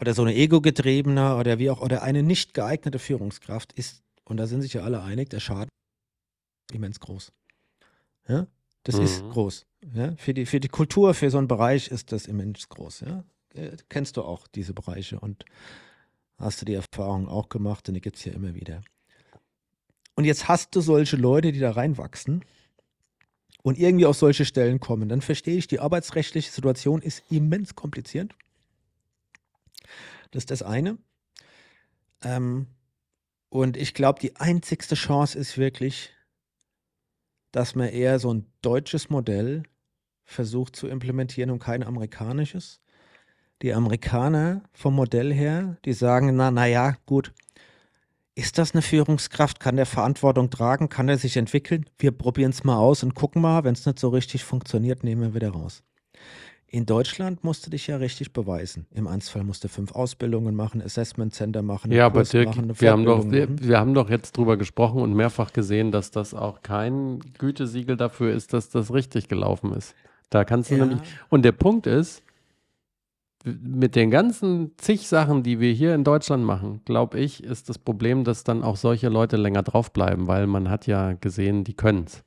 oder 0.00 0.14
so 0.14 0.22
eine 0.22 0.34
ego-getriebene 0.34 1.36
oder 1.36 1.60
wie 1.60 1.70
auch, 1.70 1.80
oder 1.80 2.02
eine 2.02 2.24
nicht 2.24 2.54
geeignete 2.54 2.98
Führungskraft 2.98 3.72
ist, 3.74 4.02
und 4.24 4.36
da 4.36 4.48
sind 4.48 4.62
sich 4.62 4.72
ja 4.72 4.82
alle 4.82 5.02
einig, 5.02 5.30
der 5.30 5.38
Schaden 5.38 5.68
ist 6.68 6.74
immens 6.74 6.98
groß. 6.98 7.32
Ja? 8.26 8.48
Das 8.82 8.98
ist 8.98 9.22
Mhm. 9.22 9.30
groß. 9.30 9.66
Ja? 9.94 10.16
Für, 10.16 10.34
die, 10.34 10.46
für 10.46 10.58
die 10.58 10.68
Kultur, 10.68 11.14
für 11.14 11.30
so 11.30 11.38
einen 11.38 11.46
Bereich 11.46 11.86
ist 11.88 12.10
das 12.10 12.26
immens 12.26 12.68
groß. 12.68 13.00
Ja? 13.00 13.24
Äh, 13.54 13.76
Kennst 13.88 14.16
du 14.16 14.22
auch 14.22 14.48
diese 14.48 14.74
Bereiche 14.74 15.20
und 15.20 15.44
hast 16.36 16.60
du 16.60 16.64
die 16.64 16.74
Erfahrung 16.74 17.28
auch 17.28 17.48
gemacht 17.48 17.88
und 17.88 17.94
die 17.94 18.00
gibt 18.00 18.16
es 18.16 18.24
ja 18.24 18.32
immer 18.32 18.56
wieder. 18.56 18.82
Und 20.14 20.24
jetzt 20.24 20.48
hast 20.48 20.74
du 20.76 20.80
solche 20.80 21.16
Leute, 21.16 21.52
die 21.52 21.60
da 21.60 21.70
reinwachsen 21.72 22.44
und 23.62 23.78
irgendwie 23.78 24.06
auf 24.06 24.16
solche 24.16 24.44
Stellen 24.44 24.80
kommen. 24.80 25.08
Dann 25.08 25.22
verstehe 25.22 25.56
ich, 25.56 25.66
die 25.66 25.80
arbeitsrechtliche 25.80 26.50
Situation 26.50 27.00
ist 27.00 27.22
immens 27.30 27.74
kompliziert. 27.74 28.34
Das 30.30 30.42
ist 30.42 30.50
das 30.50 30.62
eine. 30.62 30.98
Ähm, 32.22 32.66
und 33.48 33.76
ich 33.76 33.94
glaube, 33.94 34.20
die 34.20 34.36
einzigste 34.36 34.94
Chance 34.94 35.38
ist 35.38 35.58
wirklich, 35.58 36.10
dass 37.52 37.74
man 37.74 37.88
eher 37.88 38.18
so 38.18 38.32
ein 38.32 38.46
deutsches 38.62 39.10
Modell 39.10 39.62
versucht 40.24 40.74
zu 40.74 40.88
implementieren 40.88 41.50
und 41.50 41.58
kein 41.58 41.82
amerikanisches. 41.82 42.80
Die 43.60 43.74
Amerikaner 43.74 44.62
vom 44.72 44.94
Modell 44.94 45.32
her, 45.32 45.76
die 45.84 45.92
sagen, 45.92 46.34
na, 46.34 46.50
na 46.50 46.66
ja, 46.66 46.96
gut, 47.06 47.32
ist 48.34 48.58
das 48.58 48.72
eine 48.72 48.82
Führungskraft? 48.82 49.60
Kann 49.60 49.76
der 49.76 49.86
Verantwortung 49.86 50.50
tragen? 50.50 50.88
Kann 50.88 51.08
er 51.08 51.18
sich 51.18 51.36
entwickeln? 51.36 51.84
Wir 51.98 52.12
probieren 52.12 52.50
es 52.50 52.64
mal 52.64 52.76
aus 52.76 53.02
und 53.02 53.14
gucken 53.14 53.42
mal. 53.42 53.64
Wenn 53.64 53.74
es 53.74 53.84
nicht 53.86 53.98
so 53.98 54.08
richtig 54.08 54.44
funktioniert, 54.44 55.04
nehmen 55.04 55.22
wir 55.22 55.34
wieder 55.34 55.50
raus. 55.50 55.82
In 56.66 56.86
Deutschland 56.86 57.44
musst 57.44 57.66
du 57.66 57.70
dich 57.70 57.86
ja 57.88 57.96
richtig 57.96 58.32
beweisen. 58.32 58.86
Im 58.94 59.04
Ernstfall 59.04 59.44
musst 59.44 59.62
du 59.62 59.68
fünf 59.68 59.92
Ausbildungen 59.92 60.54
machen, 60.54 60.80
Assessment 60.80 61.34
Center 61.34 61.60
machen, 61.60 61.92
Ja, 61.92 62.06
aber 62.06 62.22
Dirk, 62.22 62.46
machen, 62.46 62.72
wir 62.80 62.90
haben, 62.90 63.04
doch, 63.04 63.30
wir, 63.30 63.46
wir 63.60 63.78
haben 63.78 63.92
doch 63.92 64.08
jetzt 64.08 64.38
drüber 64.38 64.56
gesprochen 64.56 65.02
und 65.02 65.12
mehrfach 65.12 65.52
gesehen, 65.52 65.92
dass 65.92 66.10
das 66.10 66.32
auch 66.32 66.62
kein 66.62 67.18
Gütesiegel 67.36 67.98
dafür 67.98 68.32
ist, 68.32 68.54
dass 68.54 68.70
das 68.70 68.90
richtig 68.90 69.28
gelaufen 69.28 69.74
ist. 69.74 69.94
Da 70.30 70.46
kannst 70.46 70.70
du 70.70 70.76
Ja. 70.76 70.86
nämlich. 70.86 71.02
Und 71.28 71.42
der 71.44 71.52
Punkt 71.52 71.86
ist, 71.86 72.22
mit 73.44 73.96
den 73.96 74.10
ganzen 74.10 74.72
zig 74.78 75.08
Sachen, 75.08 75.42
die 75.42 75.58
wir 75.60 75.72
hier 75.72 75.94
in 75.94 76.04
Deutschland 76.04 76.44
machen, 76.44 76.80
glaube 76.84 77.18
ich, 77.18 77.42
ist 77.42 77.68
das 77.68 77.78
Problem, 77.78 78.24
dass 78.24 78.44
dann 78.44 78.62
auch 78.62 78.76
solche 78.76 79.08
Leute 79.08 79.36
länger 79.36 79.62
draufbleiben, 79.62 80.26
weil 80.28 80.46
man 80.46 80.70
hat 80.70 80.86
ja 80.86 81.12
gesehen, 81.14 81.64
die 81.64 81.74
können 81.74 82.04
es. 82.06 82.22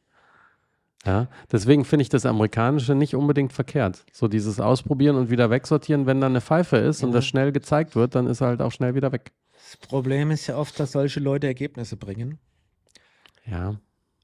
Ja, 1.05 1.27
deswegen 1.51 1.85
finde 1.85 2.01
ich 2.01 2.09
das 2.09 2.25
Amerikanische 2.25 2.95
nicht 2.95 3.15
unbedingt 3.15 3.53
verkehrt. 3.53 4.03
So 4.11 4.27
dieses 4.27 4.59
Ausprobieren 4.59 5.15
und 5.17 5.29
wieder 5.29 5.51
wegsortieren, 5.51 6.07
wenn 6.07 6.19
da 6.19 6.25
eine 6.27 6.41
Pfeife 6.41 6.77
ist 6.77 7.03
und 7.03 7.09
Ja. 7.11 7.15
das 7.17 7.25
schnell 7.27 7.51
gezeigt 7.51 7.95
wird, 7.95 8.15
dann 8.15 8.25
ist 8.25 8.41
er 8.41 8.47
halt 8.47 8.61
auch 8.61 8.71
schnell 8.71 8.95
wieder 8.95 9.11
weg. 9.11 9.31
Das 9.53 9.77
Problem 9.77 10.31
ist 10.31 10.47
ja 10.47 10.57
oft, 10.57 10.79
dass 10.79 10.93
solche 10.93 11.19
Leute 11.19 11.45
Ergebnisse 11.47 11.95
bringen. 11.95 12.39
Ja. 13.45 13.75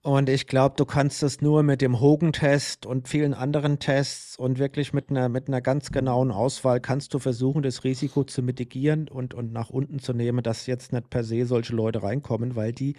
Und 0.03 0.29
ich 0.29 0.47
glaube, 0.47 0.73
du 0.77 0.85
kannst 0.85 1.21
das 1.21 1.41
nur 1.41 1.61
mit 1.61 1.81
dem 1.81 1.99
Hogan-Test 1.99 2.87
und 2.87 3.07
vielen 3.07 3.35
anderen 3.35 3.77
Tests 3.77 4.35
und 4.35 4.57
wirklich 4.57 4.93
mit 4.93 5.11
einer, 5.11 5.29
mit 5.29 5.47
einer 5.47 5.61
ganz 5.61 5.91
genauen 5.91 6.31
Auswahl 6.31 6.79
kannst 6.79 7.13
du 7.13 7.19
versuchen, 7.19 7.61
das 7.61 7.83
Risiko 7.83 8.23
zu 8.23 8.41
mitigieren 8.41 9.07
und, 9.07 9.35
und 9.35 9.53
nach 9.53 9.69
unten 9.69 9.99
zu 9.99 10.13
nehmen, 10.13 10.41
dass 10.41 10.65
jetzt 10.65 10.91
nicht 10.91 11.11
per 11.11 11.23
se 11.23 11.45
solche 11.45 11.75
Leute 11.75 12.01
reinkommen, 12.01 12.55
weil 12.55 12.71
die 12.71 12.95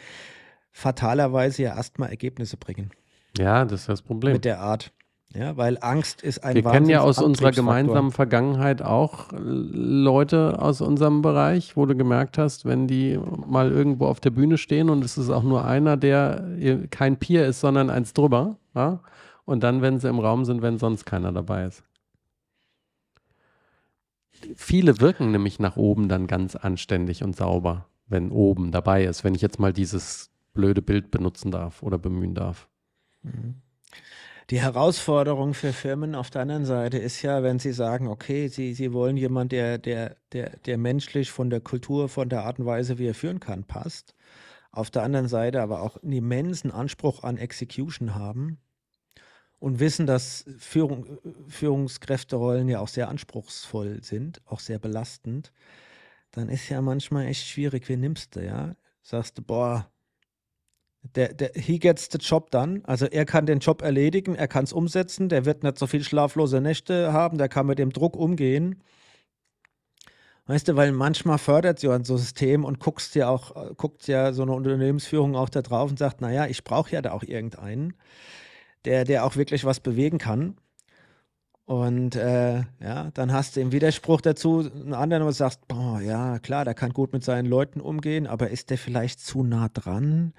fatalerweise 0.70 1.64
ja 1.64 1.76
erstmal 1.76 2.10
Ergebnisse 2.10 2.56
bringen 2.56 2.92
Ja, 3.36 3.64
das 3.64 3.80
ist 3.80 3.88
das 3.88 4.02
Problem. 4.02 4.34
mit 4.34 4.44
der 4.44 4.60
Art. 4.60 4.92
Ja, 5.34 5.56
weil 5.56 5.78
Angst 5.80 6.22
ist 6.22 6.44
ein 6.44 6.56
Wir 6.56 6.62
kennen 6.62 6.88
ja 6.88 7.00
aus 7.00 7.18
unserer 7.18 7.52
gemeinsamen 7.52 8.10
Vergangenheit 8.10 8.82
auch 8.82 9.32
äh, 9.32 9.36
Leute 9.38 10.60
aus 10.60 10.80
unserem 10.80 11.22
Bereich, 11.22 11.76
wo 11.76 11.86
du 11.86 11.96
gemerkt 11.96 12.36
hast, 12.36 12.66
wenn 12.66 12.86
die 12.86 13.18
mal 13.46 13.70
irgendwo 13.70 14.06
auf 14.06 14.20
der 14.20 14.30
Bühne 14.30 14.58
stehen 14.58 14.90
und 14.90 15.04
es 15.04 15.16
ist 15.16 15.30
auch 15.30 15.42
nur 15.42 15.64
einer, 15.64 15.96
der 15.96 16.44
kein 16.90 17.18
Peer 17.18 17.46
ist, 17.46 17.60
sondern 17.60 17.88
eins 17.88 18.12
drüber. 18.12 18.56
Ja? 18.74 19.00
Und 19.44 19.62
dann, 19.62 19.80
wenn 19.80 19.98
sie 19.98 20.08
im 20.08 20.18
Raum 20.18 20.44
sind, 20.44 20.60
wenn 20.60 20.78
sonst 20.78 21.06
keiner 21.06 21.32
dabei 21.32 21.64
ist. 21.64 21.82
Viele 24.56 25.00
wirken 25.00 25.30
nämlich 25.30 25.60
nach 25.60 25.76
oben 25.76 26.08
dann 26.08 26.26
ganz 26.26 26.56
anständig 26.56 27.22
und 27.22 27.36
sauber, 27.36 27.86
wenn 28.06 28.30
oben 28.30 28.70
dabei 28.70 29.04
ist, 29.04 29.24
wenn 29.24 29.34
ich 29.34 29.40
jetzt 29.40 29.60
mal 29.60 29.72
dieses 29.72 30.30
blöde 30.52 30.82
Bild 30.82 31.10
benutzen 31.10 31.50
darf 31.50 31.82
oder 31.82 31.96
bemühen 31.96 32.34
darf. 32.34 32.68
Die 34.52 34.60
Herausforderung 34.60 35.54
für 35.54 35.72
Firmen 35.72 36.14
auf 36.14 36.28
der 36.28 36.42
anderen 36.42 36.66
Seite 36.66 36.98
ist 36.98 37.22
ja, 37.22 37.42
wenn 37.42 37.58
sie 37.58 37.72
sagen, 37.72 38.06
okay, 38.06 38.48
sie, 38.48 38.74
sie 38.74 38.92
wollen 38.92 39.16
jemanden, 39.16 39.48
der, 39.48 39.78
der, 39.78 40.16
der, 40.32 40.58
der 40.66 40.76
menschlich 40.76 41.30
von 41.30 41.48
der 41.48 41.62
Kultur, 41.62 42.10
von 42.10 42.28
der 42.28 42.44
Art 42.44 42.58
und 42.58 42.66
Weise, 42.66 42.98
wie 42.98 43.06
er 43.06 43.14
führen 43.14 43.40
kann, 43.40 43.64
passt. 43.64 44.14
Auf 44.70 44.90
der 44.90 45.04
anderen 45.04 45.26
Seite 45.26 45.62
aber 45.62 45.80
auch 45.80 45.96
einen 46.02 46.12
immensen 46.12 46.70
Anspruch 46.70 47.24
an 47.24 47.38
Execution 47.38 48.14
haben 48.14 48.58
und 49.58 49.80
wissen, 49.80 50.06
dass 50.06 50.44
Führung, 50.58 51.06
Führungskräfterollen 51.48 52.68
ja 52.68 52.80
auch 52.80 52.88
sehr 52.88 53.08
anspruchsvoll 53.08 54.02
sind, 54.02 54.42
auch 54.44 54.60
sehr 54.60 54.78
belastend, 54.78 55.50
dann 56.30 56.50
ist 56.50 56.68
ja 56.68 56.82
manchmal 56.82 57.24
echt 57.24 57.46
schwierig, 57.46 57.88
wen 57.88 58.00
nimmst 58.00 58.36
du, 58.36 58.44
ja? 58.44 58.76
Sagst 59.00 59.38
du, 59.38 59.42
boah, 59.42 59.90
der, 61.02 61.34
der, 61.34 61.50
he 61.54 61.78
gets 61.78 62.08
the 62.10 62.18
job 62.18 62.50
done. 62.50 62.80
Also 62.84 63.06
er 63.06 63.24
kann 63.24 63.46
den 63.46 63.58
Job 63.58 63.82
erledigen, 63.82 64.34
er 64.34 64.48
kann 64.48 64.64
es 64.64 64.72
umsetzen, 64.72 65.28
der 65.28 65.44
wird 65.44 65.62
nicht 65.62 65.78
so 65.78 65.86
viel 65.86 66.04
schlaflose 66.04 66.60
Nächte 66.60 67.12
haben, 67.12 67.38
der 67.38 67.48
kann 67.48 67.66
mit 67.66 67.78
dem 67.78 67.92
Druck 67.92 68.16
umgehen. 68.16 68.82
Weißt 70.46 70.68
du, 70.68 70.76
weil 70.76 70.90
manchmal 70.92 71.38
fördert 71.38 71.78
so 71.78 71.90
ein 71.90 72.04
System 72.04 72.64
und 72.64 72.80
guckst 72.80 73.14
ja 73.14 73.28
auch, 73.28 73.54
äh, 73.56 73.74
guckt 73.76 74.08
ja 74.08 74.32
so 74.32 74.42
eine 74.42 74.52
Unternehmensführung 74.52 75.36
auch 75.36 75.48
da 75.48 75.62
drauf 75.62 75.90
und 75.90 75.98
sagt, 75.98 76.20
naja, 76.20 76.46
ich 76.46 76.64
brauche 76.64 76.90
ja 76.90 77.02
da 77.02 77.12
auch 77.12 77.22
irgendeinen, 77.22 77.94
der, 78.84 79.04
der 79.04 79.24
auch 79.24 79.36
wirklich 79.36 79.64
was 79.64 79.80
bewegen 79.80 80.18
kann. 80.18 80.56
Und 81.64 82.16
äh, 82.16 82.64
ja, 82.80 83.10
dann 83.14 83.32
hast 83.32 83.56
du 83.56 83.60
im 83.60 83.70
Widerspruch 83.72 84.20
dazu 84.20 84.58
einen 84.60 84.94
anderen, 84.94 85.24
du 85.24 85.32
sagst, 85.32 85.66
boah, 85.68 86.00
ja, 86.00 86.38
klar, 86.40 86.64
der 86.64 86.74
kann 86.74 86.92
gut 86.92 87.12
mit 87.12 87.22
seinen 87.22 87.46
Leuten 87.46 87.80
umgehen, 87.80 88.26
aber 88.26 88.50
ist 88.50 88.70
der 88.70 88.78
vielleicht 88.78 89.20
zu 89.20 89.44
nah 89.44 89.68
dran? 89.68 90.34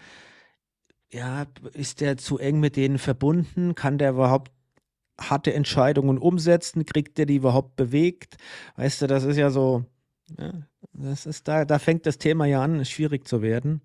Ja, 1.14 1.46
ist 1.74 2.02
der 2.02 2.18
zu 2.18 2.38
eng 2.40 2.60
mit 2.60 2.76
denen 2.76 2.98
verbunden? 2.98 3.76
Kann 3.76 3.98
der 3.98 4.12
überhaupt 4.12 4.52
harte 5.20 5.54
Entscheidungen 5.54 6.18
umsetzen? 6.18 6.86
Kriegt 6.86 7.18
der 7.18 7.26
die 7.26 7.36
überhaupt 7.36 7.76
bewegt? 7.76 8.38
Weißt 8.76 9.02
du, 9.02 9.08
das 9.08 9.24
ist 9.24 9.38
ja 9.38 9.50
so, 9.50 9.86
ja, 10.40 10.52
das 10.94 11.26
ist 11.26 11.48
da, 11.48 11.66
da 11.66 11.80
fängt 11.80 12.06
das 12.06 12.18
Thema 12.18 12.46
ja 12.46 12.62
an, 12.64 12.84
schwierig 12.86 13.28
zu 13.28 13.42
werden. 13.42 13.82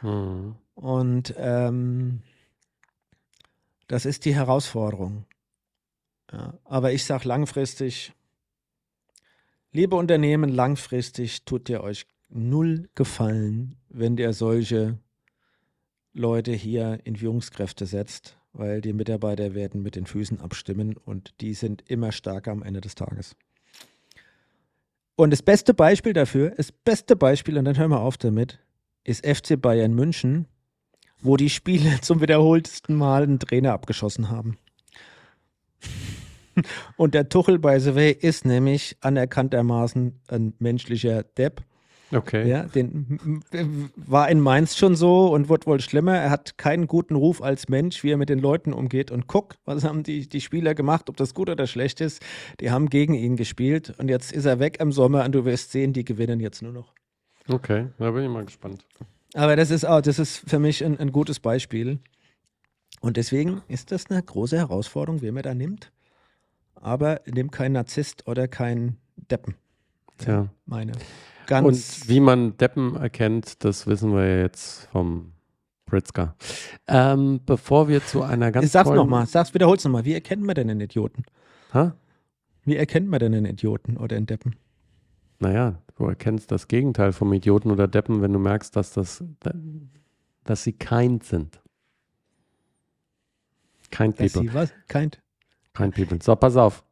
Hm. 0.00 0.54
Und 0.74 1.34
ähm, 1.38 2.22
das 3.88 4.04
ist 4.04 4.24
die 4.26 4.34
Herausforderung. 4.34 5.24
Ja, 6.30 6.54
aber 6.64 6.92
ich 6.92 7.04
sage 7.04 7.26
langfristig, 7.26 8.12
liebe 9.72 9.96
Unternehmen, 9.96 10.50
langfristig 10.50 11.44
tut 11.46 11.68
ihr 11.70 11.82
euch 11.82 12.06
null 12.28 12.90
Gefallen, 12.94 13.76
wenn 13.88 14.18
ihr 14.18 14.34
solche 14.34 14.98
Leute 16.12 16.52
hier 16.52 17.00
in 17.04 17.16
Führungskräfte 17.16 17.86
setzt, 17.86 18.38
weil 18.52 18.80
die 18.80 18.92
Mitarbeiter 18.92 19.54
werden 19.54 19.82
mit 19.82 19.96
den 19.96 20.06
Füßen 20.06 20.40
abstimmen 20.40 20.96
und 20.96 21.34
die 21.40 21.54
sind 21.54 21.82
immer 21.86 22.12
stärker 22.12 22.52
am 22.52 22.62
Ende 22.62 22.80
des 22.80 22.94
Tages. 22.94 23.36
Und 25.16 25.30
das 25.30 25.42
beste 25.42 25.74
Beispiel 25.74 26.12
dafür, 26.12 26.50
das 26.50 26.70
beste 26.70 27.16
Beispiel, 27.16 27.58
und 27.58 27.64
dann 27.64 27.76
hören 27.76 27.90
wir 27.90 28.00
auf 28.00 28.16
damit, 28.16 28.60
ist 29.04 29.26
FC 29.26 29.60
Bayern 29.60 29.94
München, 29.94 30.46
wo 31.20 31.36
die 31.36 31.50
Spiele 31.50 31.98
zum 32.02 32.20
wiederholtesten 32.20 32.94
Mal 32.94 33.24
einen 33.24 33.40
Trainer 33.40 33.72
abgeschossen 33.72 34.30
haben. 34.30 34.58
Und 36.96 37.14
der 37.14 37.28
Tuchel, 37.28 37.58
by 37.58 37.78
the 37.78 37.94
way, 37.94 38.10
ist 38.12 38.44
nämlich 38.44 38.96
anerkanntermaßen 39.00 40.20
ein 40.28 40.54
menschlicher 40.58 41.22
Depp. 41.22 41.62
Okay. 42.10 42.48
Ja, 42.48 42.62
den 42.62 43.42
war 43.96 44.30
in 44.30 44.40
Mainz 44.40 44.76
schon 44.76 44.96
so 44.96 45.32
und 45.32 45.48
wird 45.48 45.66
wohl 45.66 45.80
schlimmer. 45.80 46.16
Er 46.16 46.30
hat 46.30 46.56
keinen 46.56 46.86
guten 46.86 47.14
Ruf 47.16 47.42
als 47.42 47.68
Mensch, 47.68 48.02
wie 48.02 48.10
er 48.10 48.16
mit 48.16 48.30
den 48.30 48.38
Leuten 48.38 48.72
umgeht. 48.72 49.10
Und 49.10 49.26
guck, 49.26 49.56
was 49.66 49.84
haben 49.84 50.02
die, 50.02 50.28
die 50.28 50.40
Spieler 50.40 50.74
gemacht, 50.74 51.10
ob 51.10 51.16
das 51.16 51.34
gut 51.34 51.50
oder 51.50 51.66
schlecht 51.66 52.00
ist. 52.00 52.22
Die 52.60 52.70
haben 52.70 52.88
gegen 52.88 53.14
ihn 53.14 53.36
gespielt 53.36 53.94
und 53.98 54.08
jetzt 54.08 54.32
ist 54.32 54.46
er 54.46 54.58
weg 54.58 54.80
im 54.80 54.92
Sommer 54.92 55.24
und 55.24 55.32
du 55.32 55.44
wirst 55.44 55.72
sehen, 55.72 55.92
die 55.92 56.04
gewinnen 56.04 56.40
jetzt 56.40 56.62
nur 56.62 56.72
noch. 56.72 56.94
Okay, 57.46 57.88
da 57.98 58.10
bin 58.10 58.24
ich 58.24 58.30
mal 58.30 58.44
gespannt. 58.44 58.84
Aber 59.34 59.56
das 59.56 59.70
ist 59.70 59.84
auch, 59.84 60.00
das 60.00 60.18
ist 60.18 60.48
für 60.48 60.58
mich 60.58 60.84
ein, 60.84 60.98
ein 60.98 61.12
gutes 61.12 61.40
Beispiel. 61.40 61.98
Und 63.00 63.16
deswegen 63.16 63.62
ist 63.68 63.92
das 63.92 64.06
eine 64.10 64.22
große 64.22 64.56
Herausforderung, 64.56 65.20
wen 65.20 65.34
man 65.34 65.42
da 65.42 65.54
nimmt. 65.54 65.92
Aber 66.74 67.20
nimm 67.26 67.50
kein 67.50 67.72
Narzisst 67.72 68.26
oder 68.26 68.48
kein 68.48 68.96
Deppen. 69.16 69.56
Tja. 70.18 70.48
Meine. 70.66 70.92
Ganz 71.48 71.66
Und 71.66 72.08
wie 72.08 72.20
man 72.20 72.56
Deppen 72.58 72.94
erkennt, 72.94 73.64
das 73.64 73.86
wissen 73.86 74.14
wir 74.14 74.42
jetzt 74.42 74.86
vom 74.92 75.32
Pritzker. 75.86 76.36
Ähm, 76.86 77.40
bevor 77.46 77.88
wir 77.88 78.04
zu 78.04 78.22
einer 78.22 78.52
ganz 78.52 78.70
Sag's 78.70 78.90
nochmal, 78.90 79.26
sag's, 79.26 79.54
wiederhol's 79.54 79.82
nochmal. 79.82 80.04
Wie 80.04 80.12
erkennt 80.12 80.42
man 80.42 80.54
denn 80.54 80.68
einen 80.68 80.82
Idioten? 80.82 81.24
Ha? 81.72 81.94
Wie 82.64 82.76
erkennt 82.76 83.08
man 83.08 83.18
denn 83.18 83.34
einen 83.34 83.46
Idioten 83.46 83.96
oder 83.96 84.14
einen 84.16 84.26
Deppen? 84.26 84.56
Naja, 85.38 85.78
du 85.96 86.04
erkennst 86.04 86.52
das 86.52 86.68
Gegenteil 86.68 87.12
vom 87.12 87.32
Idioten 87.32 87.70
oder 87.70 87.88
Deppen, 87.88 88.20
wenn 88.20 88.34
du 88.34 88.38
merkst, 88.38 88.76
dass, 88.76 88.92
das, 88.92 89.24
dass 90.44 90.62
sie 90.64 90.74
kind 90.74 91.24
sind. 91.24 91.62
Kind 93.90 94.20
Dass 94.20 94.34
people. 94.34 94.50
sie 94.50 94.54
was? 94.54 94.74
Kein. 94.88 95.12
Kind 95.72 95.94
people. 95.94 96.18
So, 96.22 96.36
pass 96.36 96.58
auf. 96.58 96.84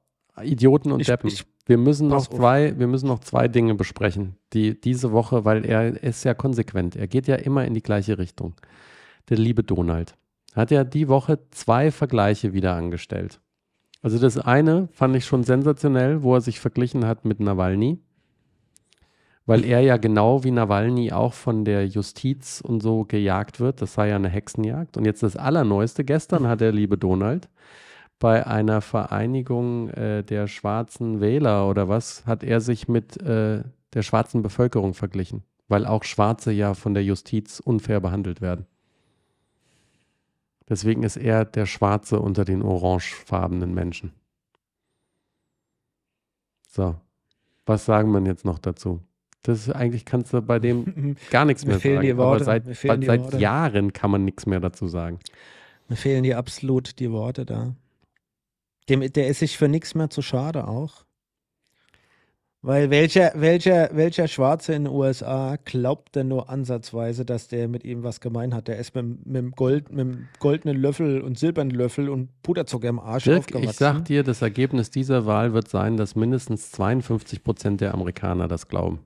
Idioten 0.43 0.93
und 0.93 1.01
Ich- 1.01 1.07
Deppen. 1.07 1.29
ich- 1.29 1.45
wir, 1.67 1.79
müssen 1.79 2.09
noch 2.09 2.17
pass 2.19 2.29
auf. 2.31 2.37
zwei, 2.37 2.79
wir 2.79 2.87
müssen 2.87 3.09
noch 3.09 3.19
zwei 3.21 3.49
Dinge 3.49 3.75
besprechen, 3.75 4.37
die 4.53 4.81
diese 4.81 5.11
Woche, 5.13 5.45
weil 5.45 5.65
er 5.65 6.03
ist 6.03 6.25
ja 6.25 6.33
konsequent. 6.35 6.95
Er 6.97 7.09
geht 7.09 7.27
ja 7.27 7.37
immer 7.37 7.65
in 7.65 7.75
die 7.75 7.83
gleiche 7.83 8.19
Richtung. 8.19 8.55
Der 9.31 9.39
liebe 9.39 9.65
Donald 9.65 10.15
hat 10.55 10.71
ja 10.71 10.85
die 10.85 11.09
Woche 11.09 11.41
zwei 11.51 11.91
Vergleiche 11.91 12.53
wieder 12.53 12.75
angestellt. 12.77 13.41
Also 14.03 14.19
das 14.19 14.39
eine 14.39 14.89
fand 14.93 15.17
ich 15.17 15.25
schon 15.25 15.43
sensationell, 15.43 16.23
wo 16.23 16.35
er 16.37 16.41
sich 16.41 16.61
verglichen 16.61 17.05
hat 17.07 17.25
mit 17.25 17.41
Nawalny, 17.41 17.99
weil 19.47 19.65
er 19.65 19.81
ja 19.81 19.97
genau 19.97 20.45
wie 20.45 20.51
Nawalny 20.53 21.13
auch 21.13 21.33
von 21.33 21.65
der 21.65 21.87
Justiz 21.87 22.61
und 22.61 22.81
so 22.83 23.05
gejagt 23.05 23.59
wird. 23.61 23.81
Das 23.83 23.95
sei 23.95 24.09
ja 24.11 24.17
eine 24.17 24.29
Hexenjagd. 24.29 24.97
Und 24.97 25.05
jetzt 25.05 25.23
das 25.23 25.37
Allerneueste. 25.37 26.05
Gestern 26.05 26.47
hat 26.47 26.61
der 26.61 26.73
liebe 26.73 26.97
Donald 26.99 27.49
bei 28.19 28.47
einer 28.47 28.81
Vereinigung 28.81 29.91
äh, 29.91 30.23
der 30.23 30.47
schwarzen 30.47 31.21
Wähler 31.21 31.69
oder 31.69 31.89
was, 31.89 32.27
hat 32.27 32.43
er 32.43 32.61
sich 32.61 32.89
mit 32.89 33.21
äh, 33.21 33.63
der 33.93 34.03
schwarzen 34.03 34.43
Bevölkerung 34.43 34.95
verglichen, 34.95 35.43
weil 35.69 35.87
auch 35.87 36.05
Schwarze 36.05 36.53
ja 36.53 36.75
von 36.75 36.95
der 36.95 37.05
Justiz 37.05 37.61
unfair 37.61 38.01
behandelt 38.01 38.41
werden. 38.41 38.67
Deswegen 40.69 41.03
ist 41.03 41.17
er 41.17 41.45
der 41.45 41.67
Schwarze 41.67 42.21
unter 42.21 42.45
den 42.45 42.63
orangefarbenen 42.63 43.73
Menschen. 43.73 44.13
So, 46.69 46.97
was 47.67 47.85
sagen 47.85 48.11
wir 48.13 48.21
jetzt 48.23 48.45
noch 48.45 48.59
dazu? 48.59 49.01
Das 49.43 49.61
ist 49.61 49.71
eigentlich 49.71 50.05
kannst 50.05 50.33
du 50.33 50.43
bei 50.43 50.59
dem 50.59 51.17
gar 51.31 51.45
nichts 51.45 51.65
mehr 51.65 51.79
sagen. 51.79 52.11
Aber 52.19 52.43
seit, 52.43 52.65
seit. 52.75 53.41
Jahren 53.41 53.93
kann 53.93 54.11
man 54.11 54.25
nichts 54.25 54.45
mehr 54.45 54.59
dazu 54.59 54.89
sagen. 54.89 55.21
Mir 55.89 55.97
fehlen 55.97 56.25
die 56.25 56.35
absolut 56.35 56.99
die 56.99 57.13
Worte 57.13 57.47
da. 57.47 57.77
Dem, 58.89 59.13
der 59.13 59.29
ist 59.29 59.41
sich 59.41 59.59
für 59.59 59.69
nichts 59.69 59.95
mehr 59.95 60.11
zu 60.11 60.23
schade 60.23 60.69
auch. 60.69 61.07
Weil 62.63 62.91
welcher, 62.91 63.31
welcher, 63.37 63.91
welcher 63.93 64.27
Schwarze 64.27 64.75
in 64.75 64.85
den 64.85 64.93
USA 64.93 65.57
glaubt 65.65 66.17
denn 66.17 66.27
nur 66.27 66.51
ansatzweise, 66.51 67.25
dass 67.25 67.47
der 67.47 67.69
mit 67.69 67.85
ihm 67.85 68.03
was 68.03 68.21
gemein 68.21 68.53
hat? 68.55 68.67
Der 68.67 68.77
ist 68.79 68.93
mit, 68.95 69.25
mit, 69.25 69.37
dem 69.37 69.53
Gold, 69.53 69.93
mit 69.93 70.01
dem 70.01 70.29
goldenen 70.41 70.77
Löffel 70.77 71.21
und 71.21 71.39
silbernen 71.39 71.73
Löffel 71.73 72.09
und 72.09 72.31
Puderzucker 72.43 72.89
im 72.89 72.99
Arsch 72.99 73.23
Dirk, 73.23 73.39
aufgewachsen. 73.39 73.71
ich 73.71 73.77
sag 73.77 74.05
dir, 74.07 74.25
das 74.25 74.43
Ergebnis 74.43 74.91
dieser 74.91 75.27
Wahl 75.27 75.53
wird 75.53 75.69
sein, 75.69 75.97
dass 75.97 76.17
mindestens 76.17 76.73
52 76.73 77.45
Prozent 77.45 77.81
der 77.81 77.95
Amerikaner 77.95 78.49
das 78.49 78.67
glauben. 78.67 78.99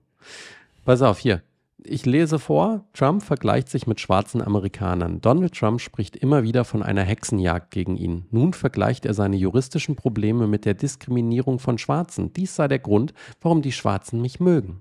Pass 0.87 1.03
auf, 1.03 1.19
hier. 1.19 1.43
Ich 1.85 2.05
lese 2.05 2.39
vor, 2.39 2.85
Trump 2.93 3.23
vergleicht 3.23 3.69
sich 3.69 3.87
mit 3.87 4.01
schwarzen 4.01 4.43
Amerikanern. 4.43 5.21
Donald 5.21 5.55
Trump 5.55 5.81
spricht 5.81 6.17
immer 6.17 6.43
wieder 6.43 6.65
von 6.65 6.83
einer 6.83 7.03
Hexenjagd 7.03 7.71
gegen 7.71 7.97
ihn. 7.97 8.27
Nun 8.31 8.53
vergleicht 8.53 9.07
er 9.07 9.15
seine 9.15 9.37
juristischen 9.37 9.97
Probleme 9.97 10.47
mit 10.47 10.65
der 10.65 10.75
Diskriminierung 10.75 11.59
von 11.59 11.79
Schwarzen. 11.79 12.33
Dies 12.33 12.55
sei 12.57 12.69
der 12.69 12.81
Grund, 12.81 13.15
warum 13.41 13.63
die 13.63 13.73
Schwarzen 13.73 14.21
mich 14.21 14.41
mögen. 14.41 14.81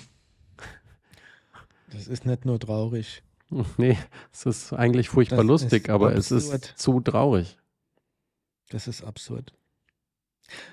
Das 1.92 2.08
ist 2.08 2.26
nicht 2.26 2.46
nur 2.46 2.60
traurig. 2.60 3.24
Nee, 3.78 3.98
es 4.32 4.46
ist 4.46 4.72
eigentlich 4.72 5.10
furchtbar 5.10 5.38
Das 5.40 5.46
lustig, 5.46 5.84
ist 5.84 5.90
aber 5.90 6.16
es 6.16 6.32
absurd. 6.32 6.66
ist 6.66 6.78
zu 6.80 7.02
traurig. 7.02 7.58
Das 8.70 8.88
ist 8.88 9.04
absurd. 9.04 9.54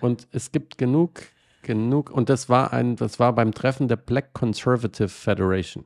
Und 0.00 0.28
es 0.32 0.52
gibt 0.52 0.78
genug, 0.78 1.22
genug, 1.62 2.10
und 2.10 2.28
das 2.28 2.48
war 2.48 2.72
ein, 2.72 2.96
das 2.96 3.18
war 3.18 3.34
beim 3.34 3.52
Treffen 3.52 3.88
der 3.88 3.96
Black 3.96 4.32
Conservative 4.32 5.08
Federation. 5.08 5.84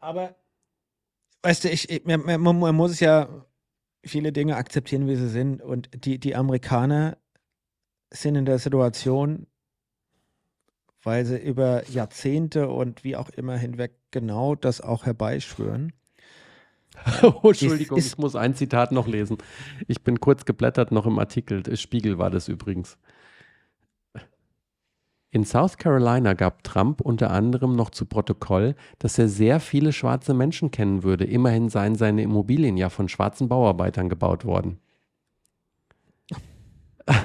Aber, 0.00 0.34
weißt 1.42 1.64
du, 1.64 1.68
ich, 1.68 2.04
man, 2.04 2.40
man, 2.40 2.58
man 2.58 2.74
muss 2.74 3.00
ja 3.00 3.28
viele 4.04 4.32
Dinge 4.32 4.56
akzeptieren, 4.56 5.06
wie 5.06 5.16
sie 5.16 5.28
sind. 5.28 5.62
Und 5.62 5.90
die, 6.04 6.18
die 6.18 6.34
Amerikaner 6.34 7.18
sind 8.10 8.36
in 8.36 8.44
der 8.44 8.58
Situation, 8.58 9.46
weil 11.02 11.24
sie 11.24 11.38
über 11.38 11.88
Jahrzehnte 11.88 12.68
und 12.68 13.04
wie 13.04 13.16
auch 13.16 13.30
immer 13.30 13.56
hinweg 13.56 13.92
genau 14.10 14.54
das 14.54 14.80
auch 14.80 15.04
herbeischwören. 15.06 15.92
Oh, 17.22 17.48
Entschuldigung, 17.48 17.98
ist- 17.98 18.06
ich 18.12 18.18
muss 18.18 18.36
ein 18.36 18.54
Zitat 18.54 18.92
noch 18.92 19.06
lesen. 19.06 19.38
Ich 19.86 20.02
bin 20.02 20.20
kurz 20.20 20.44
geblättert 20.44 20.92
noch 20.92 21.06
im 21.06 21.18
Artikel. 21.18 21.62
Der 21.62 21.76
Spiegel 21.76 22.18
war 22.18 22.30
das 22.30 22.48
übrigens. 22.48 22.98
In 25.30 25.44
South 25.44 25.76
Carolina 25.76 26.32
gab 26.32 26.64
Trump 26.64 27.02
unter 27.02 27.30
anderem 27.30 27.76
noch 27.76 27.90
zu 27.90 28.06
Protokoll, 28.06 28.74
dass 28.98 29.18
er 29.18 29.28
sehr 29.28 29.60
viele 29.60 29.92
schwarze 29.92 30.32
Menschen 30.32 30.70
kennen 30.70 31.02
würde. 31.02 31.24
Immerhin 31.24 31.68
seien 31.68 31.96
seine 31.96 32.22
Immobilien 32.22 32.78
ja 32.78 32.88
von 32.88 33.08
schwarzen 33.10 33.46
Bauarbeitern 33.48 34.08
gebaut 34.08 34.46
worden. 34.46 34.78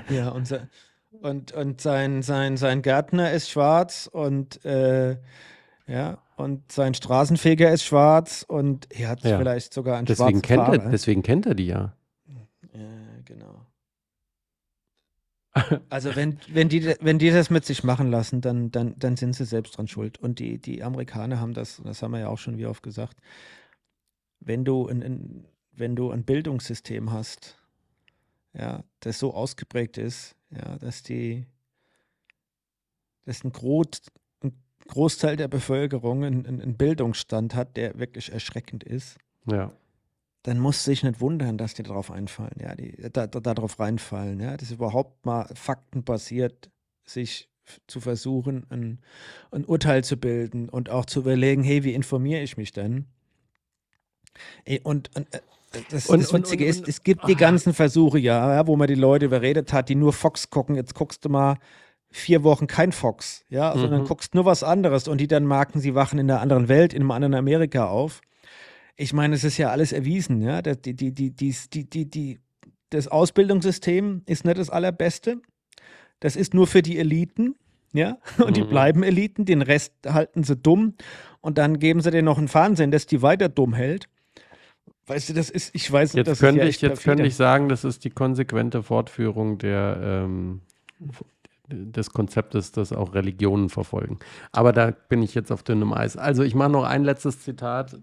Ja, 0.10 0.30
und, 0.30 0.48
se- 0.48 0.70
und, 1.12 1.52
und 1.54 1.80
sein, 1.82 2.22
sein, 2.24 2.58
sein 2.58 2.82
Gärtner 2.82 3.32
ist 3.32 3.50
schwarz 3.50 4.10
und 4.12 4.64
äh, 4.66 5.18
ja, 5.88 6.18
und 6.36 6.72
sein 6.72 6.94
Straßenfeger 6.94 7.72
ist 7.72 7.84
schwarz 7.84 8.46
und 8.48 8.88
er 8.92 9.10
hat 9.10 9.24
Ja. 9.24 9.38
vielleicht 9.38 9.74
sogar 9.74 9.98
einen 9.98 10.06
Deswegen 10.06 10.40
schwarzen 10.40 10.42
kennt, 10.42 10.84
er, 10.84 10.90
deswegen 10.90 11.24
kennt 11.24 11.46
er 11.46 11.56
die 11.56 11.68
ja. 11.68 11.96
Ja, 12.74 13.20
genau. 13.26 13.66
Also 15.90 16.16
wenn, 16.16 16.40
wenn, 16.48 16.68
die, 16.68 16.84
wenn 17.00 17.20
die 17.20 17.30
das 17.30 17.52
mit 17.52 17.64
sich 17.64 17.84
machen 17.84 18.10
lassen, 18.10 18.42
dann, 18.42 18.72
dann, 18.72 18.98
dann 18.98 19.18
sind 19.18 19.34
sie 19.34 19.46
selbst 19.46 19.78
dran 19.78 19.88
schuld. 19.88 20.18
Und 20.18 20.40
die, 20.40 20.58
die 20.58 20.82
Amerikaner 20.84 21.40
haben 21.40 21.54
das, 21.54 21.80
das 21.84 22.02
haben 22.02 22.12
wir 22.12 22.20
ja 22.22 22.28
auch 22.30 22.40
schon 22.40 22.58
wie 22.58 22.66
oft 22.66 22.82
gesagt, 22.82 23.18
wenn 24.40 24.66
du 24.66 24.88
ein, 24.88 25.04
ein, 25.04 25.46
wenn 25.72 25.96
du 25.96 26.10
ein 26.12 26.24
Bildungssystem 26.24 27.12
hast, 27.12 27.58
ja, 28.54 28.84
das 29.00 29.20
so 29.20 29.34
ausgeprägt 29.34 29.98
ist, 30.00 30.36
ja, 30.50 30.78
dass 30.80 31.04
die, 31.04 31.46
dass 33.26 33.44
ein, 33.44 33.52
ein 33.52 33.94
Großteil 34.88 35.36
der 35.38 35.48
Bevölkerung 35.48 36.24
einen, 36.24 36.46
einen 36.46 36.76
Bildungsstand 36.76 37.56
hat, 37.56 37.78
der 37.78 37.98
wirklich 38.00 38.32
erschreckend 38.32 38.84
ist, 38.84 39.18
Ja. 39.50 39.72
dann 40.44 40.60
muss 40.60 40.84
sich 40.84 41.04
nicht 41.04 41.22
wundern, 41.22 41.58
dass 41.58 41.74
die 41.74 41.84
darauf 41.84 42.12
einfallen, 42.12 42.58
ja, 42.60 42.76
die 42.76 42.96
da, 43.12 43.28
da, 43.28 43.40
darauf 43.40 43.80
reinfallen, 43.80 44.40
ja, 44.40 44.58
das 44.58 44.72
überhaupt 44.72 45.26
mal 45.26 45.48
faktenbasiert 45.56 46.70
sich 47.06 47.50
zu 47.88 48.02
versuchen, 48.02 48.66
ein, 48.70 49.00
ein 49.52 49.64
Urteil 49.64 50.04
zu 50.04 50.18
bilden 50.18 50.68
und 50.68 50.90
auch 50.90 51.06
zu 51.06 51.22
überlegen, 51.22 51.64
hey, 51.64 51.84
wie 51.86 51.94
informiere 51.94 52.42
ich 52.42 52.58
mich 52.58 52.74
denn? 52.74 53.06
Und, 54.84 55.16
und 55.16 55.34
äh, 55.34 55.40
das, 55.90 56.08
Und- 56.10 56.22
das 56.22 56.32
und- 56.32 56.40
Witzige 56.42 56.66
und- 56.66 56.70
ist, 56.70 56.88
es 56.88 57.04
gibt 57.04 57.28
die 57.28 57.36
ganzen 57.36 57.74
Versuche, 57.74 58.20
ja, 58.20 58.66
wo 58.68 58.76
man 58.76 58.88
die 58.88 58.96
Leute 58.96 59.26
überredet 59.26 59.72
hat, 59.74 59.90
die 59.90 59.96
nur 59.96 60.12
Fox 60.14 60.50
gucken, 60.50 60.76
jetzt 60.76 60.94
guckst 60.94 61.24
du 61.26 61.30
mal 61.30 61.58
vier 62.14 62.44
Wochen 62.44 62.68
kein 62.68 62.92
Fox, 62.92 63.44
ja, 63.50 63.78
sondern 63.78 64.02
Mhm. 64.02 64.06
guckst 64.08 64.36
nur 64.36 64.46
was 64.46 64.64
anderes 64.64 65.08
und 65.08 65.20
die 65.20 65.28
dann 65.28 65.46
merken, 65.48 65.80
sie 65.80 65.96
wachen 65.96 66.20
in 66.20 66.30
einer 66.32 66.40
anderen 66.42 66.70
Welt, 66.70 66.94
in 66.94 67.02
einem 67.02 67.12
anderen 67.12 67.34
Amerika 67.36 67.88
auf. 67.88 68.22
Ich 68.96 69.12
meine, 69.14 69.36
es 69.36 69.44
ist 69.44 69.58
ja 69.58 69.70
alles 69.72 69.92
erwiesen, 69.92 70.42
ja. 70.42 70.62
Das, 70.62 70.80
die, 70.82 70.94
die, 70.96 71.12
die, 71.12 71.32
die, 71.32 71.56
die, 71.74 71.90
die, 71.90 72.10
die, 72.10 72.40
das 72.92 73.08
Ausbildungssystem 73.08 74.22
ist 74.28 74.46
nicht 74.46 74.58
das 74.58 74.70
allerbeste. 74.70 75.42
Das 76.20 76.36
ist 76.36 76.54
nur 76.54 76.68
für 76.68 76.82
die 76.84 77.00
Eliten, 77.00 77.56
ja. 77.94 78.18
Und 78.46 78.56
die 78.58 78.62
Mhm. 78.64 78.70
bleiben 78.70 79.04
Eliten, 79.04 79.46
den 79.46 79.62
Rest 79.64 79.94
halten 80.08 80.44
sie 80.44 80.56
dumm. 80.56 80.94
Und 81.42 81.58
dann 81.58 81.80
geben 81.80 82.02
sie 82.02 82.12
denen 82.12 82.26
noch 82.26 82.38
ein 82.38 82.48
Fernsehen, 82.48 82.92
das 82.92 83.06
die 83.08 83.22
weiter 83.24 83.50
dumm 83.50 83.74
hält. 83.74 84.08
Weißt 85.08 85.28
du, 85.30 85.34
das 85.34 85.50
ist, 85.50 85.72
ich 85.76 85.92
weiß 85.92 86.14
nicht, 86.14 86.20
Jetzt 86.26 86.28
das 86.28 86.40
könnte 86.40 86.62
ist 86.62 86.64
ja 86.66 86.70
ich, 86.70 86.82
jetzt 86.82 86.90
perfide. 86.92 87.16
könnte 87.16 87.28
ich 87.28 87.36
sagen, 87.36 87.68
das 87.68 87.84
ist 87.84 88.06
die 88.06 88.10
konsequente 88.10 88.84
Fortführung 88.84 89.58
der, 89.58 89.98
ähm, 90.02 90.62
des 91.68 92.12
Konzeptes, 92.12 92.72
das 92.72 92.92
auch 92.92 93.14
Religionen 93.14 93.70
verfolgen. 93.70 94.20
Aber 94.52 94.74
da 94.74 94.92
bin 94.92 95.24
ich 95.24 95.34
jetzt 95.34 95.52
auf 95.52 95.64
dünnem 95.64 95.94
Eis. 95.94 96.18
Also 96.18 96.44
ich 96.44 96.56
mache 96.56 96.72
noch 96.72 96.84
ein 96.84 97.04
letztes 97.04 97.42
Zitat 97.42 98.00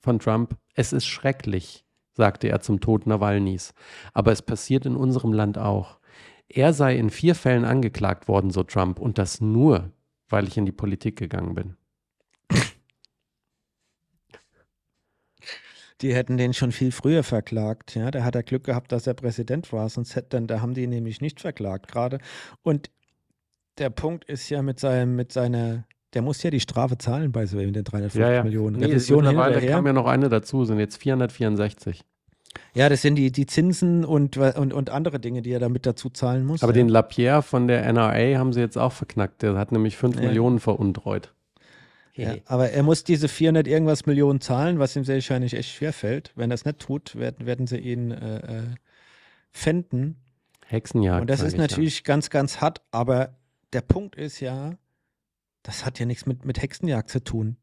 von 0.00 0.18
Trump. 0.18 0.56
Es 0.74 0.92
ist 0.92 1.06
schrecklich, 1.06 1.84
sagte 2.12 2.48
er 2.48 2.60
zum 2.60 2.80
Tod 2.80 3.06
Nawalnys. 3.06 3.74
Aber 4.14 4.32
es 4.32 4.42
passiert 4.42 4.86
in 4.86 4.96
unserem 4.96 5.32
Land 5.32 5.58
auch. 5.58 5.98
Er 6.48 6.72
sei 6.72 6.96
in 6.96 7.10
vier 7.10 7.34
Fällen 7.34 7.64
angeklagt 7.64 8.28
worden, 8.28 8.50
so 8.50 8.62
Trump, 8.62 9.00
und 9.00 9.18
das 9.18 9.40
nur, 9.40 9.92
weil 10.28 10.46
ich 10.46 10.56
in 10.56 10.64
die 10.64 10.72
Politik 10.72 11.16
gegangen 11.16 11.54
bin. 11.54 11.76
Die 16.02 16.14
hätten 16.14 16.36
den 16.36 16.52
schon 16.52 16.72
viel 16.72 16.92
früher 16.92 17.22
verklagt. 17.22 17.94
Ja, 17.94 18.10
da 18.10 18.22
hat 18.22 18.34
er 18.34 18.42
Glück 18.42 18.64
gehabt, 18.64 18.92
dass 18.92 19.06
er 19.06 19.14
Präsident 19.14 19.72
war, 19.72 19.88
sonst 19.88 20.14
hätten, 20.14 20.46
da 20.46 20.60
haben 20.60 20.74
die 20.74 20.82
ihn 20.82 20.90
nämlich 20.90 21.20
nicht 21.20 21.40
verklagt 21.40 21.90
gerade. 21.90 22.18
Und 22.62 22.90
der 23.78 23.90
Punkt 23.90 24.24
ist 24.24 24.48
ja 24.50 24.62
mit 24.62 24.78
seinem, 24.78 25.16
mit 25.16 25.32
seiner, 25.32 25.84
der 26.12 26.22
muss 26.22 26.42
ja 26.42 26.50
die 26.50 26.60
Strafe 26.60 26.98
zahlen 26.98 27.32
bei 27.32 27.46
so 27.46 27.56
mit 27.56 27.74
den 27.74 27.84
350 27.84 28.44
Millionen. 28.44 28.76
Nee, 28.76 28.86
Revision 28.86 29.24
mittlerweile 29.24 29.54
hinterher. 29.54 29.76
kam 29.76 29.86
ja 29.86 29.92
noch 29.92 30.06
eine 30.06 30.28
dazu, 30.28 30.64
sind 30.64 30.78
jetzt 30.78 30.96
464. 30.96 32.02
Ja, 32.74 32.88
das 32.88 33.02
sind 33.02 33.16
die, 33.16 33.30
die 33.32 33.46
Zinsen 33.46 34.04
und, 34.04 34.36
und, 34.36 34.72
und 34.72 34.90
andere 34.90 35.20
Dinge, 35.20 35.42
die 35.42 35.50
er 35.50 35.60
damit 35.60 35.86
dazu 35.86 36.10
zahlen 36.10 36.44
muss. 36.44 36.62
Aber 36.62 36.72
ja. 36.72 36.76
den 36.76 36.88
Lapierre 36.88 37.42
von 37.42 37.68
der 37.68 37.90
NRA 37.92 38.38
haben 38.38 38.52
sie 38.52 38.60
jetzt 38.60 38.78
auch 38.78 38.92
verknackt. 38.92 39.42
Der 39.42 39.56
hat 39.56 39.72
nämlich 39.72 39.96
5 39.96 40.16
Ja. 40.16 40.22
Millionen 40.22 40.60
veruntreut. 40.60 41.32
Ja, 42.16 42.36
aber 42.46 42.70
er 42.70 42.82
muss 42.82 43.04
diese 43.04 43.28
400 43.28 43.66
irgendwas 43.66 44.06
Millionen 44.06 44.40
zahlen, 44.40 44.78
was 44.78 44.96
ihm 44.96 45.04
sehr 45.04 45.16
wahrscheinlich 45.16 45.54
echt 45.54 45.70
schwer 45.74 45.92
fällt. 45.92 46.32
Wenn 46.34 46.50
er 46.50 46.54
es 46.54 46.64
nicht 46.64 46.78
tut, 46.78 47.16
werden, 47.16 47.46
werden 47.46 47.66
sie 47.66 47.78
ihn 47.78 48.10
äh, 48.10 48.38
äh, 48.58 48.62
fänden. 49.52 50.16
Hexenjagd. 50.66 51.20
Und 51.20 51.30
das 51.30 51.40
ist 51.42 51.52
ich 51.52 51.58
natürlich 51.58 52.04
ganz, 52.04 52.30
ganz 52.30 52.60
hart, 52.60 52.82
aber 52.90 53.36
der 53.72 53.82
Punkt 53.82 54.16
ist 54.16 54.40
ja, 54.40 54.76
das 55.62 55.84
hat 55.84 55.98
ja 55.98 56.06
nichts 56.06 56.26
mit, 56.26 56.44
mit 56.44 56.60
Hexenjagd 56.60 57.10
zu 57.10 57.22
tun. 57.22 57.56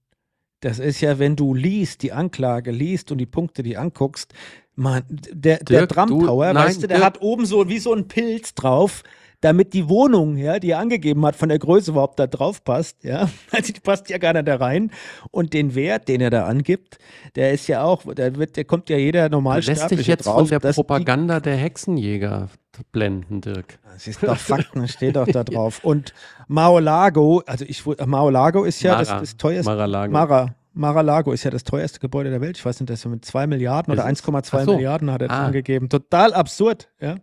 Das 0.60 0.80
ist 0.80 1.02
ja, 1.02 1.20
wenn 1.20 1.36
du 1.36 1.54
liest, 1.54 2.04
die 2.04 2.14
Anklage 2.14 2.72
liest 2.72 3.12
und 3.12 3.18
die 3.18 3.26
Punkte, 3.26 3.64
die 3.64 3.76
anguckst, 3.76 4.34
man, 4.76 5.04
der, 5.10 5.58
der 5.58 5.88
Dirk, 5.88 6.08
du- 6.08 6.26
Tower, 6.26 6.54
nein, 6.54 6.68
weißt 6.68 6.84
du, 6.84 6.88
der 6.88 6.98
Dirk. 6.98 7.06
hat 7.06 7.22
oben 7.22 7.46
so 7.46 7.68
wie 7.68 7.80
so 7.80 7.94
ein 7.94 8.08
Pilz 8.08 8.56
drauf, 8.56 9.04
damit 9.44 9.74
die 9.74 9.90
Wohnung, 9.90 10.38
ja, 10.38 10.58
die 10.60 10.72
er 10.72 10.80
angegeben 10.80 11.26
hat, 11.26 11.36
von 11.36 11.50
der 11.50 11.60
Größe 11.60 11.92
überhaupt 11.92 12.18
da 12.20 12.28
drauf 12.28 12.64
passt, 12.64 13.04
ja. 13.04 13.28
Also 13.52 13.74
die 13.74 13.80
passt 13.80 14.10
ja 14.10 14.18
gar 14.18 14.34
nicht 14.34 14.48
da 14.48 14.56
rein. 14.56 14.92
Und 15.32 15.54
den 15.54 15.76
Wert, 15.76 16.08
den 16.08 16.22
er 16.22 16.30
da 16.30 16.46
angibt, 16.46 16.98
der 17.36 17.52
ist 17.52 17.68
ja 17.68 17.84
auch, 17.84 18.04
der 18.14 18.36
wird, 18.38 18.56
der 18.56 18.66
kommt 18.66 18.90
ja 18.90 18.98
jeder 18.98 19.30
normal 19.30 19.62
lässt 19.62 19.92
dich 19.92 20.08
jetzt 20.08 20.26
drauf, 20.26 20.38
von 20.40 20.48
der 20.48 20.60
dass 20.60 20.76
Propaganda 20.76 21.40
der 21.40 21.58
Hexenjäger 21.58 22.50
blenden, 22.92 23.42
Dirk. 23.42 23.80
Das 23.94 24.08
ist 24.08 24.24
doch 24.24 24.38
Fakten, 24.38 24.88
steht 24.88 25.16
doch 25.16 25.28
da 25.28 25.44
drauf. 25.44 25.84
Und 25.84 26.14
Mar-a-Lago, 26.48 27.44
also 27.46 27.66
ich 27.68 27.86
Mar-a-Lago 27.86 28.64
ist 28.64 28.82
ja 28.82 28.98
das, 28.98 29.10
Mara. 29.10 29.20
das 29.20 29.38
teuerste. 29.38 29.70
Mar-a-Lago. 29.72 30.12
Mara, 30.14 30.56
Mar-a-Lago 30.74 31.32
ist 31.34 31.44
ja 31.44 31.52
das 31.52 31.64
teuerste 31.64 32.00
Gebäude 32.00 32.30
der 32.32 32.42
Welt. 32.42 32.58
Ich 32.58 32.66
weiß 32.66 32.80
nicht, 32.80 32.90
das 32.90 33.00
ist 33.00 33.06
mit 33.06 33.24
2 33.26 33.46
Milliarden 33.48 33.94
oder 33.94 34.10
Ist 34.10 34.22
es? 34.22 34.26
1,2 34.28 34.58
Ach 34.58 34.66
so. 34.66 34.74
Milliarden 34.76 35.12
hat 35.12 35.22
er 35.22 35.30
Ah. 35.30 35.46
angegeben. 35.48 35.90
Total 35.90 36.34
absurd, 36.34 36.90
ja. 37.00 37.18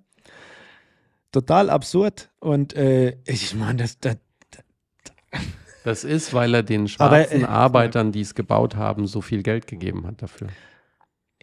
Total 1.33 1.71
absurd. 1.71 2.31
Und 2.41 2.75
äh, 2.75 3.17
ich 3.27 3.55
meine, 3.55 3.83
das, 3.83 3.99
das, 4.01 4.17
Das 5.83 6.05
ist, 6.05 6.33
weil 6.35 6.55
er 6.55 6.63
den 6.63 6.89
Aber, 6.99 7.25
schwarzen 7.25 7.45
äh, 7.45 7.45
Arbeitern, 7.45 8.13
die 8.13 8.21
es 8.21 8.35
gebaut 8.35 8.77
haben, 8.77 9.07
so 9.07 9.21
viel 9.21 9.43
Geld 9.43 9.67
gegeben 9.67 10.07
hat 10.07 10.23
dafür. 10.23 10.57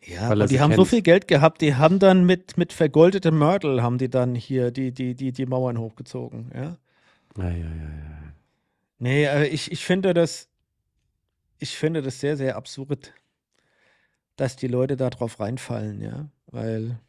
ja, 0.03 0.29
Weil 0.29 0.41
aber 0.41 0.47
die 0.47 0.59
haben 0.59 0.73
so 0.73 0.83
kennt. 0.83 0.89
viel 0.89 1.01
Geld 1.01 1.27
gehabt, 1.27 1.61
die 1.61 1.75
haben 1.75 1.99
dann 1.99 2.25
mit, 2.25 2.57
mit 2.57 2.73
vergoldetem 2.73 3.37
Mörtel 3.37 3.81
haben 3.83 3.97
die 3.97 4.09
dann 4.09 4.35
hier 4.35 4.71
die, 4.71 4.91
die, 4.91 5.15
die, 5.15 5.31
die 5.31 5.45
Mauern 5.45 5.77
hochgezogen, 5.79 6.51
ja. 6.53 6.77
Ja, 7.37 7.49
ja, 7.49 7.57
ja, 7.57 7.65
ja. 7.65 8.33
Nee, 8.99 9.25
äh, 9.25 9.47
ich, 9.47 9.71
ich 9.71 9.85
finde 9.85 10.13
das, 10.13 10.49
ich 11.59 11.77
finde 11.77 12.01
das 12.01 12.19
sehr, 12.19 12.37
sehr 12.37 12.55
absurd, 12.57 13.13
dass 14.35 14.55
die 14.55 14.67
Leute 14.67 14.95
da 14.97 15.09
drauf 15.09 15.39
reinfallen, 15.39 16.01
ja, 16.01 16.29
weil 16.47 16.99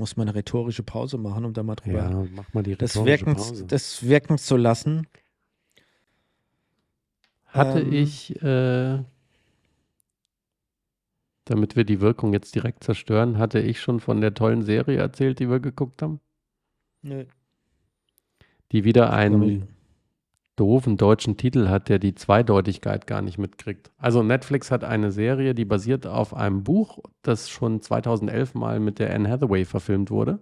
muss 0.00 0.16
man 0.16 0.28
eine 0.28 0.36
rhetorische 0.36 0.82
Pause 0.82 1.18
machen, 1.18 1.44
um 1.44 1.52
da 1.52 1.62
mal 1.62 1.76
drüber 1.76 1.98
Ja, 1.98 2.26
mach 2.34 2.52
mal 2.52 2.62
die 2.62 2.74
das, 2.74 2.96
wirken, 3.04 3.36
Pause. 3.36 3.66
das 3.66 4.02
wirken 4.02 4.38
zu 4.38 4.56
lassen. 4.56 5.06
Hatte 7.46 7.80
ähm, 7.80 7.92
ich, 7.92 8.42
äh, 8.42 8.98
damit 11.44 11.76
wir 11.76 11.84
die 11.84 12.00
Wirkung 12.00 12.32
jetzt 12.32 12.54
direkt 12.54 12.82
zerstören, 12.82 13.38
hatte 13.38 13.60
ich 13.60 13.80
schon 13.80 14.00
von 14.00 14.20
der 14.20 14.34
tollen 14.34 14.62
Serie 14.62 14.98
erzählt, 14.98 15.38
die 15.38 15.48
wir 15.48 15.60
geguckt 15.60 16.02
haben? 16.02 16.20
Nö. 17.02 17.24
Die 18.72 18.84
wieder 18.84 19.12
einen. 19.12 19.68
Doofen 20.60 20.98
deutschen 20.98 21.38
Titel 21.38 21.68
hat, 21.68 21.88
der 21.88 21.98
die 21.98 22.14
Zweideutigkeit 22.14 23.06
gar 23.06 23.22
nicht 23.22 23.38
mitkriegt. 23.38 23.90
Also 23.96 24.22
Netflix 24.22 24.70
hat 24.70 24.84
eine 24.84 25.10
Serie, 25.10 25.54
die 25.54 25.64
basiert 25.64 26.06
auf 26.06 26.34
einem 26.34 26.64
Buch, 26.64 26.98
das 27.22 27.48
schon 27.48 27.80
2011 27.80 28.52
mal 28.52 28.78
mit 28.78 28.98
der 28.98 29.14
Anne 29.14 29.30
Hathaway 29.30 29.64
verfilmt 29.64 30.10
wurde. 30.10 30.38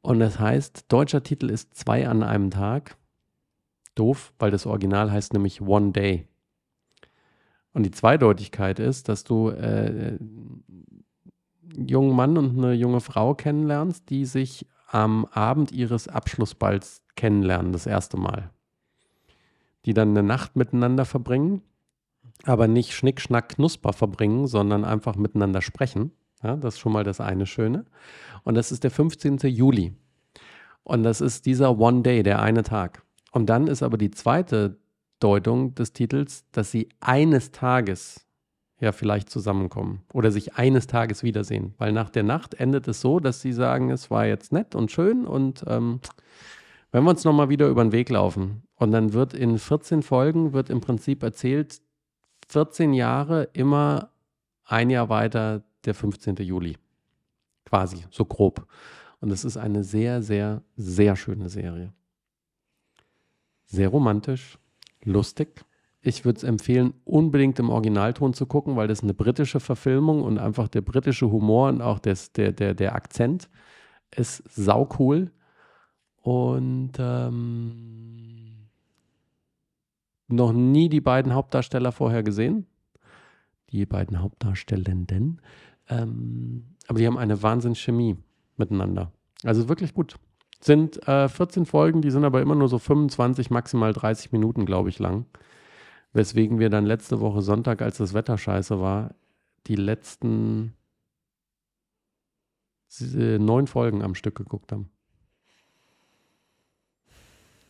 Und 0.00 0.18
das 0.18 0.40
heißt, 0.40 0.86
deutscher 0.90 1.22
Titel 1.22 1.50
ist 1.50 1.74
Zwei 1.74 2.08
an 2.08 2.22
einem 2.22 2.50
Tag. 2.50 2.96
Doof, 3.94 4.32
weil 4.38 4.50
das 4.50 4.64
Original 4.64 5.12
heißt 5.12 5.34
nämlich 5.34 5.60
One 5.60 5.92
Day. 5.92 6.26
Und 7.74 7.82
die 7.82 7.90
Zweideutigkeit 7.90 8.78
ist, 8.78 9.10
dass 9.10 9.24
du 9.24 9.50
äh, 9.50 10.16
einen 10.18 11.86
jungen 11.86 12.16
Mann 12.16 12.38
und 12.38 12.56
eine 12.56 12.72
junge 12.72 13.00
Frau 13.00 13.34
kennenlernst, 13.34 14.08
die 14.08 14.24
sich 14.24 14.66
am 14.88 15.26
Abend 15.26 15.70
ihres 15.70 16.08
Abschlussballs 16.08 17.02
kennenlernen, 17.14 17.72
das 17.72 17.86
erste 17.86 18.16
Mal. 18.16 18.50
Die 19.84 19.94
dann 19.94 20.10
eine 20.10 20.22
Nacht 20.22 20.56
miteinander 20.56 21.04
verbringen, 21.04 21.62
aber 22.44 22.68
nicht 22.68 22.92
Schnick, 22.94 23.20
Schnack, 23.20 23.50
Knusper 23.50 23.92
verbringen, 23.92 24.46
sondern 24.46 24.84
einfach 24.84 25.16
miteinander 25.16 25.62
sprechen. 25.62 26.12
Ja, 26.42 26.56
das 26.56 26.74
ist 26.74 26.80
schon 26.80 26.92
mal 26.92 27.04
das 27.04 27.20
eine 27.20 27.46
Schöne. 27.46 27.84
Und 28.44 28.54
das 28.54 28.72
ist 28.72 28.84
der 28.84 28.90
15. 28.90 29.38
Juli. 29.44 29.94
Und 30.84 31.04
das 31.04 31.20
ist 31.20 31.46
dieser 31.46 31.78
One 31.78 32.02
Day, 32.02 32.22
der 32.22 32.42
eine 32.42 32.64
Tag. 32.64 33.02
Und 33.30 33.46
dann 33.46 33.68
ist 33.68 33.82
aber 33.82 33.96
die 33.96 34.10
zweite 34.10 34.78
Deutung 35.20 35.74
des 35.74 35.92
Titels, 35.92 36.44
dass 36.50 36.72
sie 36.72 36.88
eines 37.00 37.52
Tages 37.52 38.26
ja 38.80 38.90
vielleicht 38.90 39.30
zusammenkommen 39.30 40.02
oder 40.12 40.32
sich 40.32 40.56
eines 40.56 40.88
Tages 40.88 41.22
wiedersehen. 41.22 41.74
Weil 41.78 41.92
nach 41.92 42.10
der 42.10 42.24
Nacht 42.24 42.54
endet 42.54 42.88
es 42.88 43.00
so, 43.00 43.20
dass 43.20 43.40
sie 43.40 43.52
sagen, 43.52 43.90
es 43.90 44.10
war 44.10 44.26
jetzt 44.26 44.52
nett 44.52 44.74
und 44.74 44.90
schön 44.90 45.24
und 45.24 45.64
ähm, 45.68 46.00
wenn 46.92 47.04
wir 47.04 47.10
uns 47.10 47.24
nochmal 47.24 47.48
wieder 47.48 47.68
über 47.68 47.82
den 47.82 47.92
Weg 47.92 48.10
laufen 48.10 48.62
und 48.76 48.92
dann 48.92 49.14
wird 49.14 49.34
in 49.34 49.58
14 49.58 50.02
Folgen, 50.02 50.52
wird 50.52 50.70
im 50.70 50.80
Prinzip 50.80 51.22
erzählt, 51.22 51.80
14 52.48 52.92
Jahre 52.92 53.48
immer 53.54 54.10
ein 54.64 54.90
Jahr 54.90 55.08
weiter 55.08 55.64
der 55.84 55.94
15. 55.94 56.36
Juli. 56.36 56.76
Quasi, 57.64 58.04
so 58.10 58.24
grob. 58.24 58.66
Und 59.20 59.30
es 59.30 59.44
ist 59.44 59.56
eine 59.56 59.84
sehr, 59.84 60.22
sehr, 60.22 60.62
sehr 60.76 61.16
schöne 61.16 61.48
Serie. 61.48 61.92
Sehr 63.64 63.88
romantisch, 63.88 64.58
lustig. 65.02 65.64
Ich 66.02 66.24
würde 66.24 66.38
es 66.38 66.42
empfehlen, 66.42 66.92
unbedingt 67.04 67.58
im 67.58 67.70
Originalton 67.70 68.34
zu 68.34 68.44
gucken, 68.44 68.76
weil 68.76 68.88
das 68.88 69.02
eine 69.02 69.14
britische 69.14 69.60
Verfilmung 69.60 70.22
und 70.22 70.38
einfach 70.38 70.68
der 70.68 70.82
britische 70.82 71.30
Humor 71.30 71.68
und 71.68 71.80
auch 71.80 72.00
das, 72.00 72.32
der, 72.32 72.52
der, 72.52 72.74
der 72.74 72.94
Akzent 72.94 73.48
ist 74.14 74.42
saucool. 74.52 75.30
Und 76.22 76.92
ähm, 76.98 78.68
noch 80.28 80.52
nie 80.52 80.88
die 80.88 81.00
beiden 81.00 81.34
Hauptdarsteller 81.34 81.92
vorher 81.92 82.22
gesehen. 82.22 82.66
Die 83.70 83.86
beiden 83.86 84.20
Hauptdarstellenden. 84.20 85.40
Ähm, 85.88 86.76
aber 86.88 86.98
die 86.98 87.06
haben 87.06 87.18
eine 87.18 87.42
Wahnsinnschemie 87.42 88.16
miteinander. 88.56 89.12
Also 89.44 89.68
wirklich 89.68 89.94
gut. 89.94 90.16
Sind 90.60 91.06
äh, 91.08 91.28
14 91.28 91.66
Folgen, 91.66 92.02
die 92.02 92.10
sind 92.12 92.24
aber 92.24 92.40
immer 92.40 92.54
nur 92.54 92.68
so 92.68 92.78
25, 92.78 93.50
maximal 93.50 93.92
30 93.92 94.30
Minuten, 94.30 94.64
glaube 94.64 94.90
ich, 94.90 95.00
lang. 95.00 95.26
Weswegen 96.12 96.60
wir 96.60 96.70
dann 96.70 96.86
letzte 96.86 97.20
Woche 97.20 97.42
Sonntag, 97.42 97.82
als 97.82 97.98
das 97.98 98.14
Wetter 98.14 98.38
scheiße 98.38 98.80
war, 98.80 99.14
die 99.66 99.74
letzten 99.74 100.74
äh, 103.00 103.38
neun 103.38 103.66
Folgen 103.66 104.02
am 104.02 104.14
Stück 104.14 104.36
geguckt 104.36 104.70
haben. 104.70 104.91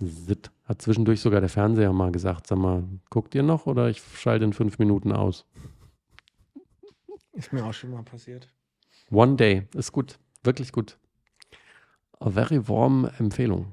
Sitt. 0.06 0.50
Hat 0.64 0.80
zwischendurch 0.82 1.20
sogar 1.20 1.40
der 1.40 1.48
Fernseher 1.50 1.92
mal 1.92 2.12
gesagt, 2.12 2.46
sag 2.46 2.58
mal, 2.58 2.84
guckt 3.10 3.34
ihr 3.34 3.42
noch 3.42 3.66
oder 3.66 3.88
ich 3.88 4.02
schalte 4.16 4.44
in 4.44 4.52
fünf 4.52 4.78
Minuten 4.78 5.12
aus. 5.12 5.44
Ist 7.32 7.52
mir 7.52 7.64
auch 7.64 7.72
schon 7.72 7.90
mal 7.90 8.02
passiert. 8.02 8.48
One 9.10 9.36
Day 9.36 9.66
ist 9.74 9.92
gut, 9.92 10.18
wirklich 10.42 10.72
gut. 10.72 10.98
A 12.20 12.30
very 12.30 12.68
warm 12.68 13.10
Empfehlung. 13.18 13.72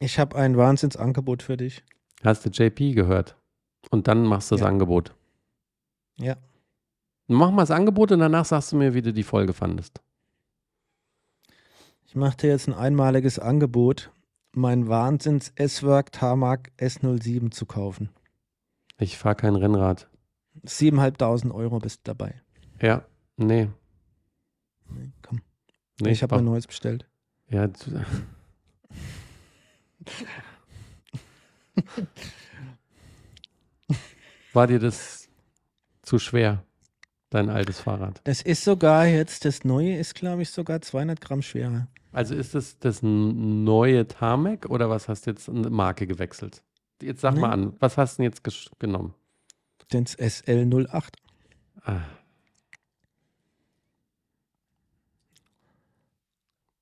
Ich 0.00 0.18
habe 0.18 0.36
ein 0.36 0.56
Wahnsinnsangebot 0.56 1.42
für 1.42 1.56
dich. 1.56 1.84
Hast 2.24 2.44
du 2.44 2.50
JP 2.50 2.94
gehört? 2.94 3.36
Und 3.90 4.08
dann 4.08 4.24
machst 4.24 4.50
du 4.50 4.54
das 4.56 4.62
Ja. 4.62 4.68
Angebot. 4.68 5.14
Ja. 6.18 6.36
Mach 7.28 7.50
mal 7.50 7.62
das 7.62 7.70
Angebot 7.70 8.12
und 8.12 8.18
danach 8.18 8.44
sagst 8.44 8.72
du 8.72 8.76
mir, 8.76 8.94
wie 8.94 9.02
du 9.02 9.12
die 9.12 9.22
Folge 9.22 9.52
fandest. 9.52 10.00
Ich 12.12 12.16
mache 12.16 12.36
dir 12.36 12.50
jetzt 12.50 12.68
ein 12.68 12.74
einmaliges 12.74 13.38
Angebot, 13.38 14.10
mein 14.54 14.86
Wahnsinns 14.86 15.50
S-Work 15.54 16.12
Tarmac 16.12 16.70
S07 16.76 17.52
zu 17.52 17.64
kaufen. 17.64 18.10
Ich 18.98 19.16
fahre 19.16 19.34
kein 19.34 19.56
Rennrad. 19.56 20.10
7.500 20.62 21.54
Euro 21.54 21.78
bist 21.78 22.00
du 22.00 22.10
dabei. 22.12 22.42
Ja, 22.82 23.06
nee. 23.38 23.70
Nee, 24.90 25.10
komm. 25.22 25.40
nee 26.02 26.10
ich 26.10 26.22
habe 26.22 26.36
ein 26.36 26.44
neues 26.44 26.66
bestellt. 26.66 27.08
Ja, 27.48 27.66
War 34.52 34.66
dir 34.66 34.80
das 34.80 35.30
zu 36.02 36.18
schwer, 36.18 36.62
dein 37.30 37.48
altes 37.48 37.80
Fahrrad? 37.80 38.20
Das 38.24 38.42
ist 38.42 38.64
sogar 38.64 39.06
jetzt, 39.06 39.46
das 39.46 39.64
neue 39.64 39.96
ist, 39.96 40.14
glaube 40.14 40.42
ich, 40.42 40.50
sogar 40.50 40.82
200 40.82 41.18
Gramm 41.18 41.40
schwerer. 41.40 41.88
Also 42.12 42.34
ist 42.34 42.54
es 42.54 42.78
das 42.78 43.02
n- 43.02 43.64
neue 43.64 44.06
Tarmac 44.06 44.66
oder 44.68 44.90
was 44.90 45.08
hast 45.08 45.26
du 45.26 45.30
jetzt 45.30 45.48
eine 45.48 45.70
Marke 45.70 46.06
gewechselt? 46.06 46.62
Jetzt 47.00 47.20
sag 47.22 47.34
mal 47.36 47.48
Nee. 47.48 47.66
an, 47.66 47.76
was 47.80 47.96
hast 47.98 48.18
du 48.18 48.22
denn 48.22 48.30
jetzt 48.32 48.78
genommen? 48.78 49.14
Das 49.88 50.16
SL08. 50.18 51.08
Ah. 51.84 52.00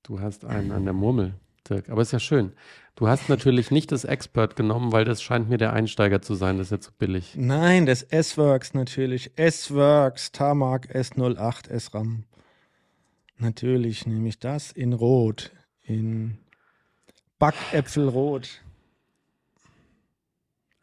Du 0.03 0.19
hast 0.19 0.45
einen 0.45 0.71
an 0.71 0.83
der 0.83 0.93
Murmel, 0.93 1.33
Dirk. 1.69 1.89
Aber 1.89 2.01
ist 2.01 2.11
ja 2.11 2.19
schön. 2.19 2.53
Du 2.95 3.07
hast 3.07 3.29
natürlich 3.29 3.71
nicht 3.71 3.91
das 3.91 4.03
Expert 4.03 4.55
genommen, 4.55 4.91
weil 4.91 5.05
das 5.05 5.21
scheint 5.21 5.49
mir 5.49 5.57
der 5.57 5.73
Einsteiger 5.73 6.21
zu 6.21 6.35
sein. 6.35 6.57
Das 6.57 6.67
ist 6.67 6.71
ja 6.71 6.79
zu 6.79 6.91
billig. 6.97 7.33
Nein, 7.37 7.85
das 7.85 8.03
S-Works 8.03 8.73
natürlich. 8.73 9.31
S-Works 9.37 10.31
Tarmac 10.31 10.93
S08 10.93 11.69
SRAM. 11.79 12.25
Natürlich 13.41 14.05
nehme 14.05 14.29
ich 14.29 14.39
das 14.39 14.71
in 14.71 14.93
Rot. 14.93 15.51
In 15.81 16.37
Backäpfelrot. 17.39 18.61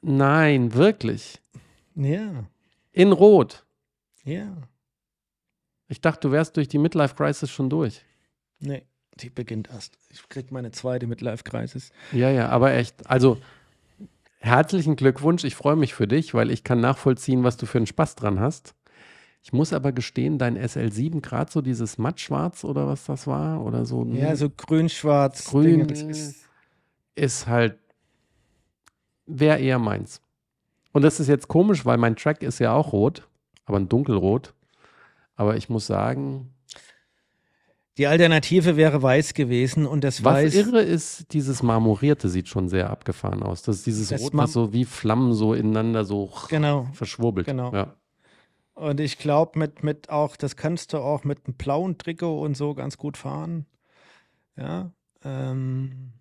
Nein, 0.03 0.75
wirklich. 0.75 1.41
Ja, 1.95 2.45
In 2.93 3.13
Rot. 3.13 3.65
ja. 4.25 4.57
Ich 5.91 6.03
dachte, 6.03 6.29
du 6.29 6.33
wärst 6.33 6.57
durch 6.59 6.69
die 6.69 6.77
Midlife 6.77 7.15
Crisis 7.15 7.51
schon 7.51 7.71
durch. 7.71 8.03
Nee, 8.59 8.83
die 9.21 9.31
beginnt 9.31 9.71
erst. 9.73 9.97
Ich 10.11 10.29
krieg 10.29 10.53
meine 10.53 10.71
zweite 10.71 11.07
Midlife-Crisis. 11.07 11.93
Ja, 12.13 12.29
ja, 12.31 12.51
aber 12.51 12.75
echt. 12.75 13.09
Also 13.09 13.39
herzlichen 14.41 14.97
Glückwunsch. 14.97 15.45
Ich 15.45 15.55
freue 15.55 15.77
mich 15.77 15.95
für 15.95 16.07
dich, 16.07 16.35
weil 16.35 16.51
ich 16.51 16.63
kann 16.63 16.81
nachvollziehen, 16.81 17.43
was 17.43 17.57
du 17.57 17.65
für 17.65 17.79
einen 17.79 17.87
Spaß 17.87 18.17
dran 18.17 18.39
hast. 18.39 18.75
Ich 19.43 19.53
muss 19.53 19.73
aber 19.73 19.93
gestehen, 19.93 20.39
dein 20.39 20.59
SL7, 20.59 21.21
gerade 21.21 21.51
so 21.51 21.63
dieses 21.63 21.97
Mattschwarz 21.97 22.65
oder 22.65 22.87
was 22.87 23.05
das 23.05 23.27
war, 23.27 23.65
oder 23.65 23.87
so. 23.87 24.05
Ja, 24.05 24.37
so 24.37 24.51
grün-schwarz. 24.51 25.45
Grün. 25.47 25.87
Das 25.89 26.03
ist, 26.03 26.45
ist 27.15 27.47
halt, 27.47 27.79
wäre 29.27 29.59
eher 29.59 29.79
meins. 29.79 30.21
Und 30.93 31.03
das 31.03 31.21
ist 31.21 31.29
jetzt 31.29 31.49
komisch, 31.49 31.87
weil 31.87 31.97
mein 31.99 32.17
Track 32.17 32.43
ist 32.43 32.59
ja 32.59 32.73
auch 32.75 32.93
rot, 32.93 33.27
aber 33.65 33.79
ein 33.79 33.89
dunkelrot. 33.89 34.55
Aber 35.37 35.57
ich 35.57 35.69
muss 35.69 35.87
sagen, 35.87 36.53
Die 37.97 38.07
Alternative 38.07 38.77
wäre 38.77 39.03
weiß 39.03 39.35
gewesen 39.35 39.87
und 39.87 40.03
das 40.05 40.25
was 40.25 40.35
Weiß. 40.35 40.55
irre 40.55 40.83
ist, 40.83 41.33
dieses 41.33 41.63
Marmorierte 41.63 42.29
sieht 42.29 42.49
schon 42.49 42.69
sehr 42.69 42.91
abgefahren 42.91 43.43
aus. 43.43 43.63
Das 43.63 43.77
ist 43.77 43.87
dieses 43.87 44.09
Das 44.09 44.21
Rot, 44.21 44.33
was 44.35 44.53
so 44.53 44.73
wie 44.73 44.85
Flammen 44.85 45.33
so 45.33 45.55
ineinander 45.55 46.05
so 46.05 46.31
Genau. 46.49 46.89
verschwurbelt. 46.93 47.47
Genau. 47.47 47.73
Ja. 47.73 47.95
Und 48.79 49.01
ich 49.01 49.19
glaube, 49.19 49.59
mit, 49.59 49.83
mit 49.83 50.09
auch, 50.09 50.37
das 50.37 50.55
kannst 50.57 50.93
du 50.93 50.99
auch 50.99 51.25
mit 51.25 51.45
einem 51.47 51.55
blauen 51.55 51.99
Trikot 51.99 52.41
und 52.41 52.57
so 52.57 52.75
ganz 52.75 52.97
gut 52.97 53.17
fahren. 53.17 53.67
Ja. 54.57 54.93
Ähm, 55.25 56.13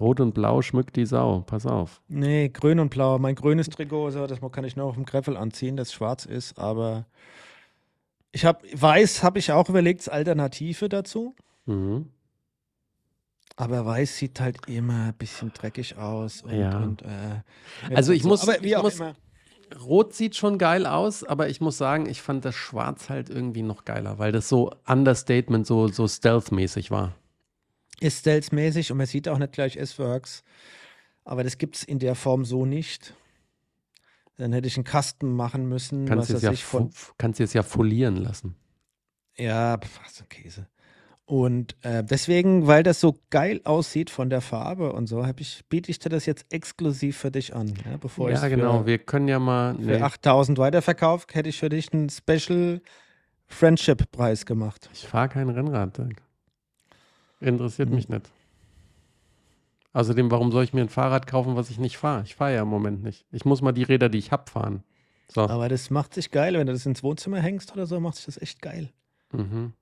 Rot 0.00 0.20
und 0.20 0.32
Blau 0.34 0.62
schmückt 0.62 0.94
die 0.96 1.06
Sau. 1.06 1.40
Pass 1.46 1.66
auf. 1.66 2.00
nee, 2.08 2.48
grün 2.48 2.78
und 2.80 2.90
blau. 2.90 3.18
Mein 3.18 3.34
grünes 3.34 3.68
Trikot, 3.70 4.10
so, 4.10 4.26
das 4.26 4.40
kann 4.52 4.64
ich 4.64 4.76
noch 4.76 4.86
auf 4.86 4.94
dem 4.94 5.04
Greffel 5.04 5.36
anziehen, 5.36 5.76
das 5.76 5.92
schwarz 5.92 6.26
ist, 6.26 6.58
aber 6.58 7.06
ich 8.32 8.44
habe, 8.44 8.60
weiß 8.72 9.22
habe 9.22 9.38
ich 9.38 9.50
auch 9.52 9.68
überlegt, 9.68 10.00
als 10.00 10.08
Alternative 10.08 10.88
dazu. 10.88 11.34
Mhm. 11.64 12.10
Aber 13.56 13.86
weiß 13.86 14.18
sieht 14.18 14.38
halt 14.38 14.68
immer 14.68 15.06
ein 15.08 15.14
bisschen 15.14 15.50
dreckig 15.54 15.96
aus. 15.96 16.42
Und, 16.42 16.52
Ja. 16.54 16.78
und, 16.78 17.02
äh, 17.02 17.40
Also 17.94 18.12
ich 18.12 18.22
muss- 18.24 18.42
aber 18.46 18.62
wie 18.62 18.68
ich 18.68 18.76
auch 18.76 18.82
muss- 18.82 18.96
immer. 18.96 19.14
Rot 19.84 20.14
sieht 20.14 20.36
schon 20.36 20.58
geil 20.58 20.86
aus, 20.86 21.24
aber 21.24 21.48
ich 21.48 21.60
muss 21.60 21.78
sagen, 21.78 22.06
ich 22.08 22.22
fand 22.22 22.44
das 22.44 22.54
Schwarz 22.54 23.08
halt 23.08 23.30
irgendwie 23.30 23.62
noch 23.62 23.84
geiler, 23.84 24.18
weil 24.18 24.32
das 24.32 24.48
so 24.48 24.72
Understatement, 24.86 25.66
so, 25.66 25.88
so 25.88 26.06
Stealth-mäßig 26.06 26.90
war. 26.90 27.14
Ist 28.00 28.20
stealth-mäßig 28.20 28.92
und 28.92 28.98
man 28.98 29.06
sieht 29.06 29.28
auch 29.28 29.38
nicht 29.38 29.52
gleich 29.52 29.76
S-Works. 29.76 30.44
Aber 31.24 31.42
das 31.42 31.58
gibt 31.58 31.76
es 31.76 31.84
in 31.84 31.98
der 31.98 32.14
Form 32.14 32.44
so 32.44 32.66
nicht. 32.66 33.14
Dann 34.36 34.52
hätte 34.52 34.68
ich 34.68 34.76
einen 34.76 34.84
Kasten 34.84 35.32
machen 35.32 35.68
müssen, 35.68 36.06
Kannst 36.06 36.30
du 36.30 36.34
es 36.34 36.42
ja, 36.42 36.52
von. 36.52 36.90
kannst 37.18 37.40
es 37.40 37.54
ja 37.54 37.62
folieren 37.62 38.16
lassen. 38.16 38.54
Ja, 39.36 39.78
was 40.04 40.20
ein 40.20 40.28
Käse. 40.28 40.68
Und 41.28 41.74
äh, 41.82 42.04
deswegen, 42.04 42.68
weil 42.68 42.84
das 42.84 43.00
so 43.00 43.18
geil 43.30 43.60
aussieht 43.64 44.10
von 44.10 44.30
der 44.30 44.40
Farbe 44.40 44.92
und 44.92 45.08
so, 45.08 45.26
ich, 45.38 45.64
biete 45.68 45.90
ich 45.90 45.98
dir 45.98 46.08
das 46.08 46.24
jetzt 46.24 46.46
exklusiv 46.50 47.16
für 47.18 47.32
dich 47.32 47.52
an. 47.54 47.74
Ja, 47.84 47.96
bevor 47.96 48.30
ich 48.30 48.40
ja, 48.40 48.46
genau. 48.46 48.80
für, 48.82 48.86
Wir 48.86 48.98
können 48.98 49.26
ja 49.26 49.40
mal. 49.40 49.74
für 49.74 49.80
Nee, 49.82 50.00
8000 50.00 50.56
weiterverkauft, 50.58 51.34
hätte 51.34 51.48
ich 51.48 51.58
für 51.58 51.68
dich 51.68 51.92
einen 51.92 52.10
Special 52.10 52.80
Friendship-Preis 53.48 54.46
gemacht. 54.46 54.88
ich 54.92 55.06
fahre 55.08 55.28
kein 55.28 55.48
Rennrad. 55.50 55.98
Dirk. 55.98 56.22
Interessiert 57.40 57.88
Hm. 57.88 57.96
mich 57.96 58.08
nicht. 58.08 58.30
Außerdem, 59.92 60.30
warum 60.30 60.52
soll 60.52 60.62
ich 60.62 60.74
mir 60.74 60.82
ein 60.82 60.88
Fahrrad 60.88 61.26
kaufen, 61.26 61.56
was 61.56 61.70
ich 61.70 61.78
nicht 61.78 61.96
fahre? 61.96 62.22
Ich 62.24 62.36
fahre 62.36 62.54
ja 62.54 62.62
im 62.62 62.68
Moment 62.68 63.02
nicht. 63.02 63.24
Ich 63.32 63.44
muss 63.44 63.62
mal 63.62 63.72
die 63.72 63.82
Räder, 63.82 64.08
die 64.08 64.18
ich 64.18 64.30
habe, 64.30 64.48
fahren. 64.50 64.84
So. 65.28 65.40
Aber 65.48 65.68
das 65.68 65.90
macht 65.90 66.14
sich 66.14 66.30
geil, 66.30 66.54
wenn 66.54 66.66
du 66.66 66.72
das 66.72 66.86
ins 66.86 67.02
Wohnzimmer 67.02 67.40
hängst 67.40 67.72
oder 67.72 67.86
so, 67.86 67.98
macht 67.98 68.16
sich 68.16 68.26
das 68.26 68.40
echt 68.40 68.62
geil. 68.62 68.92
Mhm. 69.32 69.72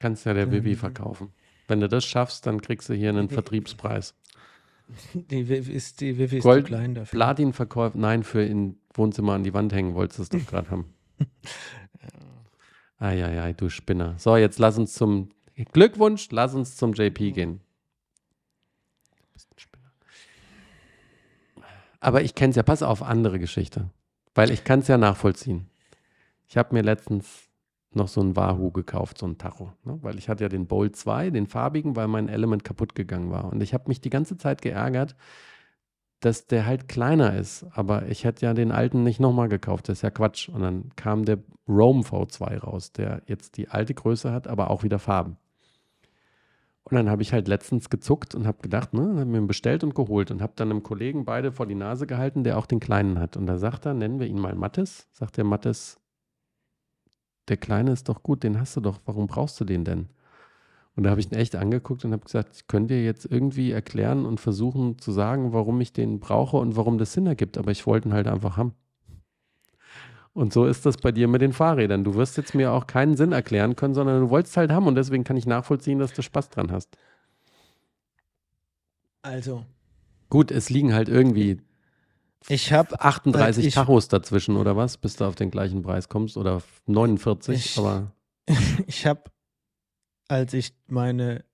Kannst 0.00 0.26
ja 0.26 0.34
der 0.34 0.50
Vivi 0.52 0.72
Ähm. 0.72 0.76
verkaufen. 0.76 1.32
Wenn 1.68 1.80
du 1.80 1.88
das 1.88 2.04
schaffst, 2.04 2.46
dann 2.46 2.60
kriegst 2.60 2.88
du 2.88 2.94
hier 2.94 3.08
einen 3.08 3.28
Vertriebspreis. 3.30 4.14
Die 5.14 5.48
Wifi 5.48 5.72
ist, 5.72 6.02
die 6.02 6.18
Wifi 6.18 6.36
ist 6.38 6.42
Gold- 6.42 6.66
zu 6.66 6.68
klein 6.68 6.94
dafür. 6.94 7.16
Platinverkäufer, 7.18 7.96
nein, 7.98 8.22
für 8.22 8.42
in 8.42 8.76
Wohnzimmer 8.92 9.32
an 9.32 9.42
die 9.42 9.54
Wand 9.54 9.72
hängen 9.72 9.94
wolltest 9.94 10.18
du 10.18 10.22
es 10.24 10.28
doch 10.28 10.46
gerade 10.50 10.70
haben. 10.70 10.92
Eieiei, 12.98 13.52
du 13.54 13.68
Spinner. 13.70 14.14
So, 14.18 14.36
jetzt 14.36 14.58
lass 14.58 14.76
uns 14.78 14.92
zum 14.94 15.30
Glückwunsch, 15.72 16.28
lass 16.30 16.54
uns 16.54 16.76
zum 16.76 16.92
JP 16.92 17.32
gehen. 17.32 17.60
Du 19.16 19.24
bist 19.32 19.50
ein 19.52 19.58
Spinner. 19.58 19.92
Aber 22.00 22.22
ich 22.22 22.34
kenne 22.34 22.50
es 22.50 22.56
ja, 22.56 22.62
pass 22.62 22.82
auf, 22.82 23.02
andere 23.02 23.38
Geschichte. 23.38 23.90
Weil 24.34 24.50
ich 24.50 24.64
kann 24.64 24.80
es 24.80 24.88
ja 24.88 24.98
nachvollziehen. 24.98 25.68
Ich 26.46 26.56
habe 26.56 26.74
mir 26.74 26.82
letztens 26.82 27.48
noch 27.96 28.08
so 28.08 28.20
ein 28.20 28.36
Wahoo 28.36 28.70
gekauft, 28.70 29.18
so 29.18 29.26
ein 29.26 29.38
Tacho. 29.38 29.72
Ne? 29.84 29.98
Weil 30.02 30.18
ich 30.18 30.28
hatte 30.28 30.44
ja 30.44 30.48
den 30.48 30.66
Bowl 30.66 30.90
2, 30.90 31.30
den 31.30 31.46
farbigen, 31.46 31.96
weil 31.96 32.08
mein 32.08 32.28
Element 32.28 32.64
kaputt 32.64 32.94
gegangen 32.94 33.30
war. 33.30 33.52
Und 33.52 33.62
ich 33.62 33.74
habe 33.74 33.84
mich 33.88 34.00
die 34.00 34.10
ganze 34.10 34.36
Zeit 34.36 34.62
geärgert, 34.62 35.16
dass 36.20 36.46
der 36.46 36.66
halt 36.66 36.88
kleiner 36.88 37.36
ist. 37.36 37.66
Aber 37.72 38.08
ich 38.08 38.24
hätte 38.24 38.46
ja 38.46 38.54
den 38.54 38.72
alten 38.72 39.02
nicht 39.02 39.20
nochmal 39.20 39.48
gekauft. 39.48 39.88
Das 39.88 39.98
ist 39.98 40.02
ja 40.02 40.10
Quatsch. 40.10 40.48
Und 40.48 40.62
dann 40.62 40.90
kam 40.96 41.24
der 41.24 41.38
Rome 41.68 42.02
V2 42.02 42.58
raus, 42.58 42.92
der 42.92 43.22
jetzt 43.26 43.56
die 43.56 43.68
alte 43.68 43.94
Größe 43.94 44.32
hat, 44.32 44.48
aber 44.48 44.70
auch 44.70 44.82
wieder 44.82 44.98
Farben. 44.98 45.36
Und 46.84 46.96
dann 46.96 47.08
habe 47.08 47.22
ich 47.22 47.32
halt 47.32 47.48
letztens 47.48 47.88
gezuckt 47.88 48.34
und 48.34 48.46
habe 48.46 48.58
gedacht, 48.60 48.92
ne, 48.92 49.00
habe 49.00 49.24
mir 49.24 49.38
ihn 49.38 49.46
bestellt 49.46 49.82
und 49.84 49.94
geholt 49.94 50.30
und 50.30 50.42
habe 50.42 50.52
dann 50.56 50.70
einem 50.70 50.82
Kollegen 50.82 51.24
beide 51.24 51.50
vor 51.50 51.66
die 51.66 51.74
Nase 51.74 52.06
gehalten, 52.06 52.44
der 52.44 52.58
auch 52.58 52.66
den 52.66 52.78
kleinen 52.78 53.18
hat. 53.18 53.38
Und 53.38 53.46
da 53.46 53.56
sagt 53.56 53.86
er, 53.86 53.94
nennen 53.94 54.20
wir 54.20 54.26
ihn 54.26 54.38
mal 54.38 54.54
Mattes. 54.54 55.08
Sagt 55.12 55.38
der 55.38 55.44
Mattes, 55.44 55.98
der 57.48 57.56
Kleine 57.56 57.92
ist 57.92 58.08
doch 58.08 58.22
gut, 58.22 58.42
den 58.42 58.58
hast 58.58 58.76
du 58.76 58.80
doch, 58.80 59.00
warum 59.04 59.26
brauchst 59.26 59.60
du 59.60 59.64
den 59.64 59.84
denn? 59.84 60.08
Und 60.96 61.02
da 61.02 61.10
habe 61.10 61.20
ich 61.20 61.30
ihn 61.30 61.36
echt 61.36 61.56
angeguckt 61.56 62.04
und 62.04 62.12
habe 62.12 62.24
gesagt, 62.24 62.56
ich 62.56 62.66
könnte 62.68 62.94
dir 62.94 63.04
jetzt 63.04 63.26
irgendwie 63.26 63.72
erklären 63.72 64.26
und 64.26 64.40
versuchen 64.40 64.98
zu 64.98 65.10
sagen, 65.12 65.52
warum 65.52 65.80
ich 65.80 65.92
den 65.92 66.20
brauche 66.20 66.56
und 66.56 66.76
warum 66.76 66.98
das 66.98 67.12
Sinn 67.12 67.26
ergibt, 67.26 67.58
aber 67.58 67.72
ich 67.72 67.86
wollte 67.86 68.08
ihn 68.08 68.14
halt 68.14 68.28
einfach 68.28 68.56
haben. 68.56 68.74
Und 70.32 70.52
so 70.52 70.66
ist 70.66 70.84
das 70.84 70.96
bei 70.96 71.12
dir 71.12 71.28
mit 71.28 71.42
den 71.42 71.52
Fahrrädern. 71.52 72.02
Du 72.02 72.14
wirst 72.14 72.36
jetzt 72.36 72.54
mir 72.54 72.72
auch 72.72 72.86
keinen 72.86 73.16
Sinn 73.16 73.32
erklären 73.32 73.76
können, 73.76 73.94
sondern 73.94 74.20
du 74.20 74.30
wolltest 74.30 74.56
halt 74.56 74.72
haben 74.72 74.86
und 74.86 74.96
deswegen 74.96 75.24
kann 75.24 75.36
ich 75.36 75.46
nachvollziehen, 75.46 75.98
dass 75.98 76.12
du 76.12 76.22
Spaß 76.22 76.50
dran 76.50 76.72
hast. 76.72 76.96
Also, 79.22 79.64
Gut, 80.34 80.50
es 80.50 80.70
liegen 80.70 80.94
halt 80.94 81.08
irgendwie 81.08 81.60
ich 82.48 82.72
habe 82.72 83.00
38 83.00 83.64
Äh, 83.64 83.68
ich- 83.68 83.74
Tachos 83.74 84.08
dazwischen 84.08 84.56
oder 84.56 84.76
was, 84.76 84.96
bis 84.98 85.16
du 85.16 85.24
auf 85.24 85.34
den 85.34 85.50
gleichen 85.50 85.82
Preis 85.82 86.08
kommst 86.08 86.36
oder 86.36 86.62
49, 86.86 87.54
Ich- 87.54 87.78
aber 87.78 88.12
ich 88.86 89.06
habe, 89.06 89.24
als 90.28 90.52
ich 90.54 90.74
meine 90.86 91.44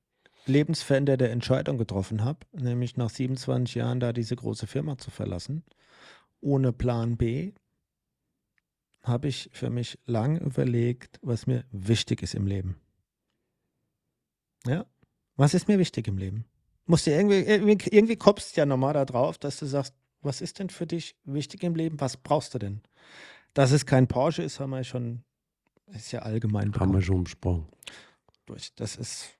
lebensveränderte 0.47 1.29
Entscheidung 1.29 1.79
getroffen 1.79 2.25
habe, 2.25 2.41
nämlich 2.53 2.97
nach 2.97 3.11
27 3.11 3.75
Jahren 3.77 4.01
da 4.01 4.13
diese 4.13 4.35
große 4.37 4.67
Firma 4.67 4.99
zu 4.99 5.11
verlassen, 5.11 5.65
ohne 6.41 6.73
Plan 6.73 7.17
B, 7.17 7.53
habe 9.03 9.29
ich 9.29 9.51
für 9.53 9.71
mich 9.71 9.99
lang 10.07 10.39
überlegt, 10.39 11.19
was 11.23 11.47
mir 11.47 11.65
wichtig 11.71 12.23
ist 12.23 12.35
im 12.35 12.47
Leben. 12.47 12.77
Ja, 14.67 14.85
was 15.37 15.55
ist 15.55 15.69
mir 15.69 15.79
wichtig 15.79 16.07
im 16.09 16.19
Leben? 16.19 16.45
Musst 16.87 17.07
du 17.07 17.11
irgendwie, 17.13 17.39
irgendwie, 17.41 17.79
irgendwie 17.91 18.17
kommst 18.17 18.57
du 18.57 18.61
ja 18.61 18.67
normal 18.67 18.93
da 18.95 19.05
drauf, 19.05 19.39
dass 19.39 19.59
du 19.59 19.67
sagst, 19.67 19.95
was 20.23 20.41
ist 20.41 20.59
denn 20.59 20.71
für 20.71 20.87
dich 20.87 21.17
wichtig 21.25 21.63
im 21.63 21.75
Leben? 21.75 22.01
Was 22.01 22.17
brauchst 22.17 22.55
du 22.55 22.59
denn? 22.59 22.83
Dass 23.55 23.73
es 23.73 23.87
kein 23.87 24.07
Porsche 24.07 24.43
ist, 24.43 24.61
haben 24.61 24.71
wir 24.71 24.85
schon, 24.85 25.23
ist 25.87 26.13
ja 26.13 26.21
allgemein 26.21 26.65
haben 26.65 26.73
bekannt 26.73 26.93
wir 26.95 27.03
schon 27.03 27.25
besprochen. 27.25 27.67
durch. 28.47 28.73
Das 28.75 28.97
ist 28.97 29.31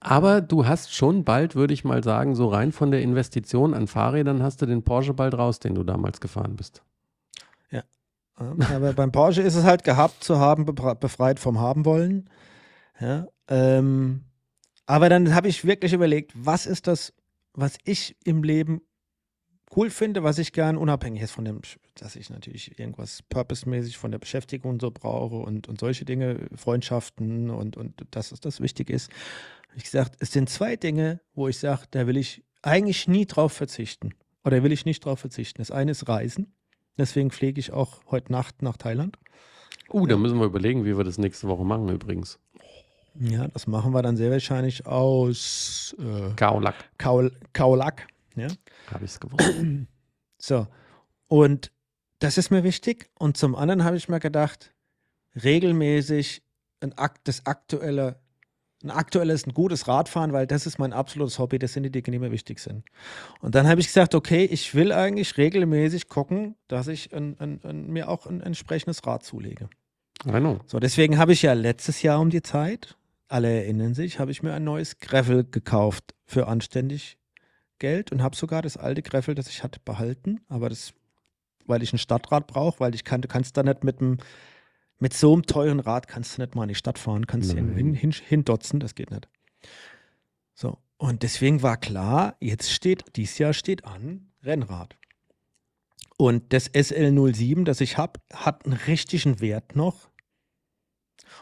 Aber 0.00 0.40
du 0.40 0.66
hast 0.66 0.92
schon 0.94 1.24
bald, 1.24 1.54
würde 1.54 1.72
ich 1.74 1.84
mal 1.84 2.02
sagen, 2.02 2.34
so 2.34 2.48
rein 2.48 2.72
von 2.72 2.90
der 2.90 3.00
Investition 3.02 3.74
an 3.74 3.86
Fahrrädern 3.86 4.42
hast 4.42 4.60
du 4.60 4.66
den 4.66 4.82
Porsche 4.82 5.14
bald 5.14 5.34
raus, 5.34 5.60
den 5.60 5.74
du 5.74 5.82
damals 5.82 6.20
gefahren 6.20 6.56
bist. 6.56 6.82
Ja, 7.70 7.84
aber 8.36 8.92
beim 8.92 9.12
Porsche 9.12 9.42
ist 9.42 9.54
es 9.54 9.64
halt 9.64 9.84
gehabt 9.84 10.24
zu 10.24 10.38
haben, 10.38 10.64
befre- 10.64 10.96
befreit 10.96 11.38
vom 11.38 11.60
haben 11.60 11.84
wollen. 11.84 12.28
Ja, 13.00 13.26
ähm, 13.48 14.24
aber 14.86 15.08
dann 15.08 15.34
habe 15.34 15.48
ich 15.48 15.64
wirklich 15.64 15.92
überlegt, 15.92 16.32
was 16.34 16.66
ist 16.66 16.86
das, 16.86 17.12
was 17.52 17.78
ich 17.84 18.16
im 18.24 18.42
Leben 18.42 18.82
cool 19.76 19.90
finde, 19.90 20.22
was 20.22 20.38
ich 20.38 20.52
gern 20.52 20.76
unabhängig 20.76 21.22
ist 21.22 21.32
von 21.32 21.44
dem, 21.44 21.60
dass 21.96 22.16
ich 22.16 22.30
natürlich 22.30 22.78
irgendwas 22.78 23.22
purpose-mäßig 23.22 23.98
von 23.98 24.10
der 24.10 24.18
Beschäftigung 24.18 24.72
und 24.72 24.80
so 24.80 24.90
brauche 24.90 25.36
und, 25.36 25.68
und 25.68 25.80
solche 25.80 26.04
Dinge, 26.04 26.48
Freundschaften 26.54 27.50
und, 27.50 27.76
und 27.76 28.06
dass 28.10 28.32
es 28.32 28.40
das 28.40 28.60
wichtig 28.60 28.90
ist. 28.90 29.10
Ich 29.76 29.84
gesagt, 29.84 30.16
es 30.20 30.32
sind 30.32 30.48
zwei 30.48 30.76
Dinge, 30.76 31.20
wo 31.34 31.48
ich 31.48 31.58
sage, 31.58 31.82
da 31.90 32.06
will 32.06 32.16
ich 32.16 32.44
eigentlich 32.62 33.08
nie 33.08 33.26
drauf 33.26 33.52
verzichten. 33.52 34.14
Oder 34.44 34.62
will 34.62 34.72
ich 34.72 34.84
nicht 34.84 35.04
drauf 35.04 35.20
verzichten. 35.20 35.58
Das 35.58 35.70
eine 35.70 35.92
ist 35.92 36.08
Reisen. 36.08 36.52
Deswegen 36.98 37.30
fliege 37.30 37.58
ich 37.58 37.72
auch 37.72 38.02
heute 38.10 38.30
Nacht 38.30 38.62
nach 38.62 38.76
Thailand. 38.76 39.18
Uh, 39.92 40.06
da 40.06 40.16
müssen 40.16 40.38
wir 40.38 40.46
überlegen, 40.46 40.84
wie 40.84 40.96
wir 40.96 41.04
das 41.04 41.18
nächste 41.18 41.48
Woche 41.48 41.64
machen 41.64 41.88
übrigens. 41.88 42.38
Ja, 43.18 43.48
das 43.48 43.66
machen 43.66 43.92
wir 43.92 44.02
dann 44.02 44.16
sehr 44.16 44.30
wahrscheinlich 44.30 44.86
aus 44.86 45.94
äh, 45.98 46.34
Kaolak, 46.34 46.74
Kaul 46.98 47.32
Kaulak. 47.52 48.08
Ja. 48.36 48.48
habe 48.90 49.04
ich 49.04 49.12
es 49.12 49.20
gewusst. 49.20 49.52
So. 50.36 50.66
Und 51.28 51.70
das 52.18 52.36
ist 52.38 52.50
mir 52.50 52.64
wichtig. 52.64 53.10
Und 53.18 53.36
zum 53.36 53.54
anderen 53.54 53.84
habe 53.84 53.96
ich 53.96 54.08
mir 54.08 54.20
gedacht, 54.20 54.72
regelmäßig 55.42 56.42
ein 56.80 56.92
Akt, 56.98 57.28
das 57.28 57.46
aktuelle, 57.46 58.20
ein 58.82 58.90
aktuelles, 58.90 59.46
ein 59.46 59.54
gutes 59.54 59.88
Radfahren, 59.88 60.32
weil 60.32 60.46
das 60.46 60.66
ist 60.66 60.78
mein 60.78 60.92
absolutes 60.92 61.38
Hobby, 61.38 61.58
das 61.58 61.72
sind 61.72 61.84
die 61.84 61.90
Dinge, 61.90 62.10
die 62.10 62.18
mir 62.18 62.30
wichtig 62.30 62.60
sind. 62.60 62.84
Und 63.40 63.54
dann 63.54 63.66
habe 63.66 63.80
ich 63.80 63.86
gesagt, 63.86 64.14
okay, 64.14 64.44
ich 64.44 64.74
will 64.74 64.92
eigentlich 64.92 65.36
regelmäßig 65.36 66.08
gucken, 66.08 66.56
dass 66.68 66.88
ich 66.88 67.14
ein, 67.14 67.38
ein, 67.40 67.60
ein, 67.64 67.86
mir 67.90 68.08
auch 68.08 68.26
ein 68.26 68.40
entsprechendes 68.40 69.06
Rad 69.06 69.24
zulege. 69.24 69.68
I 70.26 70.30
know. 70.30 70.60
So, 70.66 70.78
deswegen 70.78 71.18
habe 71.18 71.32
ich 71.32 71.42
ja 71.42 71.52
letztes 71.54 72.02
Jahr 72.02 72.20
um 72.20 72.30
die 72.30 72.42
Zeit, 72.42 72.96
alle 73.28 73.50
erinnern 73.50 73.94
sich, 73.94 74.18
habe 74.18 74.30
ich 74.30 74.42
mir 74.42 74.52
ein 74.52 74.64
neues 74.64 74.98
Gravel 74.98 75.44
gekauft 75.44 76.14
für 76.24 76.46
anständig 76.46 77.16
Geld 77.78 78.12
und 78.12 78.22
habe 78.22 78.36
sogar 78.36 78.62
das 78.62 78.76
alte 78.76 79.02
Greffel, 79.02 79.34
das 79.34 79.48
ich 79.48 79.62
hatte, 79.62 79.80
behalten. 79.84 80.40
Aber 80.48 80.68
das, 80.68 80.94
weil 81.66 81.82
ich 81.82 81.92
ein 81.92 81.98
Stadtrad 81.98 82.46
brauche, 82.46 82.80
weil 82.80 82.94
ich 82.94 83.04
kann, 83.04 83.22
du 83.22 83.28
kannst 83.28 83.56
da 83.56 83.62
nicht 83.62 83.84
mit 83.84 84.00
dem 84.00 84.18
mit 84.98 85.12
so 85.12 85.32
einem 85.32 85.44
teuren 85.44 85.80
Rad 85.80 86.08
kannst 86.08 86.36
du 86.36 86.42
nicht 86.42 86.54
mal 86.54 86.62
in 86.62 86.68
die 86.68 86.74
Stadt 86.74 86.98
fahren, 86.98 87.26
kannst 87.26 87.52
du 87.52 87.56
hin, 87.56 87.74
hin, 87.74 87.94
hin, 87.94 88.12
hindotzen, 88.12 88.80
das 88.80 88.94
geht 88.94 89.10
nicht. 89.10 89.28
So, 90.54 90.78
und 90.96 91.22
deswegen 91.22 91.62
war 91.62 91.76
klar, 91.76 92.36
jetzt 92.40 92.70
steht, 92.72 93.04
dieses 93.16 93.38
Jahr 93.38 93.52
steht 93.52 93.84
an, 93.84 94.30
Rennrad. 94.42 94.96
Und 96.16 96.52
das 96.52 96.70
SL07, 96.72 97.64
das 97.64 97.80
ich 97.80 97.98
habe, 97.98 98.20
hat 98.32 98.64
einen 98.64 98.78
richtigen 98.86 99.40
Wert 99.40 99.74
noch. 99.74 100.08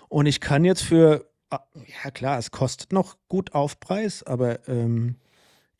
Und 0.09 0.27
ich 0.27 0.41
kann 0.41 0.65
jetzt 0.65 0.83
für, 0.83 1.31
ah, 1.51 1.61
ja 2.03 2.11
klar, 2.11 2.39
es 2.39 2.51
kostet 2.51 2.93
noch 2.93 3.17
gut 3.29 3.55
Aufpreis, 3.55 4.23
aber 4.23 4.67
ähm, 4.69 5.17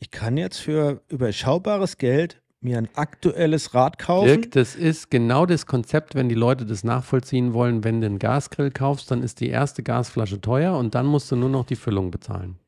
ich 0.03 0.11
kann 0.11 0.37
jetzt 0.37 0.59
für 0.59 1.01
überschaubares 1.11 1.97
Geld 1.97 2.43
mir 2.61 2.77
ein 2.77 2.89
aktuelles 2.97 3.73
Rad 3.73 4.01
kaufen. 4.01 4.27
Dirk, 4.27 4.51
das 4.51 4.75
ist 4.75 5.13
genau 5.13 5.47
das 5.47 5.67
Konzept, 5.67 6.17
wenn 6.17 6.29
die 6.29 6.35
Leute 6.35 6.67
das 6.67 6.83
nachvollziehen 6.83 7.55
wollen. 7.55 7.85
Wenn 7.85 8.01
du 8.01 8.09
einen 8.09 8.19
Gasgrill 8.19 8.73
kaufst, 8.73 9.13
dann 9.13 9.23
ist 9.23 9.39
die 9.39 9.49
erste 9.49 9.85
Gasflasche 9.85 10.41
teuer 10.41 10.77
und 10.77 10.97
dann 10.97 11.07
musst 11.07 11.31
du 11.31 11.37
nur 11.37 11.51
noch 11.51 11.65
die 11.65 11.77
Füllung 11.77 12.11
bezahlen. 12.11 12.59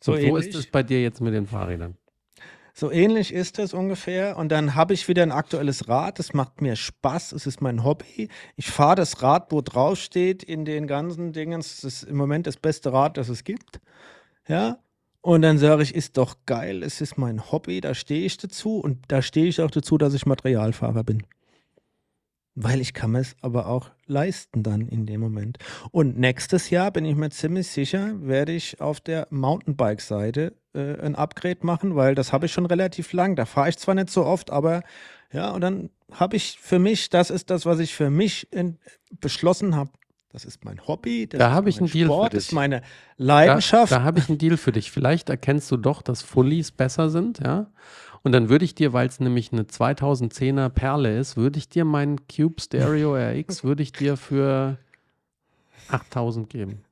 So, 0.00 0.16
so 0.16 0.36
ist 0.36 0.56
es 0.56 0.66
bei 0.66 0.82
dir 0.82 1.00
jetzt 1.00 1.20
mit 1.20 1.34
den 1.34 1.46
Fahrrädern. 1.46 1.96
So 2.74 2.90
ähnlich 2.90 3.32
ist 3.32 3.60
es 3.60 3.72
ungefähr. 3.72 4.36
Und 4.36 4.50
dann 4.50 4.74
habe 4.74 4.92
ich 4.92 5.06
wieder 5.06 5.22
ein 5.22 5.32
aktuelles 5.32 5.86
Rad. 5.86 6.18
Das 6.18 6.34
macht 6.34 6.62
mir 6.62 6.74
Spaß. 6.74 7.30
Es 7.30 7.46
ist 7.46 7.60
mein 7.60 7.84
Hobby. 7.84 8.28
Ich 8.56 8.72
fahre 8.72 8.96
das 8.96 9.22
Rad, 9.22 9.52
wo 9.52 9.60
drauf 9.60 10.00
steht 10.00 10.42
in 10.42 10.64
den 10.64 10.88
ganzen 10.88 11.32
Dingen. 11.32 11.60
Es 11.60 11.84
ist 11.84 12.02
im 12.02 12.16
Moment 12.16 12.48
das 12.48 12.56
beste 12.56 12.92
Rad, 12.92 13.18
das 13.18 13.28
es 13.28 13.44
gibt. 13.44 13.80
Ja. 14.48 14.80
Und 15.22 15.42
dann 15.42 15.58
sage 15.58 15.82
ich, 15.82 15.94
ist 15.94 16.16
doch 16.16 16.36
geil. 16.46 16.82
Es 16.82 17.00
ist 17.00 17.18
mein 17.18 17.52
Hobby. 17.52 17.80
Da 17.80 17.94
stehe 17.94 18.24
ich 18.24 18.36
dazu. 18.38 18.78
Und 18.78 18.98
da 19.08 19.20
stehe 19.20 19.46
ich 19.46 19.60
auch 19.60 19.70
dazu, 19.70 19.98
dass 19.98 20.14
ich 20.14 20.26
Materialfahrer 20.26 21.04
bin. 21.04 21.24
Weil 22.54 22.80
ich 22.80 22.94
kann 22.94 23.14
es 23.14 23.36
aber 23.42 23.66
auch 23.66 23.90
leisten 24.06 24.62
dann 24.62 24.88
in 24.88 25.06
dem 25.06 25.20
Moment. 25.20 25.58
Und 25.92 26.18
nächstes 26.18 26.70
Jahr 26.70 26.90
bin 26.90 27.04
ich 27.04 27.16
mir 27.16 27.30
ziemlich 27.30 27.68
sicher, 27.68 28.14
werde 28.20 28.52
ich 28.52 28.80
auf 28.80 29.00
der 29.00 29.28
Mountainbike-Seite 29.30 30.54
äh, 30.74 31.00
ein 31.00 31.14
Upgrade 31.14 31.60
machen, 31.62 31.94
weil 31.96 32.14
das 32.14 32.32
habe 32.32 32.46
ich 32.46 32.52
schon 32.52 32.66
relativ 32.66 33.12
lang. 33.12 33.36
Da 33.36 33.44
fahre 33.44 33.68
ich 33.68 33.78
zwar 33.78 33.94
nicht 33.94 34.10
so 34.10 34.24
oft, 34.24 34.50
aber 34.50 34.82
ja, 35.32 35.52
und 35.52 35.60
dann 35.60 35.90
habe 36.10 36.36
ich 36.36 36.58
für 36.60 36.80
mich, 36.80 37.08
das 37.08 37.30
ist 37.30 37.50
das, 37.50 37.66
was 37.66 37.78
ich 37.78 37.94
für 37.94 38.10
mich 38.10 38.48
beschlossen 39.20 39.76
habe. 39.76 39.90
Das 40.32 40.44
ist 40.44 40.64
mein 40.64 40.86
Hobby, 40.86 41.26
das 41.26 41.38
da 41.38 41.50
habe 41.50 41.70
ich 41.70 41.78
einen 41.78 41.90
Deal 41.90 42.06
Sport, 42.06 42.30
für 42.30 42.30
dich. 42.30 42.38
das 42.38 42.46
ist 42.46 42.52
meine 42.52 42.82
Leidenschaft. 43.16 43.90
Da, 43.90 43.98
da 43.98 44.04
habe 44.04 44.20
ich 44.20 44.28
einen 44.28 44.38
Deal 44.38 44.56
für 44.56 44.70
dich. 44.70 44.92
Vielleicht 44.92 45.28
erkennst 45.28 45.70
du 45.72 45.76
doch, 45.76 46.02
dass 46.02 46.22
Fullies 46.22 46.70
besser 46.70 47.10
sind, 47.10 47.40
ja. 47.40 47.66
Und 48.22 48.32
dann 48.32 48.48
würde 48.48 48.64
ich 48.64 48.74
dir, 48.74 48.92
weil 48.92 49.08
es 49.08 49.18
nämlich 49.18 49.52
eine 49.52 49.62
2010er 49.62 50.68
Perle 50.68 51.18
ist, 51.18 51.36
würde 51.36 51.58
ich 51.58 51.68
dir 51.68 51.84
meinen 51.84 52.28
Cube 52.28 52.60
Stereo 52.60 53.16
RX, 53.40 53.64
würde 53.64 53.82
ich 53.82 53.92
dir 53.92 54.16
für 54.16 54.78
8000 55.88 56.48
geben. 56.48 56.84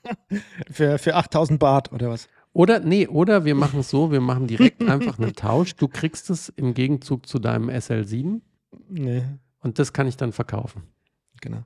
für, 0.70 0.98
für 0.98 1.16
8000 1.16 1.58
Bart 1.58 1.92
oder 1.92 2.08
was? 2.08 2.28
Oder, 2.52 2.80
nee, 2.80 3.06
oder 3.06 3.44
wir 3.44 3.54
machen 3.54 3.80
es 3.80 3.90
so, 3.90 4.10
wir 4.10 4.20
machen 4.20 4.46
direkt 4.46 4.82
einfach 4.82 5.18
einen 5.18 5.34
Tausch. 5.36 5.76
Du 5.76 5.86
kriegst 5.86 6.30
es 6.30 6.48
im 6.48 6.72
Gegenzug 6.74 7.26
zu 7.26 7.38
deinem 7.38 7.68
SL7. 7.68 8.40
Nee. 8.88 9.22
Und 9.60 9.78
das 9.78 9.92
kann 9.92 10.06
ich 10.06 10.16
dann 10.16 10.32
verkaufen. 10.32 10.84
Genau. 11.40 11.62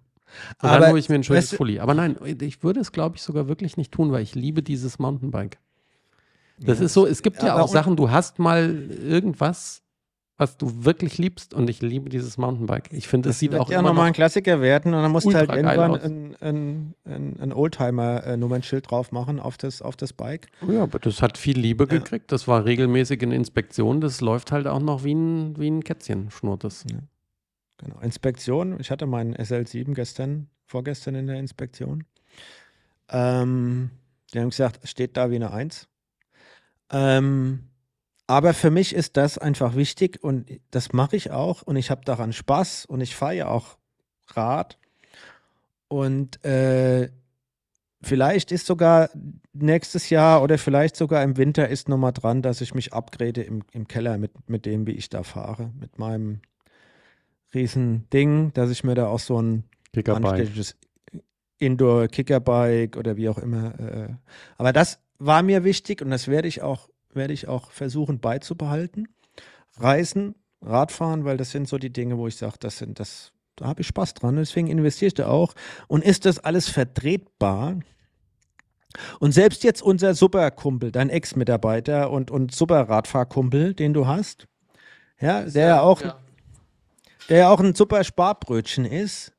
Und 0.63 0.69
Aber 0.69 0.81
dann 0.81 0.91
hole 0.91 1.01
ich 1.01 1.09
mir 1.09 1.17
ein 1.17 1.25
schönes 1.25 1.55
Fully. 1.55 1.81
Aber 1.81 1.95
nein, 1.95 2.17
ich 2.41 2.63
würde 2.63 2.81
es, 2.81 2.93
glaube 2.93 3.17
ich, 3.17 3.23
sogar 3.23 3.49
wirklich 3.49 3.77
nicht 3.77 3.93
tun, 3.93 4.13
weil 4.13 4.23
ich 4.23 4.35
liebe 4.35 4.63
dieses 4.63 4.99
Mountainbike. 4.99 5.59
Das 6.59 6.79
ja. 6.79 6.87
ist 6.87 6.95
so, 6.95 7.07
es 7.07 7.23
gibt 7.23 7.43
ja, 7.43 7.59
auch 7.59 7.69
Sachen, 7.69 7.97
du 7.97 8.11
hast 8.11 8.39
mal 8.39 8.89
irgendwas, 8.89 9.83
was 10.37 10.57
du 10.57 10.85
wirklich 10.85 11.19
liebst 11.19 11.55
und 11.55 11.71
ich 11.71 11.81
liebe 11.81 12.11
dieses 12.11 12.39
Mountainbike. 12.39 12.93
Ich 12.93 13.07
finde, 13.07 13.31
es 13.31 13.39
sieht 13.39 13.55
auch 13.55 13.71
ja 13.71 13.79
immer 13.79 13.91
nochmal 13.91 14.09
ein 14.09 14.13
Klassiker 14.13 14.61
werden 14.61 14.93
und 14.93 15.03
dann 15.03 15.13
musst 15.13 15.27
du 15.27 15.35
halt 15.35 15.51
irgendwann 15.51 15.95
ein, 16.01 16.37
ein, 16.41 16.95
ein, 17.05 17.37
ein 17.41 17.53
Oldtimer-Nummernschild 17.53 18.91
drauf 18.91 19.13
machen 19.13 19.39
auf 19.39 19.57
das, 19.57 19.81
auf 19.81 19.97
das 19.97 20.13
Bike. 20.13 20.49
Ja, 20.69 20.83
aber 20.83 20.99
das 20.99 21.23
hat 21.23 21.39
viel 21.39 21.59
Liebe 21.59 21.85
ja. 21.85 21.99
gekriegt. 21.99 22.33
Das 22.33 22.49
war 22.49 22.65
regelmäßig 22.65 23.23
in 23.23 23.31
Inspektion. 23.31 24.01
Das 24.01 24.21
läuft 24.21 24.51
halt 24.51 24.67
auch 24.67 24.81
noch 24.81 25.05
wie 25.05 25.15
ein, 25.15 25.57
wie 25.57 25.69
ein 25.69 25.85
Kätzchen, 25.85 26.31
schnurrt 26.31 26.65
es. 26.65 26.85
Ja. 26.91 26.99
Genau. 27.79 28.01
Inspektion. 28.01 28.79
Ich 28.81 28.91
hatte 28.91 29.07
meinen 29.07 29.35
SL7 29.35 29.95
gestern, 29.95 30.49
vorgestern 30.67 31.15
in 31.15 31.27
der 31.27 31.37
Inspektion. 31.37 32.05
Ähm, 33.09 33.91
die 34.33 34.41
haben 34.41 34.51
gesagt, 34.51 34.89
steht 34.89 35.17
da 35.17 35.31
wie 35.31 35.37
eine 35.37 35.53
1. 35.53 35.89
Ähm, 36.91 37.71
aber 38.27 38.55
für 38.55 38.71
mich 38.71 38.95
ist 38.95 39.17
das 39.17 39.39
einfach 39.39 39.75
wichtig 39.75 40.23
und 40.23 40.49
das 40.71 40.93
mache 40.93 41.17
ich 41.17 41.31
auch 41.31 41.63
und 41.63 41.77
ich 41.77 41.91
habe 41.91 42.05
daran 42.05 42.33
Spaß 42.33 42.87
und 42.87 43.01
ich 43.01 43.15
fahre 43.15 43.35
ja 43.35 43.49
auch 43.49 43.77
Rad. 44.29 44.79
Und 45.89 46.43
äh, 46.45 47.11
vielleicht 48.03 48.51
ist 48.51 48.67
sogar 48.67 49.11
nächstes 49.53 50.11
Jahr 50.11 50.43
oder 50.43 50.57
vielleicht 50.59 50.97
sogar 50.97 51.23
im 51.23 51.37
Winter 51.37 51.69
ist 51.69 51.89
nochmal 51.89 52.13
dran, 52.13 52.41
dass 52.41 52.61
ich 52.63 52.75
mich 52.75 52.93
upgrade 52.93 53.43
im, 53.43 53.63
im 53.73 53.87
Keller 53.89 54.17
mit, 54.17 54.49
mit 54.49 54.65
dem, 54.65 54.87
wie 54.87 54.93
ich 54.93 55.11
da 55.11 55.23
fahre. 55.23 55.71
Mit 55.79 55.99
meinem 55.99 56.41
riesen 57.55 58.09
Ding, 58.11 58.53
dass 58.55 58.71
ich 58.71 58.85
mir 58.85 58.95
da 58.95 59.07
auch 59.07 59.21
so 59.21 59.41
ein 59.41 59.65
anständiges 60.07 60.77
Indoor-Kickerbike 61.59 62.97
oder 62.97 63.17
wie 63.17 63.29
auch 63.29 63.39
immer. 63.39 63.79
Äh, 63.79 64.09
aber 64.57 64.73
das 64.73 65.01
war 65.19 65.43
mir 65.43 65.65
wichtig 65.65 66.03
und 66.03 66.11
das 66.11 66.29
werde 66.29 66.49
ich 66.49 66.63
auch, 66.63 66.89
werde 67.13 67.33
ich 67.33 67.49
auch 67.49 67.71
versuchen 67.71 68.21
beizubehalten. 68.21 69.09
Reisen, 69.77 70.35
Radfahren, 70.61 71.25
weil 71.25 71.37
das 71.37 71.51
sind 71.51 71.69
so 71.69 71.79
die 71.79 71.93
Dinge, 71.93 72.19
wo 72.19 72.27
ich 72.27 72.37
sage, 72.37 72.57
das 72.61 72.79
sind 72.79 73.01
das, 73.01 73.33
da 73.57 73.67
habe 73.67 73.83
ich 73.83 73.87
Spaß 73.87 74.15
dran. 74.15 74.37
Deswegen 74.37 74.69
investiere 74.69 75.09
ich 75.09 75.15
da 75.15 75.29
auch. 75.29 75.55
Und 75.89 76.05
ist 76.05 76.25
das 76.25 76.39
alles 76.39 76.69
vertretbar? 76.69 77.79
Und 79.19 79.33
selbst 79.33 79.65
jetzt 79.65 79.83
unser 79.83 80.15
Superkumpel, 80.15 80.93
dein 80.93 81.11
Ex-Mitarbeiter 81.11 82.11
und, 82.11 82.31
und 82.31 82.55
Superradfahrkumpel, 82.55 83.75
den 83.75 83.93
du 83.93 84.07
hast, 84.07 84.47
ja, 85.21 85.43
der 85.43 85.67
ja 85.67 85.81
auch, 85.81 86.01
ja. 86.03 86.19
Der 87.29 87.39
ja 87.39 87.51
auch 87.51 87.61
ein 87.61 87.75
super 87.75 88.05
Sparbrötchen 88.05 88.85
ist, 88.85 89.33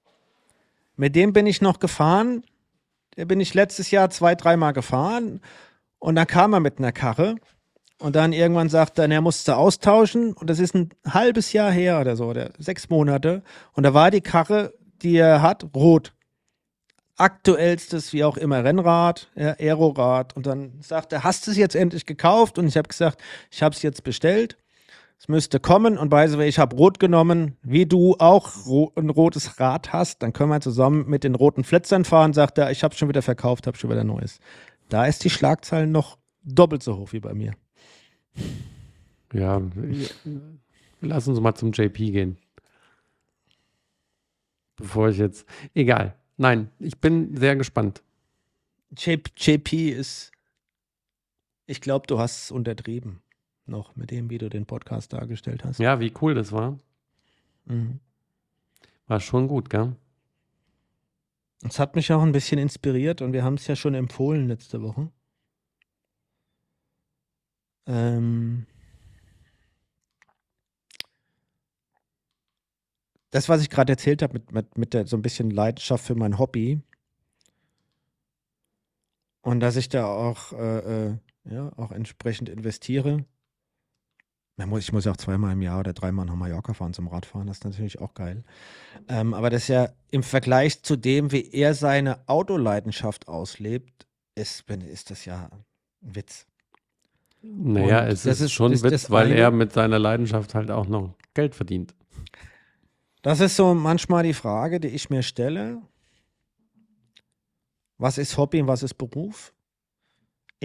mit 0.95 1.15
dem 1.15 1.33
bin 1.33 1.45
ich 1.45 1.61
noch 1.61 1.79
gefahren. 1.79 2.43
Der 3.17 3.25
bin 3.25 3.39
ich 3.39 3.53
letztes 3.53 3.91
Jahr 3.91 4.09
zwei, 4.09 4.35
dreimal 4.35 4.73
gefahren 4.73 5.41
und 5.99 6.15
dann 6.15 6.27
kam 6.27 6.53
er 6.53 6.59
mit 6.59 6.79
einer 6.79 6.91
Karre 6.91 7.35
und 7.97 8.15
dann 8.15 8.33
irgendwann 8.33 8.69
sagt 8.69 8.99
er, 8.99 9.09
er 9.09 9.21
musste 9.21 9.55
austauschen 9.55 10.33
und 10.33 10.49
das 10.49 10.59
ist 10.59 10.75
ein 10.75 10.89
halbes 11.07 11.53
Jahr 11.53 11.71
her 11.71 12.01
oder 12.01 12.15
so, 12.15 12.25
oder 12.25 12.51
sechs 12.57 12.89
Monate. 12.89 13.41
Und 13.73 13.83
da 13.83 13.93
war 13.93 14.11
die 14.11 14.21
Karre, 14.21 14.73
die 15.01 15.15
er 15.17 15.41
hat, 15.41 15.65
rot. 15.75 16.13
Aktuellstes, 17.17 18.11
wie 18.11 18.25
auch 18.25 18.35
immer, 18.35 18.65
Rennrad, 18.65 19.31
ja, 19.35 19.51
Aerorad. 19.57 20.35
Und 20.35 20.45
dann 20.45 20.73
sagt 20.81 21.13
er, 21.13 21.23
hast 21.23 21.47
du 21.47 21.51
es 21.51 21.57
jetzt 21.57 21.75
endlich 21.75 22.05
gekauft? 22.05 22.57
Und 22.57 22.67
ich 22.67 22.75
habe 22.75 22.89
gesagt, 22.89 23.21
ich 23.49 23.63
habe 23.63 23.73
es 23.73 23.81
jetzt 23.81 24.03
bestellt. 24.03 24.57
Es 25.25 25.29
müsste 25.29 25.59
kommen 25.59 25.97
und 25.97 26.09
by 26.09 26.27
the 26.27 26.37
way, 26.37 26.47
ich 26.47 26.59
habe 26.59 26.75
rot 26.75 26.99
genommen, 26.99 27.57
wie 27.63 27.87
du 27.87 28.13
auch 28.19 28.67
ro 28.67 28.91
ein 28.95 29.09
rotes 29.09 29.59
Rad 29.59 29.91
hast. 29.91 30.21
Dann 30.21 30.33
können 30.33 30.51
wir 30.51 30.61
zusammen 30.61 31.09
mit 31.09 31.23
den 31.23 31.33
roten 31.33 31.63
Flitzern 31.63 32.05
fahren. 32.05 32.31
Sagt 32.31 32.59
er, 32.59 32.69
ich 32.69 32.83
habe 32.83 32.93
schon 32.93 33.09
wieder 33.09 33.23
verkauft, 33.23 33.65
habe 33.65 33.75
schon 33.75 33.89
wieder 33.89 34.03
neues. 34.03 34.37
Da 34.87 35.07
ist 35.07 35.23
die 35.23 35.31
Schlagzahl 35.31 35.87
noch 35.87 36.19
doppelt 36.43 36.83
so 36.83 36.97
hoch 36.97 37.11
wie 37.11 37.21
bei 37.21 37.33
mir. 37.33 37.55
Ja, 39.33 39.63
lass 41.01 41.27
uns 41.27 41.39
mal 41.39 41.55
zum 41.55 41.71
JP 41.71 41.97
gehen. 42.11 42.37
Bevor 44.75 45.09
ich 45.09 45.17
jetzt. 45.17 45.47
Egal. 45.73 46.13
Nein, 46.37 46.69
ich 46.77 46.99
bin 46.99 47.35
sehr 47.35 47.55
gespannt. 47.55 48.03
JP 48.95 49.89
ist. 49.89 50.31
Ich 51.65 51.81
glaube, 51.81 52.05
du 52.05 52.19
hast 52.19 52.43
es 52.43 52.51
untertrieben. 52.51 53.23
Noch 53.65 53.95
mit 53.95 54.11
dem, 54.11 54.29
wie 54.29 54.37
du 54.37 54.49
den 54.49 54.65
Podcast 54.65 55.13
dargestellt 55.13 55.63
hast. 55.63 55.79
Ja, 55.79 55.99
wie 55.99 56.13
cool 56.21 56.35
das 56.35 56.51
war. 56.51 56.77
Mhm. 57.65 57.99
War 59.07 59.19
schon 59.19 59.47
gut, 59.47 59.69
gell? 59.69 59.95
Es 61.63 61.79
hat 61.79 61.95
mich 61.95 62.11
auch 62.13 62.21
ein 62.21 62.31
bisschen 62.31 62.59
inspiriert 62.59 63.21
und 63.21 63.33
wir 63.33 63.43
haben 63.43 63.55
es 63.55 63.65
ja 63.67 63.75
schon 63.75 63.95
empfohlen 63.95 64.47
letzte 64.47 64.81
Woche. 64.81 65.09
Ähm 67.87 68.67
das, 73.31 73.49
was 73.49 73.61
ich 73.61 73.69
gerade 73.69 73.93
erzählt 73.93 74.21
habe, 74.21 74.33
mit, 74.33 74.51
mit, 74.51 74.77
mit 74.77 74.93
der, 74.93 75.07
so 75.07 75.17
ein 75.17 75.21
bisschen 75.21 75.49
Leidenschaft 75.49 76.05
für 76.05 76.15
mein 76.15 76.37
Hobby 76.37 76.81
und 79.45 79.59
dass 79.59 79.75
ich 79.75 79.89
da 79.89 80.07
auch, 80.07 80.53
äh, 80.53 81.07
äh, 81.07 81.17
ja, 81.43 81.71
auch 81.77 81.91
entsprechend 81.91 82.49
investiere, 82.49 83.25
ich 84.57 84.93
muss 84.93 85.05
ja 85.05 85.11
auch 85.11 85.17
zweimal 85.17 85.53
im 85.53 85.61
Jahr 85.61 85.79
oder 85.79 85.93
dreimal 85.93 86.25
nach 86.25 86.35
Mallorca 86.35 86.73
fahren 86.73 86.93
zum 86.93 87.07
Radfahren, 87.07 87.47
das 87.47 87.57
ist 87.57 87.65
natürlich 87.65 87.99
auch 87.99 88.13
geil. 88.13 88.43
Ähm, 89.09 89.33
aber 89.33 89.49
das 89.49 89.63
ist 89.63 89.67
ja 89.69 89.89
im 90.11 90.23
Vergleich 90.23 90.81
zu 90.81 90.95
dem, 90.95 91.31
wie 91.31 91.49
er 91.51 91.73
seine 91.73 92.27
Autoleidenschaft 92.27 93.27
auslebt, 93.27 94.07
ist, 94.35 94.69
ist 94.69 95.11
das 95.11 95.25
ja 95.25 95.49
ein 95.51 95.65
Witz. 96.01 96.45
Naja, 97.41 98.01
Und 98.01 98.07
es 98.07 98.25
ist, 98.25 98.41
ist- 98.41 98.51
schon 98.53 98.71
das- 98.71 98.83
Witz, 98.83 99.09
weil 99.11 99.27
eine- 99.27 99.35
er 99.35 99.51
mit 99.51 99.73
seiner 99.73 99.99
Leidenschaft 99.99 100.55
halt 100.55 100.71
auch 100.71 100.87
noch 100.87 101.13
Geld 101.33 101.53
verdient. 101.53 101.93
Das 103.21 103.39
ist 103.39 103.55
so 103.55 103.73
manchmal 103.73 104.23
die 104.23 104.33
Frage, 104.33 104.79
die 104.79 104.87
ich 104.89 105.09
mir 105.09 105.21
stelle. 105.23 105.81
Was 107.97 108.17
ist 108.17 108.37
Hobby 108.37 108.61
und 108.61 108.67
was 108.67 108.83
ist 108.83 108.95
Beruf? 108.95 109.53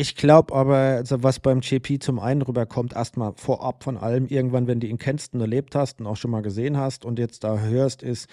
Ich 0.00 0.14
glaube 0.16 0.54
aber, 0.54 0.76
also 0.76 1.22
was 1.22 1.40
beim 1.40 1.60
JP 1.60 1.98
zum 1.98 2.20
einen 2.20 2.40
rüberkommt, 2.40 2.94
erstmal 2.94 3.34
vorab 3.34 3.84
von 3.84 3.98
allem, 3.98 4.28
irgendwann, 4.28 4.66
wenn 4.66 4.80
du 4.80 4.86
ihn 4.86 4.96
kennst 4.96 5.34
und 5.34 5.42
erlebt 5.42 5.74
hast 5.74 6.00
und 6.00 6.06
auch 6.06 6.16
schon 6.16 6.30
mal 6.30 6.40
gesehen 6.40 6.78
hast 6.78 7.04
und 7.04 7.18
jetzt 7.18 7.44
da 7.44 7.58
hörst, 7.58 8.02
ist, 8.02 8.26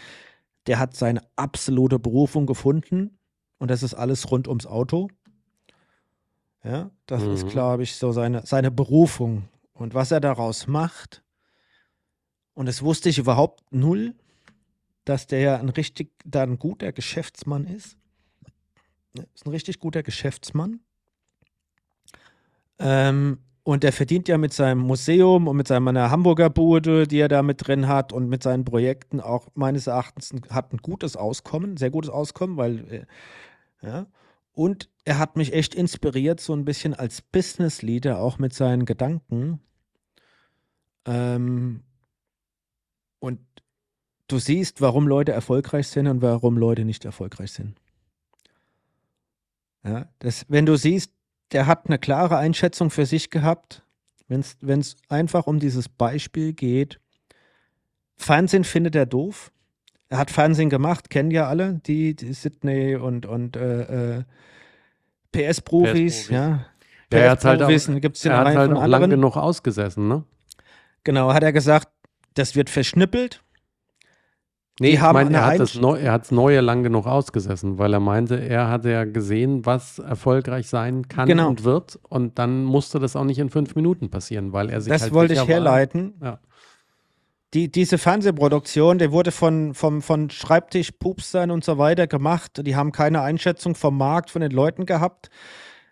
der 0.68 0.80
hat 0.80 0.96
seine 0.96 1.20
absolute 1.36 2.00
Berufung 2.00 2.46
gefunden 2.46 3.20
und 3.58 3.70
das 3.70 3.84
ist 3.84 3.96
alles 3.96 4.32
rund 4.32 4.48
ums 4.48 4.66
Auto. 4.66 5.10
Ja, 6.64 6.90
das 7.06 7.24
ist, 7.24 7.44
Mhm. 7.44 7.50
glaube 7.50 7.84
ich, 7.84 7.98
so 7.98 8.14
seine, 8.14 8.46
seine 8.46 8.72
Berufung 8.72 9.50
und 9.74 9.94
was 9.94 10.12
er 10.12 10.22
daraus 10.22 10.68
macht. 10.68 11.22
Und 12.54 12.68
das 12.68 12.82
wusste 12.82 13.10
ich 13.10 13.18
überhaupt 13.18 13.74
null, 13.74 14.16
dass 15.04 15.28
der 15.28 15.42
ja 15.42 15.58
ein 15.58 15.68
richtig, 15.68 16.14
da 16.24 16.44
ein 16.44 16.60
guter 16.60 16.94
Geschäftsmann 16.94 17.68
ist. 17.68 17.98
Ist 19.36 19.46
ein 19.46 19.52
richtig 19.52 19.80
guter 19.82 20.02
Geschäftsmann. 20.02 20.80
Ähm, 22.80 23.40
und 23.64 23.84
der 23.84 23.92
verdient 23.92 24.30
ja 24.30 24.38
mit 24.38 24.54
seinem 24.54 24.80
Museum 24.80 25.48
und 25.48 25.58
mit 25.58 25.68
seiner 25.68 26.10
Hamburger 26.10 26.50
Bude, 26.50 27.06
die 27.06 27.20
er 27.20 27.28
da 27.28 27.44
mit 27.44 27.68
drin 27.68 27.90
hat 27.90 28.14
und 28.14 28.30
mit 28.30 28.42
seinen 28.42 28.64
Projekten 28.64 29.20
auch 29.20 29.50
meines 29.56 29.88
Erachtens 29.88 30.32
ein, 30.32 30.42
hat 30.50 30.72
ein 30.72 30.78
gutes 30.78 31.18
Auskommen, 31.18 31.76
sehr 31.76 31.90
gutes 31.90 32.10
Auskommen, 32.10 32.56
weil 32.56 32.88
äh, 32.90 33.06
ja. 33.82 34.08
Und 34.54 34.90
er 35.06 35.20
hat 35.20 35.36
mich 35.36 35.54
echt 35.54 35.76
inspiriert, 35.76 36.40
so 36.40 36.54
ein 36.54 36.66
bisschen 36.66 36.94
als 36.94 37.22
Business 37.22 37.82
Leader, 37.82 38.20
auch 38.20 38.40
mit 38.40 38.54
seinen 38.54 38.86
Gedanken. 38.86 39.60
Ähm, 41.06 41.84
und 43.20 43.40
du 44.28 44.40
siehst, 44.40 44.82
warum 44.82 45.08
Leute 45.08 45.32
erfolgreich 45.32 45.90
sind 45.90 46.08
und 46.08 46.22
warum 46.22 46.58
Leute 46.58 46.86
nicht 46.86 47.06
erfolgreich 47.06 47.52
sind. 47.52 47.80
Ja, 49.84 50.10
das, 50.20 50.46
wenn 50.50 50.66
du 50.66 50.76
siehst, 50.76 51.12
der 51.52 51.68
hat 51.68 51.88
eine 51.88 51.98
klare 51.98 52.38
Einschätzung 52.38 52.90
für 52.90 53.06
sich 53.06 53.30
gehabt, 53.30 53.84
wenn 54.28 54.42
es 54.80 54.98
einfach 55.10 55.48
um 55.48 55.60
dieses 55.60 55.90
Beispiel 55.90 56.54
geht. 56.54 57.00
Fernsehen 58.18 58.64
findet 58.64 58.96
er 58.96 59.06
doof. 59.06 59.52
Er 60.10 60.18
hat 60.18 60.32
Fernsehen 60.32 60.70
gemacht, 60.70 61.10
kennen 61.10 61.32
ja 61.32 61.48
alle, 61.48 61.82
die, 61.86 62.16
die 62.16 62.34
Sydney 62.34 62.96
und, 62.96 63.26
und 63.26 63.56
äh, 63.58 64.20
äh, 64.20 64.24
PS-Profis, 65.32 66.28
PS-Profis. 66.28 66.30
ja. 66.30 66.66
Ja, 67.12 67.20
er 67.20 67.32
hat 67.32 67.46
halt 67.46 67.62
auch, 67.62 68.02
gibt's 68.02 68.26
er 68.26 68.38
hat 68.38 68.48
halt 68.56 68.74
auch 68.74 68.86
lang 68.86 69.10
genug 69.10 69.38
ausgesessen, 69.38 70.10
ne? 70.10 70.24
Genau, 71.06 71.34
hat 71.34 71.44
er 71.44 71.54
gesagt, 71.54 71.88
das 72.34 72.56
wird 72.56 72.70
verschnippelt. 72.70 73.42
Nee, 74.80 74.92
ich 74.92 75.02
haben 75.02 75.14
meine, 75.16 75.30
eine 75.30 75.38
er 75.38 75.46
hat 75.46 75.60
das 75.60 75.76
Einsch- 75.76 75.82
Neu, 75.82 76.20
Neue 76.32 76.62
lang 76.62 76.84
genug 76.84 77.08
ausgesessen, 77.08 77.80
weil 77.80 77.94
er 77.94 78.00
meinte, 78.00 78.36
er 78.40 78.70
hatte 78.70 78.92
ja 78.92 79.06
gesehen, 79.06 79.66
was 79.66 79.98
erfolgreich 80.00 80.68
sein 80.70 81.08
kann 81.08 81.28
Genau. 81.28 81.48
und 81.50 81.64
wird. 81.64 82.00
Und 82.08 82.38
dann 82.38 82.64
musste 82.64 83.00
das 83.00 83.16
auch 83.16 83.24
nicht 83.24 83.40
in 83.40 83.50
fünf 83.50 83.76
Minuten 83.76 84.10
passieren, 84.10 84.54
weil 84.54 84.70
er 84.70 84.82
sich 84.82 84.94
Das 84.94 85.02
halt 85.04 85.14
wollte 85.14 85.34
ich 85.34 85.48
herleiten. 85.48 86.14
Ja. 86.22 86.40
Die, 87.54 87.72
diese 87.72 87.98
Fernsehproduktion, 87.98 89.00
die 89.00 89.12
wurde 89.12 89.32
von, 89.32 89.74
vom, 89.74 90.02
von 90.02 90.30
Schreibtischpupsern 90.30 91.50
und 91.50 91.64
so 91.64 91.78
weiter 91.78 92.06
gemacht. 92.06 92.62
Die 92.66 92.76
haben 92.76 92.92
keine 92.92 93.22
Einschätzung 93.22 93.74
vom 93.74 93.98
Markt, 93.98 94.30
von 94.30 94.42
den 94.42 94.52
Leuten 94.52 94.86
gehabt. 94.86 95.30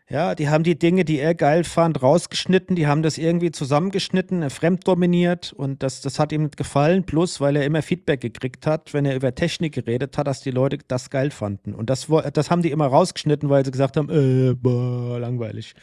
Ja, 0.07 0.35
die 0.35 0.49
haben 0.49 0.63
die 0.63 0.77
Dinge, 0.77 1.03
die 1.03 1.17
er 1.17 1.33
geil 1.33 1.63
fand, 1.63 2.03
rausgeschnitten. 2.03 2.75
Die 2.75 2.85
haben 2.85 3.01
das 3.01 3.17
irgendwie 3.17 3.51
zusammengeschnitten, 3.51 4.43
äh, 4.43 4.49
fremddominiert. 4.51 5.51
Und 5.53 5.81
das, 5.81 6.01
das 6.01 6.19
hat 6.19 6.31
ihm 6.31 6.43
nicht 6.43 6.57
gefallen. 6.57 7.05
Plus, 7.05 7.41
weil 7.41 7.55
er 7.55 7.65
immer 7.65 7.81
Feedback 7.81 8.21
gekriegt 8.21 8.67
hat, 8.67 8.93
wenn 8.93 9.05
er 9.05 9.15
über 9.15 9.33
Technik 9.33 9.73
geredet 9.73 10.17
hat, 10.17 10.27
dass 10.27 10.41
die 10.41 10.51
Leute 10.51 10.77
das 10.87 11.09
geil 11.09 11.31
fanden. 11.31 11.73
Und 11.73 11.89
das, 11.89 12.07
das 12.33 12.51
haben 12.51 12.61
die 12.61 12.69
immer 12.69 12.85
rausgeschnitten, 12.85 13.49
weil 13.49 13.65
sie 13.65 13.71
gesagt 13.71 13.97
haben, 13.97 14.09
äh, 14.09 14.53
boah, 14.53 15.19
langweilig. 15.19 15.73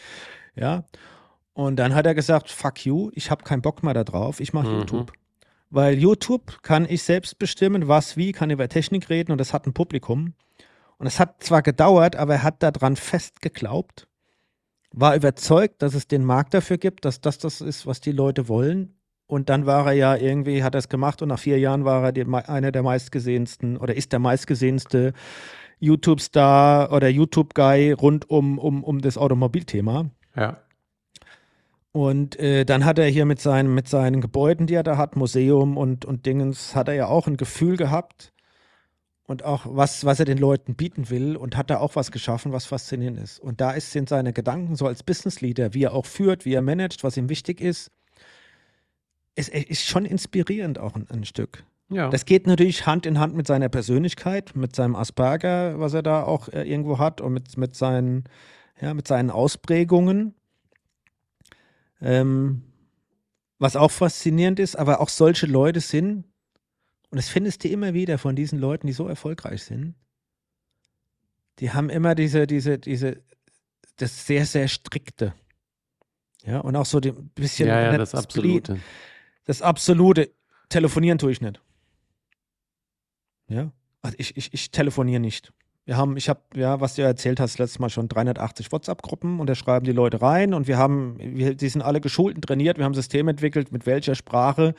Ja. 0.54 0.84
Und 1.54 1.76
dann 1.76 1.94
hat 1.94 2.06
er 2.06 2.14
gesagt, 2.14 2.48
fuck 2.48 2.86
you, 2.86 3.10
ich 3.14 3.30
habe 3.30 3.44
keinen 3.44 3.62
Bock 3.62 3.82
mehr 3.82 3.94
da 3.94 4.04
drauf, 4.04 4.40
ich 4.40 4.52
mache 4.52 4.68
Mhm. 4.68 4.78
YouTube. 4.78 5.12
Weil 5.70 5.98
YouTube 5.98 6.62
kann 6.62 6.86
ich 6.88 7.02
selbst 7.02 7.38
bestimmen, 7.38 7.88
was, 7.88 8.16
wie, 8.16 8.32
kann 8.32 8.50
über 8.50 8.68
Technik 8.68 9.08
reden 9.08 9.32
und 9.32 9.38
das 9.38 9.52
hat 9.52 9.66
ein 9.66 9.72
Publikum. 9.72 10.34
Und 10.98 11.06
es 11.06 11.18
hat 11.18 11.42
zwar 11.42 11.62
gedauert, 11.62 12.14
aber 12.16 12.34
er 12.34 12.42
hat 12.42 12.62
daran 12.62 12.96
fest 12.96 13.40
geglaubt, 13.42 14.06
war 14.92 15.16
überzeugt, 15.16 15.82
dass 15.82 15.94
es 15.94 16.06
den 16.06 16.24
Markt 16.24 16.54
dafür 16.54 16.78
gibt, 16.78 17.04
dass 17.04 17.20
das 17.20 17.38
das 17.38 17.60
ist, 17.60 17.86
was 17.86 18.00
die 18.00 18.12
Leute 18.12 18.48
wollen. 18.48 18.94
Und 19.26 19.48
dann 19.48 19.64
war 19.64 19.86
er 19.86 19.92
ja 19.92 20.16
irgendwie, 20.16 20.62
hat 20.62 20.74
er 20.74 20.78
es 20.78 20.88
gemacht 20.88 21.22
und 21.22 21.28
nach 21.28 21.38
vier 21.38 21.58
Jahren 21.58 21.84
war 21.84 22.04
er 22.04 22.12
die, 22.12 22.26
einer 22.26 22.70
der 22.70 22.82
meistgesehensten 22.82 23.78
oder 23.78 23.94
ist 23.94 24.12
der 24.12 24.18
meistgesehenste 24.18 25.14
YouTube-Star 25.78 26.92
oder 26.92 27.08
YouTube-Guy 27.08 27.92
rund 27.92 28.28
um, 28.28 28.58
um, 28.58 28.84
um 28.84 29.00
das 29.00 29.16
Automobilthema. 29.16 30.10
Ja. 30.36 30.58
Und 31.92 32.38
äh, 32.38 32.64
dann 32.64 32.84
hat 32.84 32.98
er 32.98 33.06
hier 33.06 33.24
mit 33.24 33.40
seinen, 33.40 33.74
mit 33.74 33.88
seinen 33.88 34.20
Gebäuden, 34.20 34.66
die 34.66 34.74
er 34.74 34.82
da 34.82 34.96
hat, 34.96 35.16
Museum 35.16 35.76
und, 35.76 36.04
und 36.04 36.26
Dingens, 36.26 36.74
hat 36.74 36.88
er 36.88 36.94
ja 36.94 37.06
auch 37.06 37.26
ein 37.26 37.36
Gefühl 37.36 37.76
gehabt 37.76 38.32
und 39.32 39.44
auch 39.44 39.62
was, 39.64 40.04
was 40.04 40.20
er 40.20 40.26
den 40.26 40.36
Leuten 40.36 40.74
bieten 40.74 41.08
will 41.08 41.36
und 41.36 41.56
hat 41.56 41.70
da 41.70 41.78
auch 41.78 41.96
was 41.96 42.12
geschaffen, 42.12 42.52
was 42.52 42.66
faszinierend 42.66 43.18
ist. 43.18 43.40
Und 43.40 43.62
da 43.62 43.72
ist, 43.72 43.90
sind 43.90 44.10
seine 44.10 44.34
Gedanken 44.34 44.76
so 44.76 44.86
als 44.86 45.02
Business 45.02 45.40
Leader, 45.40 45.72
wie 45.72 45.84
er 45.84 45.94
auch 45.94 46.04
führt, 46.04 46.44
wie 46.44 46.52
er 46.52 46.60
managt, 46.60 47.02
was 47.02 47.16
ihm 47.16 47.30
wichtig 47.30 47.62
ist, 47.62 47.90
ist, 49.34 49.48
ist 49.48 49.86
schon 49.86 50.04
inspirierend 50.04 50.78
auch 50.78 50.94
ein, 50.94 51.08
ein 51.10 51.24
Stück. 51.24 51.64
Ja. 51.88 52.10
Das 52.10 52.26
geht 52.26 52.46
natürlich 52.46 52.86
Hand 52.86 53.06
in 53.06 53.18
Hand 53.18 53.34
mit 53.34 53.46
seiner 53.46 53.70
Persönlichkeit, 53.70 54.54
mit 54.54 54.76
seinem 54.76 54.94
Asperger, 54.94 55.80
was 55.80 55.94
er 55.94 56.02
da 56.02 56.24
auch 56.24 56.48
äh, 56.50 56.70
irgendwo 56.70 56.98
hat 56.98 57.22
und 57.22 57.32
mit, 57.32 57.56
mit, 57.56 57.74
seinen, 57.74 58.24
ja, 58.82 58.92
mit 58.92 59.08
seinen 59.08 59.30
Ausprägungen. 59.30 60.34
Ähm, 62.02 62.62
was 63.58 63.76
auch 63.76 63.90
faszinierend 63.90 64.60
ist, 64.60 64.76
aber 64.76 65.00
auch 65.00 65.08
solche 65.08 65.46
Leute 65.46 65.80
sind, 65.80 66.24
und 67.12 67.16
das 67.16 67.28
findest 67.28 67.62
du 67.62 67.68
immer 67.68 67.92
wieder 67.92 68.16
von 68.16 68.34
diesen 68.34 68.58
Leuten, 68.58 68.86
die 68.86 68.94
so 68.94 69.06
erfolgreich 69.06 69.62
sind, 69.64 69.94
die 71.58 71.70
haben 71.70 71.90
immer 71.90 72.14
diese, 72.14 72.46
diese, 72.46 72.78
diese, 72.78 73.22
das 73.96 74.26
sehr, 74.26 74.46
sehr 74.46 74.66
strikte. 74.66 75.34
Ja, 76.42 76.60
und 76.60 76.74
auch 76.74 76.86
so 76.86 76.98
ein 76.98 77.28
bisschen. 77.34 77.68
ja, 77.68 77.82
ja, 77.82 77.98
das 77.98 78.14
Absolute. 78.14 78.80
das 79.44 79.60
absolute, 79.60 80.30
telefonieren 80.70 81.18
tue 81.18 81.32
ich 81.32 81.42
nicht. 81.42 81.60
Ja, 83.48 83.70
also 84.00 84.16
ich, 84.18 84.34
ich, 84.38 84.54
ich 84.54 84.70
telefoniere 84.70 85.20
nicht. 85.20 85.52
Wir 85.84 85.96
haben, 85.96 86.16
ich 86.16 86.28
habe, 86.28 86.40
ja, 86.54 86.80
was 86.80 86.94
du 86.94 87.02
ja 87.02 87.08
erzählt 87.08 87.40
hast, 87.40 87.58
letztes 87.58 87.80
Mal 87.80 87.90
schon 87.90 88.06
380 88.06 88.70
WhatsApp-Gruppen 88.70 89.40
und 89.40 89.48
da 89.50 89.56
schreiben 89.56 89.84
die 89.84 89.90
Leute 89.92 90.22
rein 90.22 90.54
und 90.54 90.68
wir 90.68 90.78
haben, 90.78 91.16
wir, 91.18 91.54
die 91.56 91.68
sind 91.68 91.82
alle 91.82 92.00
geschult 92.00 92.36
und 92.36 92.42
trainiert, 92.44 92.78
wir 92.78 92.84
haben 92.84 92.92
ein 92.92 92.94
System 92.94 93.26
entwickelt, 93.26 93.72
mit 93.72 93.84
welcher 93.84 94.14
Sprache 94.14 94.74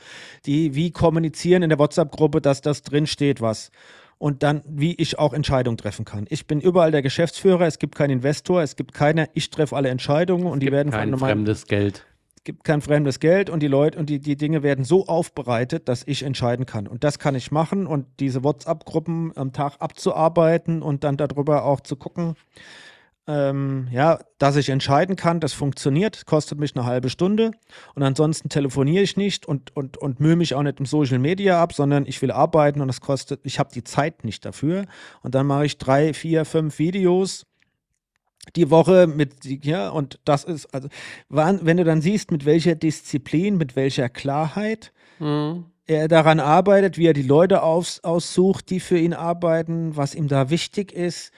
die 0.46 0.74
wie 0.74 0.92
kommunizieren 0.92 1.62
in 1.62 1.68
der 1.68 1.78
WhatsApp-Gruppe, 1.78 2.40
dass 2.40 2.62
das 2.62 2.82
drin 2.82 3.06
steht, 3.06 3.42
was. 3.42 3.70
Und 4.16 4.42
dann, 4.42 4.62
wie 4.66 4.94
ich 4.94 5.18
auch 5.18 5.34
Entscheidungen 5.34 5.76
treffen 5.76 6.06
kann. 6.06 6.24
Ich 6.30 6.46
bin 6.46 6.60
überall 6.60 6.90
der 6.92 7.02
Geschäftsführer, 7.02 7.66
es 7.66 7.78
gibt 7.78 7.94
keinen 7.96 8.10
Investor, 8.10 8.62
es 8.62 8.74
gibt 8.76 8.94
keine, 8.94 9.28
ich 9.34 9.50
treffe 9.50 9.76
alle 9.76 9.90
Entscheidungen 9.90 10.46
und 10.46 10.60
die 10.60 10.72
werden 10.72 10.90
Kein 10.90 11.10
meinem- 11.10 11.18
fremdes 11.20 11.66
Geld. 11.66 12.06
Gibt 12.44 12.64
kein 12.64 12.82
fremdes 12.82 13.20
Geld 13.20 13.50
und 13.50 13.62
die 13.62 13.68
Leute 13.68 13.98
und 13.98 14.10
die, 14.10 14.20
die 14.20 14.36
Dinge 14.36 14.62
werden 14.62 14.84
so 14.84 15.06
aufbereitet, 15.06 15.88
dass 15.88 16.06
ich 16.06 16.22
entscheiden 16.22 16.66
kann. 16.66 16.86
Und 16.86 17.02
das 17.02 17.18
kann 17.18 17.34
ich 17.34 17.50
machen 17.50 17.86
und 17.86 18.06
diese 18.20 18.44
WhatsApp-Gruppen 18.44 19.32
am 19.36 19.52
Tag 19.52 19.76
abzuarbeiten 19.78 20.82
und 20.82 21.04
dann 21.04 21.16
darüber 21.16 21.64
auch 21.64 21.80
zu 21.80 21.96
gucken, 21.96 22.36
ähm, 23.26 23.88
ja, 23.90 24.18
dass 24.38 24.56
ich 24.56 24.68
entscheiden 24.68 25.16
kann, 25.16 25.40
das 25.40 25.54
funktioniert, 25.54 26.26
kostet 26.26 26.58
mich 26.58 26.76
eine 26.76 26.84
halbe 26.84 27.08
Stunde 27.08 27.52
und 27.94 28.02
ansonsten 28.02 28.50
telefoniere 28.50 29.02
ich 29.02 29.16
nicht 29.16 29.46
und, 29.46 29.74
und, 29.74 29.96
und 29.96 30.20
mühe 30.20 30.36
mich 30.36 30.54
auch 30.54 30.62
nicht 30.62 30.78
im 30.78 30.84
Social 30.84 31.18
Media 31.18 31.62
ab, 31.62 31.72
sondern 31.72 32.04
ich 32.04 32.20
will 32.20 32.30
arbeiten 32.30 32.82
und 32.82 32.88
das 32.88 33.00
kostet, 33.00 33.40
ich 33.44 33.58
habe 33.58 33.70
die 33.72 33.84
Zeit 33.84 34.24
nicht 34.24 34.44
dafür 34.44 34.84
und 35.22 35.34
dann 35.34 35.46
mache 35.46 35.64
ich 35.64 35.78
drei, 35.78 36.12
vier, 36.12 36.44
fünf 36.44 36.78
Videos 36.78 37.46
die 38.56 38.70
Woche 38.70 39.06
mit, 39.06 39.44
ja, 39.44 39.88
und 39.88 40.18
das 40.24 40.44
ist, 40.44 40.66
also, 40.74 40.88
wenn 41.28 41.76
du 41.76 41.84
dann 41.84 42.00
siehst, 42.00 42.30
mit 42.30 42.44
welcher 42.44 42.74
Disziplin, 42.74 43.56
mit 43.56 43.76
welcher 43.76 44.08
Klarheit 44.08 44.92
Mhm. 45.20 45.66
er 45.86 46.08
daran 46.08 46.40
arbeitet, 46.40 46.98
wie 46.98 47.06
er 47.06 47.12
die 47.12 47.22
Leute 47.22 47.62
aus, 47.62 48.02
aussucht, 48.02 48.70
die 48.70 48.80
für 48.80 48.98
ihn 48.98 49.14
arbeiten, 49.14 49.96
was 49.96 50.14
ihm 50.14 50.28
da 50.28 50.50
wichtig 50.50 50.92
ist. 50.92 51.30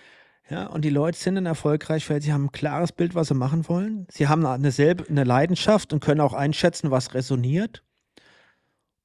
Ja, 0.48 0.66
und 0.66 0.84
die 0.84 0.90
Leute 0.90 1.18
sind 1.18 1.34
dann 1.34 1.46
erfolgreich, 1.46 2.08
weil 2.08 2.22
sie 2.22 2.32
haben 2.32 2.46
ein 2.46 2.52
klares 2.52 2.92
Bild, 2.92 3.14
was 3.16 3.28
sie 3.28 3.34
machen 3.34 3.68
wollen. 3.68 4.06
Sie 4.10 4.28
haben 4.28 4.46
eine, 4.46 4.70
selbe, 4.70 5.04
eine 5.08 5.24
Leidenschaft 5.24 5.92
und 5.92 6.00
können 6.00 6.20
auch 6.20 6.34
einschätzen, 6.34 6.90
was 6.92 7.14
resoniert. 7.14 7.82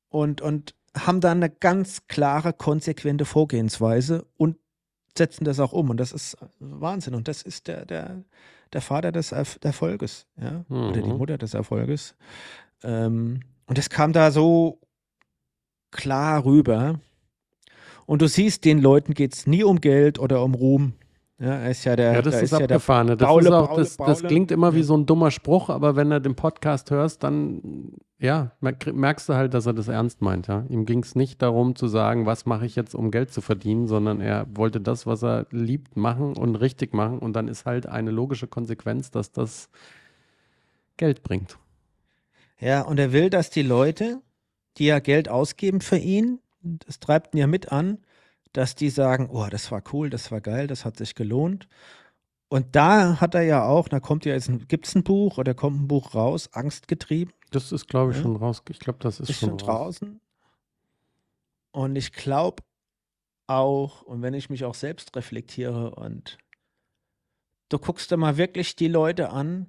Und, 0.09 0.41
und 0.41 0.75
haben 0.95 1.19
dann 1.19 1.37
eine 1.37 1.49
ganz 1.49 2.07
klare, 2.07 2.53
konsequente 2.53 3.25
Vorgehensweise 3.25 4.25
und 4.37 4.57
setzen 5.18 5.43
das 5.45 5.59
auch 5.59 5.74
um. 5.74 5.89
Und 5.89 5.97
das 5.97 6.12
ist 6.12 6.38
Wahnsinn. 6.59 7.16
Und 7.16 7.28
das 7.28 7.41
ist 7.41 7.68
der, 7.68 7.86
der, 7.86 8.24
der 8.74 8.82
Vater 8.82 9.12
des 9.12 9.32
Erf 9.32 9.59
Erfolges, 9.62 10.28
ja, 10.39 10.64
oder 10.70 11.01
die 11.01 11.09
Mhm. 11.09 11.18
Mutter 11.18 11.38
des 11.38 11.53
Erfolges. 11.53 12.16
Ähm, 12.84 13.41
und 13.68 13.78
das 13.78 13.89
kam 13.89 14.14
da 14.14 14.32
so 14.32 14.80
klar 15.91 16.43
rüber. 16.45 16.99
Und 18.05 18.22
du 18.22 18.28
siehst, 18.28 18.66
den 18.66 18.80
Leuten 18.82 19.14
geht 19.14 19.34
es 19.34 19.47
nie 19.47 19.64
um 19.64 19.80
Geld 19.82 20.20
oder 20.20 20.43
um 20.43 20.53
Ruhm. 20.55 20.93
Ja, 21.39 21.55
er 21.55 21.72
ist 21.72 21.86
ja 21.86 21.95
der, 21.95 22.14
Ja, 22.14 22.22
das 22.22 22.36
da 22.36 22.39
ist 22.41 22.51
ja 22.51 22.57
der 22.59 22.66
abgefahren. 22.78 23.07
Das, 23.07 23.18
Paule, 23.20 23.47
ist 23.49 23.53
auch, 23.53 23.68
Paule, 23.70 23.80
das, 23.84 23.97
das 23.97 24.18
Paule. 24.20 24.28
klingt 24.28 24.51
immer 24.51 24.74
wie 24.76 24.84
so 24.84 24.95
ein 24.95 25.05
dummer 25.05 25.32
Spruch, 25.32 25.70
aber 25.70 25.95
wenn 25.95 26.09
du 26.09 26.22
den 26.22 26.36
Podcast 26.36 26.91
hörst, 26.91 27.24
dann 27.24 27.93
ja, 28.22 28.51
merk- 28.61 28.93
merkst 28.93 29.28
du 29.30 29.34
halt, 29.34 29.55
dass 29.55 29.65
er 29.65 29.74
das 29.74 29.88
ernst 29.88 30.22
meint. 30.22 30.47
Ja? 30.47 30.63
Ihm 30.69 30.86
ging 30.86 31.01
es 31.01 31.15
nicht 31.15 31.41
darum 31.41 31.76
zu 31.76 31.88
sagen, 31.88 32.28
was 32.28 32.45
mache 32.45 32.67
ich 32.67 32.76
jetzt, 32.76 32.93
um 32.93 33.09
Geld 33.09 33.34
zu 33.34 33.41
verdienen, 33.41 33.88
sondern 33.88 34.22
er 34.22 34.45
wollte 34.55 34.80
das, 34.80 35.07
was 35.07 35.24
er 35.24 35.47
liebt, 35.49 35.97
machen 35.97 36.38
und 36.38 36.55
richtig 36.55 36.93
machen. 36.93 37.17
Und 37.17 37.34
dann 37.34 37.47
ist 37.47 37.65
halt 37.65 37.88
eine 37.88 38.11
logische 38.11 38.45
Konsequenz, 38.45 39.09
dass 39.09 39.32
das 39.32 39.69
Geld 40.97 41.24
bringt. 41.24 41.57
Ja, 42.59 42.84
und 42.84 42.99
er 42.99 43.11
will, 43.11 43.32
dass 43.32 43.49
die 43.49 43.63
Leute, 43.63 44.22
die 44.78 44.86
ja 44.86 44.99
Geld 44.99 45.28
ausgeben 45.28 45.82
für 45.82 45.97
ihn, 45.97 46.39
das 46.61 46.99
treibt 46.99 47.34
ihn 47.34 47.39
ja 47.39 47.47
mit 47.47 47.72
an, 47.72 47.97
dass 48.53 48.76
die 48.76 48.91
sagen, 48.91 49.30
oh, 49.32 49.47
das 49.49 49.72
war 49.72 49.82
cool, 49.93 50.11
das 50.11 50.32
war 50.32 50.41
geil, 50.41 50.67
das 50.67 50.86
hat 50.86 50.97
sich 50.97 51.15
gelohnt. 51.15 51.67
Und 52.49 52.76
da 52.76 53.19
hat 53.19 53.34
er 53.34 53.41
ja 53.41 53.65
auch, 53.65 53.88
da 53.88 53.99
kommt 53.99 54.26
ja 54.26 54.34
jetzt, 54.34 54.51
gibt 54.67 54.86
es 54.86 54.93
ein 54.93 55.03
Buch 55.03 55.39
oder 55.39 55.55
kommt 55.55 55.82
ein 55.82 55.88
Buch 55.88 56.13
raus, 56.13 56.49
Angstgetrieben, 56.53 57.34
Das 57.51 57.71
ist, 57.71 57.87
glaube 57.87 58.11
ich, 58.11 58.17
Ja. 58.17 58.23
schon 58.23 58.35
raus. 58.37 58.63
Ich 58.69 58.79
glaube, 58.79 58.99
das 58.99 59.19
ist, 59.19 59.29
ist 59.29 59.39
schon 59.39 59.49
schon 59.49 59.57
draußen. 59.59 60.21
Und 61.71 61.95
ich 61.95 62.11
glaube 62.11 62.63
auch, 63.47 64.01
und 64.01 64.21
wenn 64.21 64.33
ich 64.33 64.49
mich 64.49 64.65
auch 64.65 64.75
selbst 64.75 65.15
reflektiere 65.15 65.95
und 65.95 66.37
du 67.69 67.77
guckst 67.79 68.11
da 68.11 68.17
mal 68.17 68.37
wirklich 68.37 68.75
die 68.75 68.87
Leute 68.87 69.29
an, 69.29 69.67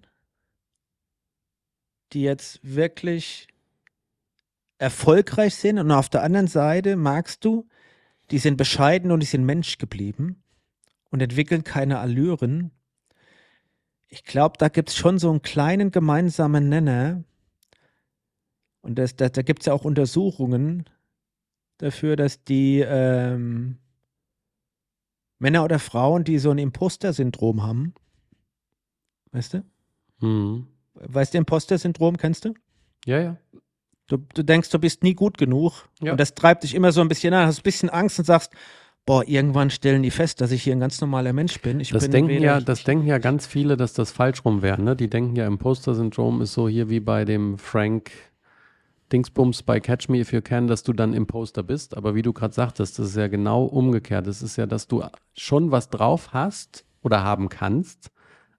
die 2.12 2.22
jetzt 2.22 2.60
wirklich 2.62 3.48
erfolgreich 4.78 5.54
sind 5.54 5.78
und 5.78 5.90
auf 5.90 6.08
der 6.08 6.22
anderen 6.22 6.48
Seite 6.48 6.96
magst 6.96 7.44
du, 7.44 7.68
die 8.30 8.38
sind 8.38 8.56
bescheiden 8.56 9.10
und 9.10 9.20
die 9.20 9.26
sind 9.26 9.44
Mensch 9.44 9.78
geblieben 9.78 10.42
und 11.10 11.20
entwickeln 11.20 11.64
keine 11.64 11.98
Allüren. 11.98 12.70
Ich 14.08 14.24
glaube, 14.24 14.58
da 14.58 14.68
gibt 14.68 14.90
es 14.90 14.96
schon 14.96 15.18
so 15.18 15.30
einen 15.30 15.42
kleinen 15.42 15.90
gemeinsamen 15.90 16.68
Nenner. 16.68 17.24
Und 18.82 18.96
das, 18.96 19.16
da, 19.16 19.28
da 19.28 19.42
gibt 19.42 19.62
es 19.62 19.66
ja 19.66 19.72
auch 19.72 19.84
Untersuchungen 19.84 20.84
dafür, 21.78 22.16
dass 22.16 22.44
die 22.44 22.80
ähm, 22.86 23.78
Männer 25.38 25.64
oder 25.64 25.78
Frauen, 25.78 26.24
die 26.24 26.38
so 26.38 26.50
ein 26.50 26.58
Imposter-Syndrom 26.58 27.62
haben, 27.62 27.94
weißt 29.32 29.54
du? 29.54 29.64
Mhm. 30.20 30.66
Weißt 30.94 31.34
du, 31.34 31.38
Imposter-Syndrom 31.38 32.16
kennst 32.16 32.44
du? 32.44 32.54
Ja, 33.06 33.20
ja. 33.20 33.36
Du, 34.06 34.18
du 34.34 34.42
denkst, 34.42 34.68
du 34.70 34.78
bist 34.78 35.02
nie 35.02 35.14
gut 35.14 35.38
genug. 35.38 35.88
Ja. 36.00 36.12
Und 36.12 36.20
das 36.20 36.34
treibt 36.34 36.64
dich 36.64 36.74
immer 36.74 36.92
so 36.92 37.00
ein 37.00 37.08
bisschen 37.08 37.32
an. 37.34 37.46
Hast 37.46 37.60
ein 37.60 37.62
bisschen 37.62 37.88
Angst 37.88 38.18
und 38.18 38.24
sagst, 38.24 38.52
boah, 39.06 39.26
irgendwann 39.26 39.70
stellen 39.70 40.02
die 40.02 40.10
fest, 40.10 40.40
dass 40.40 40.52
ich 40.52 40.62
hier 40.62 40.74
ein 40.74 40.80
ganz 40.80 41.00
normaler 41.00 41.32
Mensch 41.32 41.60
bin. 41.60 41.80
Ich 41.80 41.90
Das 41.90 42.04
bin 42.04 42.12
denken, 42.12 42.42
ja, 42.42 42.60
das 42.60 42.84
denken 42.84 43.06
ja 43.06 43.18
ganz 43.18 43.46
viele, 43.46 43.76
dass 43.76 43.94
das 43.94 44.12
falsch 44.12 44.44
rum 44.44 44.62
wäre. 44.62 44.80
Ne? 44.80 44.96
Die 44.96 45.08
denken 45.08 45.34
ja, 45.34 45.46
Imposter-Syndrom 45.46 46.42
ist 46.42 46.52
so 46.52 46.68
hier 46.68 46.90
wie 46.90 47.00
bei 47.00 47.24
dem 47.24 47.58
Frank 47.58 48.12
Dingsbums 49.12 49.62
bei 49.62 49.78
Catch 49.80 50.08
Me 50.08 50.18
If 50.18 50.32
You 50.32 50.40
Can, 50.40 50.66
dass 50.66 50.82
du 50.82 50.92
dann 50.92 51.12
Imposter 51.12 51.62
bist. 51.62 51.96
Aber 51.96 52.14
wie 52.14 52.22
du 52.22 52.32
gerade 52.32 52.54
sagtest, 52.54 52.98
das 52.98 53.08
ist 53.08 53.16
ja 53.16 53.28
genau 53.28 53.64
umgekehrt. 53.64 54.26
Das 54.26 54.42
ist 54.42 54.56
ja, 54.56 54.66
dass 54.66 54.88
du 54.88 55.04
schon 55.34 55.70
was 55.70 55.90
drauf 55.90 56.32
hast 56.32 56.84
oder 57.02 57.22
haben 57.22 57.48
kannst, 57.48 58.10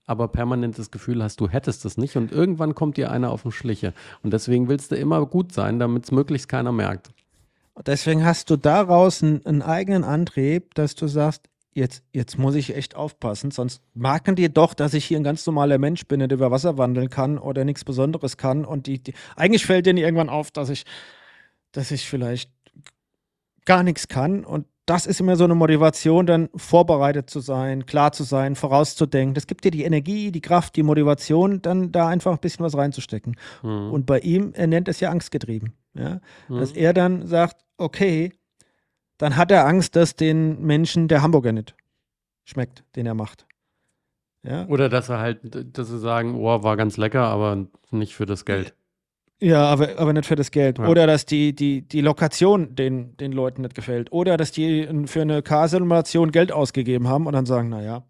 aber 0.05 0.27
permanent 0.27 0.77
das 0.77 0.91
Gefühl 0.91 1.23
hast, 1.23 1.39
du 1.39 1.49
hättest 1.49 1.85
es 1.85 1.97
nicht. 1.97 2.15
Und 2.17 2.31
irgendwann 2.31 2.75
kommt 2.75 2.97
dir 2.97 3.11
einer 3.11 3.31
auf 3.31 3.43
den 3.43 3.51
Schliche. 3.51 3.93
Und 4.21 4.33
deswegen 4.33 4.67
willst 4.67 4.91
du 4.91 4.95
immer 4.95 5.25
gut 5.25 5.53
sein, 5.53 5.79
damit 5.79 6.05
es 6.05 6.11
möglichst 6.11 6.49
keiner 6.49 6.71
merkt. 6.71 7.11
Deswegen 7.85 8.23
hast 8.23 8.49
du 8.49 8.55
daraus 8.55 9.23
einen, 9.23 9.45
einen 9.45 9.61
eigenen 9.63 10.03
Antrieb, 10.03 10.75
dass 10.75 10.93
du 10.93 11.07
sagst, 11.07 11.49
jetzt, 11.73 12.03
jetzt 12.11 12.37
muss 12.37 12.55
ich 12.55 12.75
echt 12.75 12.95
aufpassen, 12.95 13.51
sonst 13.51 13.81
merken 13.93 14.35
die 14.35 14.51
doch, 14.53 14.73
dass 14.73 14.93
ich 14.93 15.05
hier 15.05 15.19
ein 15.19 15.23
ganz 15.23 15.45
normaler 15.45 15.77
Mensch 15.77 16.05
bin, 16.07 16.19
der 16.19 16.31
über 16.31 16.51
Wasser 16.51 16.77
wandeln 16.77 17.09
kann 17.09 17.37
oder 17.37 17.65
nichts 17.65 17.83
Besonderes 17.83 18.37
kann. 18.37 18.65
Und 18.65 18.87
die, 18.87 19.01
die 19.01 19.13
eigentlich 19.35 19.65
fällt 19.65 19.85
denen 19.85 19.97
irgendwann 19.97 20.29
auf, 20.29 20.51
dass 20.51 20.69
ich, 20.69 20.85
dass 21.71 21.91
ich 21.91 22.07
vielleicht 22.07 22.51
gar 23.65 23.83
nichts 23.83 24.07
kann. 24.07 24.45
Und 24.45 24.65
das 24.85 25.05
ist 25.05 25.21
immer 25.21 25.37
so 25.37 25.45
eine 25.45 25.55
Motivation, 25.55 26.25
dann 26.25 26.49
vorbereitet 26.55 27.29
zu 27.29 27.39
sein, 27.39 27.85
klar 27.85 28.11
zu 28.11 28.23
sein, 28.23 28.55
vorauszudenken. 28.55 29.33
Das 29.33 29.47
gibt 29.47 29.63
dir 29.63 29.71
die 29.71 29.83
Energie, 29.83 30.31
die 30.31 30.41
Kraft, 30.41 30.75
die 30.75 30.83
Motivation, 30.83 31.61
dann 31.61 31.91
da 31.91 32.07
einfach 32.09 32.33
ein 32.33 32.39
bisschen 32.39 32.65
was 32.65 32.75
reinzustecken. 32.75 33.37
Hm. 33.61 33.91
Und 33.91 34.05
bei 34.05 34.19
ihm, 34.19 34.51
er 34.53 34.67
nennt 34.67 34.89
es 34.89 34.99
ja 34.99 35.09
angstgetrieben. 35.09 35.73
Ja? 35.93 36.19
Hm. 36.47 36.59
Dass 36.59 36.73
er 36.73 36.93
dann 36.93 37.25
sagt, 37.27 37.63
okay, 37.77 38.33
dann 39.17 39.35
hat 39.35 39.51
er 39.51 39.65
Angst, 39.65 39.95
dass 39.95 40.15
den 40.15 40.61
Menschen 40.61 41.07
der 41.07 41.21
Hamburger 41.21 41.51
nicht 41.51 41.75
schmeckt, 42.43 42.83
den 42.95 43.05
er 43.05 43.13
macht. 43.13 43.45
Ja, 44.43 44.65
Oder 44.67 44.89
dass 44.89 45.07
sie 45.07 45.17
halt, 45.17 45.39
dass 45.77 45.87
sie 45.87 45.99
sagen, 45.99 46.35
oh, 46.35 46.63
war 46.63 46.75
ganz 46.75 46.97
lecker, 46.97 47.21
aber 47.21 47.65
nicht 47.91 48.13
für 48.13 48.25
das 48.25 48.43
Geld. 48.43 48.73
ja 49.39 49.63
aber, 49.63 49.97
aber 49.97 50.11
nicht 50.11 50.25
für 50.25 50.35
das 50.35 50.51
Geld. 50.51 50.79
Ja. 50.79 50.87
Oder 50.87 51.07
dass 51.07 51.25
die, 51.25 51.55
die, 51.55 51.81
die 51.81 52.01
Lokation 52.01 52.75
den, 52.75 53.15
den 53.15 53.31
Leuten 53.31 53.61
nicht 53.61 53.75
gefällt. 53.75 54.11
Oder 54.11 54.35
dass 54.35 54.51
die 54.51 54.85
für 55.05 55.21
eine 55.21 55.41
Car-Simulation 55.41 56.31
Geld 56.31 56.51
ausgegeben 56.51 57.07
haben 57.07 57.25
und 57.25 57.33
dann 57.33 57.45
sagen, 57.45 57.69
naja. 57.69 58.03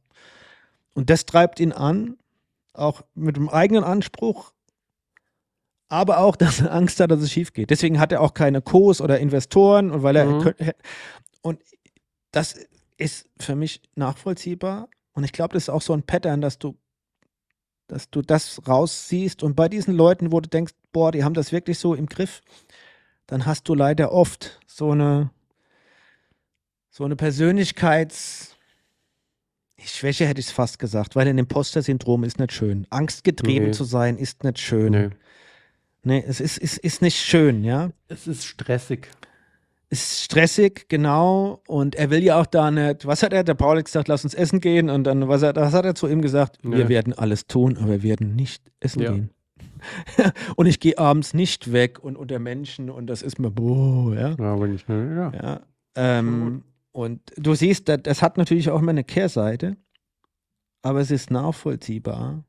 Und 0.96 1.12
das 1.12 1.28
treibt 1.28 1.60
ihn 1.60 1.72
an, 1.72 2.18
auch 2.74 3.04
mit 3.14 3.36
dem 3.36 3.50
eigenen 3.50 3.84
Anspruch, 3.84 4.53
aber 5.90 6.20
auch, 6.20 6.36
dass 6.36 6.62
er 6.62 6.74
Angst 6.74 7.00
hat, 7.00 7.12
dass 7.12 7.22
es 7.22 7.32
schief 7.32 7.54
geht. 7.54 7.70
Deswegen 7.70 8.00
hat 8.00 8.12
er 8.12 8.22
auch 8.22 8.34
keine 8.34 8.62
Co's 8.62 9.02
oder 9.02 9.20
Investoren 9.20 9.92
und 9.92 10.04
weil 10.04 10.16
er 10.16 10.26
Mhm. 10.26 10.54
und 11.42 11.62
das 12.32 12.56
ist 12.98 13.28
für 13.40 13.56
mich 13.56 13.82
nachvollziehbar 13.96 14.88
und 15.14 15.24
ich 15.24 15.32
glaube, 15.34 15.54
das 15.54 15.64
ist 15.64 15.70
auch 15.70 15.82
so 15.82 15.94
ein 15.94 16.04
Pattern, 16.04 16.42
dass 16.42 16.58
du 16.60 16.76
dass 17.88 18.10
du 18.10 18.22
das 18.22 18.62
raussiehst 18.68 19.44
und 19.44 19.56
bei 19.56 19.68
diesen 19.68 19.94
Leuten, 19.94 20.32
wo 20.32 20.40
du 20.40 20.50
denkst, 20.50 20.74
boah, 20.94 21.12
die 21.12 21.24
haben 21.24 21.34
das 21.34 21.52
wirklich 21.52 21.78
so 21.78 21.94
im 21.94 22.06
Griff, 22.08 22.42
dann 23.28 23.46
hast 23.46 23.68
du 23.68 23.76
leider 23.76 24.12
oft 24.14 24.60
so 24.66 24.92
eine 24.92 25.30
so 26.90 27.04
eine 27.04 27.16
Persönlichkeits 27.16 28.56
Schwäche 29.86 30.26
hätte 30.26 30.40
ich 30.40 30.48
es 30.48 30.52
fast 30.54 30.80
gesagt, 30.80 31.16
weil 31.16 31.28
ein 31.28 31.38
Imposter-Syndrom 31.38 32.24
ist 32.24 32.40
nicht 32.40 32.54
schön. 32.54 32.88
Angstgetrieben 32.90 33.68
Nee. 33.70 33.74
zu 33.74 33.84
sein 33.84 34.18
ist 34.18 34.44
nicht 34.46 34.60
schön. 34.60 34.92
Nö. 34.94 35.10
Nee, 36.04 36.24
es 36.28 36.40
ist, 36.42 36.58
ist, 36.58 36.78
ist 36.78 37.02
nicht 37.02 37.18
schön, 37.18 37.64
ja. 37.64 37.92
Es 38.08 38.28
ist 38.28 38.46
stressig. 38.46 39.08
Ist 39.90 40.22
stressig, 40.24 40.88
genau. 40.90 41.62
Und 41.68 41.96
er 41.96 42.10
will 42.10 42.24
ja 42.24 42.42
auch 42.42 42.46
da 42.46 42.72
nicht, 42.72 43.06
was 43.06 43.24
hat 43.24 43.32
er? 43.32 43.44
Der 43.44 43.54
Paul 43.54 43.78
hat 43.78 43.86
gesagt, 43.86 44.08
lass 44.08 44.24
uns 44.24 44.34
essen 44.34 44.60
gehen. 44.60 44.90
Und 44.90 45.06
dann, 45.06 45.28
was, 45.28 45.44
hat, 45.44 45.56
was 45.56 45.74
hat 45.74 45.86
er 45.86 45.96
zu 45.96 46.08
ihm 46.08 46.22
gesagt? 46.22 46.58
Nö. 46.64 46.78
Wir 46.78 46.90
werden 46.90 47.14
alles 47.14 47.48
tun, 47.48 47.78
aber 47.78 47.90
wir 47.90 48.04
werden 48.04 48.36
nicht 48.36 48.64
essen 48.80 49.02
Ja. 49.02 49.12
gehen. 49.12 49.30
und 50.56 50.66
ich 50.66 50.80
gehe 50.80 50.98
abends 50.98 51.34
nicht 51.34 51.72
weg 51.72 52.00
und 52.04 52.16
unter 52.16 52.40
Menschen 52.40 52.90
und 52.90 53.08
das 53.08 53.22
ist 53.22 53.40
mir, 53.40 53.52
boah, 53.52 54.14
ja. 54.16 54.30
Ja, 54.32 54.60
wenn 54.60 54.76
ich, 54.76 54.86
ja. 54.88 55.32
ja. 55.32 55.60
Ähm, 55.96 56.64
und 56.92 57.22
du 57.38 57.54
siehst, 57.54 57.90
das, 57.90 58.00
das 58.04 58.22
hat 58.22 58.38
natürlich 58.38 58.70
auch 58.70 58.80
immer 58.80 58.92
eine 58.92 59.04
Kehrseite, 59.04 59.78
aber 60.82 61.00
es 61.02 61.12
ist 61.12 61.32
nachvollziehbar, 61.32 62.44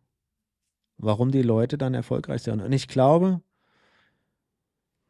warum 0.98 1.30
die 1.30 1.42
Leute 1.42 1.78
dann 1.78 1.94
erfolgreich 1.94 2.42
sind. 2.42 2.60
Und 2.60 2.72
ich 2.72 2.88
glaube, 2.88 3.40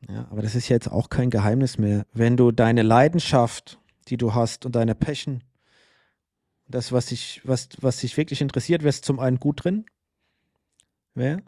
ja, 0.09 0.27
aber 0.31 0.43
das 0.43 0.55
ist 0.55 0.69
jetzt 0.69 0.91
auch 0.91 1.09
kein 1.09 1.31
Geheimnis 1.31 1.79
mehr. 1.79 2.07
Wenn 2.13 2.37
du 2.37 2.53
deine 2.53 2.83
Leidenschaft, 2.83 3.79
die 4.09 4.17
du 4.17 4.35
hast 4.35 4.67
und 4.67 4.75
deine 4.75 4.95
Passion, 4.95 5.43
das, 6.69 6.93
was 6.93 7.07
dich, 7.07 7.41
was, 7.45 7.69
was 7.81 7.99
dich 7.99 8.17
wirklich 8.17 8.41
interessiert, 8.41 8.83
wirst 8.83 9.05
zum 9.05 9.21
einen 9.21 9.39
gut 9.39 9.65
drin. 9.65 9.85
Wer? 11.15 11.43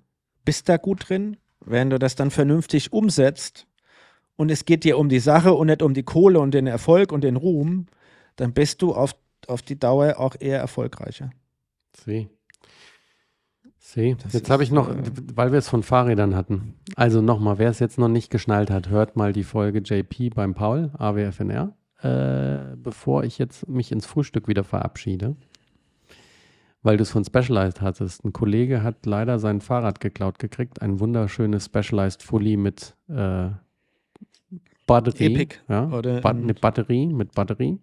Bist 0.45 0.69
da 0.69 0.77
gut 0.77 1.09
drin? 1.09 1.37
Wenn 1.61 1.91
du 1.91 1.99
das 1.99 2.15
dann 2.15 2.31
vernünftig 2.31 2.93
umsetzt 2.93 3.67
und 4.37 4.51
es 4.51 4.65
geht 4.65 4.85
dir 4.85 4.99
um 4.99 5.09
die 5.09 5.19
Sache 5.19 5.53
und 5.55 5.67
nicht 5.67 5.83
um 5.83 5.95
die 5.95 6.03
Kohle 6.03 6.39
und 6.39 6.53
den 6.53 6.67
Erfolg 6.67 7.13
und 7.13 7.25
den 7.25 7.37
Ruhm, 7.37 7.87
dann 8.37 8.53
bist 8.53 8.83
du 8.83 8.95
auf, 8.95 9.17
auf 9.49 9.63
die 9.63 9.79
Dauer 9.79 10.19
auch 10.19 10.37
eher 10.39 10.61
erfolgreicher. 10.61 11.31
See. 11.97 12.29
See. 13.87 14.17
Das 14.21 14.33
Jetzt 14.33 14.51
habe 14.51 14.65
ich 14.65 14.73
noch, 14.73 14.89
äh, 14.89 14.97
weil 15.37 15.53
wir 15.53 15.61
es 15.61 15.69
von 15.69 15.85
Fahrrädern 15.85 16.35
hatten. 16.35 16.75
Also 16.97 17.23
nochmal, 17.23 17.59
wer 17.59 17.71
es 17.71 17.79
jetzt 17.79 17.99
noch 17.99 18.09
nicht 18.09 18.31
geschnallt 18.31 18.69
hat, 18.69 18.89
hört 18.89 19.15
mal 19.15 19.33
die 19.33 19.45
Folge 19.45 19.79
JP 19.79 20.31
beim 20.31 20.55
Paul, 20.55 20.91
AWFNR, 20.99 21.73
äh, 22.03 22.77
bevor 22.77 23.23
ich 23.23 23.39
jetzt 23.39 23.69
mich 23.69 23.93
ins 23.93 24.05
Frühstück 24.05 24.49
wieder 24.49 24.65
verabschiede. 24.65 25.37
Weil 26.83 26.97
du 26.97 27.03
es 27.03 27.11
von 27.13 27.25
Specialized 27.25 27.81
hattest. 27.81 28.25
Ein 28.25 28.33
Kollege 28.33 28.83
hat 28.83 29.07
leider 29.07 29.39
sein 29.39 29.61
Fahrrad 29.61 30.01
geklaut 30.01 30.41
gekriegt. 30.41 30.83
Ein 30.83 30.99
wunderschönes 30.99 31.67
Specialized 31.67 32.25
Fully 32.25 32.57
mit 32.57 32.97
äh, 33.09 33.51
Batterie. 34.89 35.27
Epic 35.33 35.57
Ja, 35.69 35.89
oder 35.91 36.21
Ba 36.23 36.31
eine 36.31 36.55
Batterie 36.55 37.07
mit 37.07 37.33
Batterie. 37.37 37.79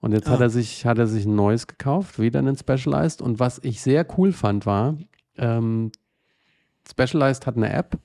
Und 0.00 0.12
jetzt 0.12 0.26
Ah. 0.28 0.32
hat 0.32 0.40
er 0.40 0.50
sich, 0.50 0.84
hat 0.84 0.98
er 0.98 1.06
sich 1.06 1.26
ein 1.26 1.36
neues 1.36 1.68
gekauft, 1.68 2.18
wieder 2.18 2.40
einen 2.40 2.56
Specialized. 2.56 3.22
Und 3.22 3.38
was 3.38 3.60
ich 3.62 3.80
sehr 3.80 4.04
cool 4.18 4.32
fand, 4.32 4.66
war, 4.66 4.96
ähm, 5.38 5.92
Specialized 6.88 7.46
hat 7.46 7.56
eine 7.56 7.72
App, 7.72 7.98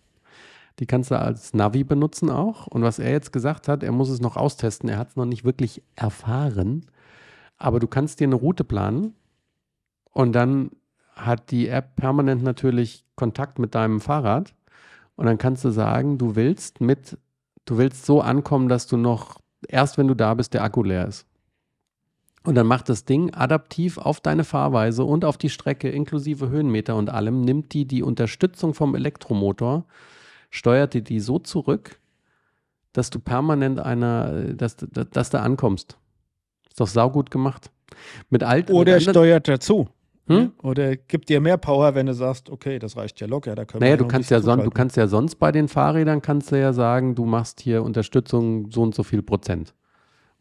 die 0.79 0.85
kannst 0.85 1.11
du 1.11 1.19
als 1.19 1.53
Navi 1.53 1.83
benutzen 1.83 2.29
auch. 2.29 2.67
Und 2.67 2.81
was 2.81 2.99
er 2.99 3.11
jetzt 3.11 3.31
gesagt 3.31 3.67
hat, 3.67 3.83
er 3.83 3.91
muss 3.91 4.09
es 4.09 4.21
noch 4.21 4.37
austesten. 4.37 4.89
Er 4.89 4.97
hat 4.97 5.09
es 5.09 5.15
noch 5.15 5.25
nicht 5.25 5.45
wirklich 5.45 5.83
erfahren. 5.95 6.85
Aber 7.57 7.79
du 7.79 7.87
kannst 7.87 8.19
dir 8.19 8.27
eine 8.27 8.35
Route 8.35 8.63
planen 8.63 9.13
und 10.11 10.33
dann 10.33 10.71
hat 11.15 11.51
die 11.51 11.67
App 11.67 11.95
permanent 11.95 12.43
natürlich 12.43 13.05
Kontakt 13.15 13.59
mit 13.59 13.75
deinem 13.75 14.01
Fahrrad. 14.01 14.53
Und 15.15 15.27
dann 15.27 15.37
kannst 15.37 15.63
du 15.63 15.69
sagen, 15.69 16.17
du 16.17 16.35
willst 16.35 16.81
mit, 16.81 17.19
du 17.65 17.77
willst 17.77 18.05
so 18.05 18.21
ankommen, 18.21 18.67
dass 18.67 18.87
du 18.87 18.97
noch, 18.97 19.39
erst 19.67 19.99
wenn 19.99 20.07
du 20.07 20.15
da 20.15 20.33
bist, 20.33 20.55
der 20.55 20.63
Akku 20.63 20.81
leer 20.81 21.07
ist. 21.07 21.27
Und 22.45 22.55
dann 22.55 22.67
macht 22.67 22.89
das 22.89 23.05
Ding 23.05 23.33
adaptiv 23.33 23.97
auf 23.97 24.19
deine 24.19 24.43
Fahrweise 24.43 25.05
und 25.05 25.23
auf 25.23 25.37
die 25.37 25.49
Strecke 25.49 25.89
inklusive 25.89 26.49
Höhenmeter 26.49 26.95
und 26.97 27.09
allem, 27.09 27.41
nimmt 27.41 27.73
die 27.73 27.85
die 27.85 28.03
Unterstützung 28.03 28.73
vom 28.73 28.95
Elektromotor, 28.95 29.85
steuert 30.49 30.93
die 30.93 31.03
die 31.03 31.21
so 31.21 31.39
zurück, 31.39 31.99
dass 32.91 33.09
du 33.09 33.19
permanent 33.19 33.79
einer, 33.79 34.53
dass, 34.53 34.75
dass, 34.75 35.09
dass 35.09 35.29
du 35.29 35.39
ankommst. 35.39 35.97
Ist 36.67 36.79
doch 36.79 36.87
saugut 36.87 37.31
gemacht. 37.31 37.71
Mit 38.29 38.43
alt 38.43 38.69
Oder 38.71 38.95
mit 38.95 39.03
steuert 39.03 39.47
dazu. 39.47 39.87
Hm? 40.27 40.53
Oder 40.61 40.95
gibt 40.95 41.29
dir 41.29 41.41
mehr 41.41 41.57
Power, 41.57 41.95
wenn 41.95 42.05
du 42.05 42.13
sagst, 42.13 42.49
okay, 42.49 42.79
das 42.79 42.95
reicht 42.95 43.19
ja 43.19 43.27
locker. 43.27 43.55
Da 43.55 43.65
können 43.65 43.81
Naja, 43.81 43.97
du 43.97 44.07
kannst 44.07 44.31
ja 44.31 44.37
bisschen 44.37 44.57
son 44.57 44.63
du 44.63 44.71
kannst 44.71 44.95
ja 44.95 45.07
sonst 45.07 45.35
bei 45.35 45.51
den 45.51 45.67
Fahrrädern 45.67 46.21
kannst 46.21 46.51
du 46.51 46.59
ja 46.59 46.71
sagen, 46.71 47.15
du 47.15 47.25
machst 47.25 47.59
hier 47.59 47.83
Unterstützung 47.83 48.71
so 48.71 48.81
und 48.81 48.95
so 48.95 49.03
viel 49.03 49.21
Prozent. 49.21 49.73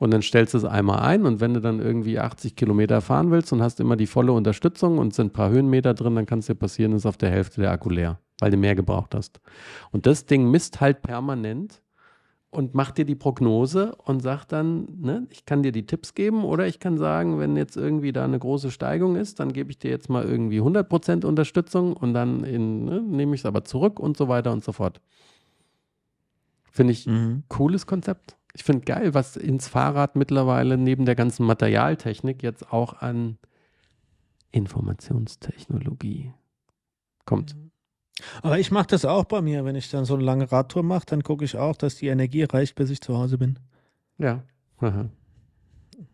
Und 0.03 0.11
dann 0.11 0.22
stellst 0.22 0.53
du 0.53 0.59
es 0.59 0.64
einmal 0.64 0.98
ein 0.98 1.24
und 1.26 1.40
wenn 1.40 1.55
du 1.55 1.61
dann 1.61 1.78
irgendwie 1.78 2.18
80 2.18 2.57
Kilometer 2.57 3.00
fahren 3.00 3.30
willst 3.30 3.53
und 3.53 3.62
hast 3.62 3.78
immer 3.78 3.94
die 3.94 4.09
volle 4.09 4.32
Unterstützung 4.32 4.98
und 4.98 5.14
sind 5.14 5.26
ein 5.26 5.32
paar 5.32 5.50
Höhenmeter 5.50 5.94
drin, 5.94 6.16
dann 6.16 6.26
kann 6.26 6.40
es 6.40 6.46
dir 6.46 6.57
passieren, 6.57 6.90
ist 6.90 7.07
auf 7.07 7.16
der 7.16 7.30
Hälfte 7.30 7.61
der 7.61 7.70
Akku 7.70 7.88
leer, 7.88 8.18
weil 8.40 8.50
du 8.50 8.57
mehr 8.57 8.74
gebraucht 8.74 9.14
hast. 9.14 9.40
Und 9.92 10.07
das 10.07 10.26
Ding 10.26 10.50
misst 10.50 10.80
halt 10.80 11.03
permanent 11.03 11.82
und 12.50 12.74
macht 12.74 12.98
dir 12.98 13.05
die 13.05 13.14
Prognose 13.14 13.94
und 13.94 14.24
sagt 14.24 14.50
dann, 14.50 14.88
ne, 15.00 15.28
ich 15.30 15.44
kann 15.46 15.62
dir 15.62 15.70
die 15.70 15.86
Tipps 15.86 16.14
geben 16.14 16.42
oder 16.42 16.66
ich 16.66 16.80
kann 16.80 16.98
sagen, 16.98 17.38
wenn 17.38 17.57
jetzt 17.57 17.76
irgendwie 17.76 18.11
da 18.11 18.24
eine 18.24 18.40
große 18.40 18.72
Steigung 18.72 19.14
ist, 19.14 19.38
dann 19.38 19.53
gebe 19.53 19.70
ich 19.70 19.78
dir 19.78 19.92
jetzt 19.92 20.11
mal 20.11 20.24
irgendwie 20.24 20.61
100% 20.61 21.24
Unterstützung 21.24 21.92
und 21.92 22.12
dann 22.12 22.42
in, 22.42 22.86
ne, 22.86 23.00
nehme 23.03 23.36
ich 23.36 23.42
es 23.42 23.46
aber 23.46 23.62
zurück 23.62 24.00
und 24.00 24.16
so 24.16 24.26
weiter 24.26 24.50
und 24.50 24.64
so 24.64 24.72
fort. 24.72 25.00
Finde 26.72 26.92
ich 26.92 27.07
Mhm. 27.07 27.44
cooles 27.46 27.86
Konzept. 27.86 28.36
Ich 28.55 28.64
finde 28.64 28.84
geil, 28.84 29.14
was 29.14 29.36
ins 29.36 29.68
Fahrrad 29.68 30.14
mittlerweile 30.16 30.76
neben 30.76 31.07
der 31.07 31.14
ganzen 31.14 31.46
Materialtechnik 31.46 32.42
jetzt 32.42 32.70
auch 32.72 33.00
an 33.00 33.38
Informationstechnologie 34.50 36.32
kommt. 37.24 37.57
Aber 38.42 38.59
ich 38.59 38.70
mache 38.70 38.88
das 38.88 39.05
auch 39.05 39.24
bei 39.24 39.40
mir. 39.40 39.64
Wenn 39.64 39.74
ich 39.74 39.90
dann 39.90 40.05
so 40.05 40.14
eine 40.14 40.22
lange 40.24 40.50
Radtour 40.53 40.82
mache, 40.82 41.07
dann 41.07 41.22
gucke 41.22 41.44
ich 41.44 41.57
auch, 41.57 41.76
dass 41.76 41.96
die 41.96 42.09
Energie 42.09 42.44
reicht, 42.44 42.74
bis 42.74 42.90
ich 42.90 43.00
zu 43.00 43.16
Hause 43.16 43.38
bin. 43.38 43.59
Ja. 44.18 44.42
Aha. 44.78 45.09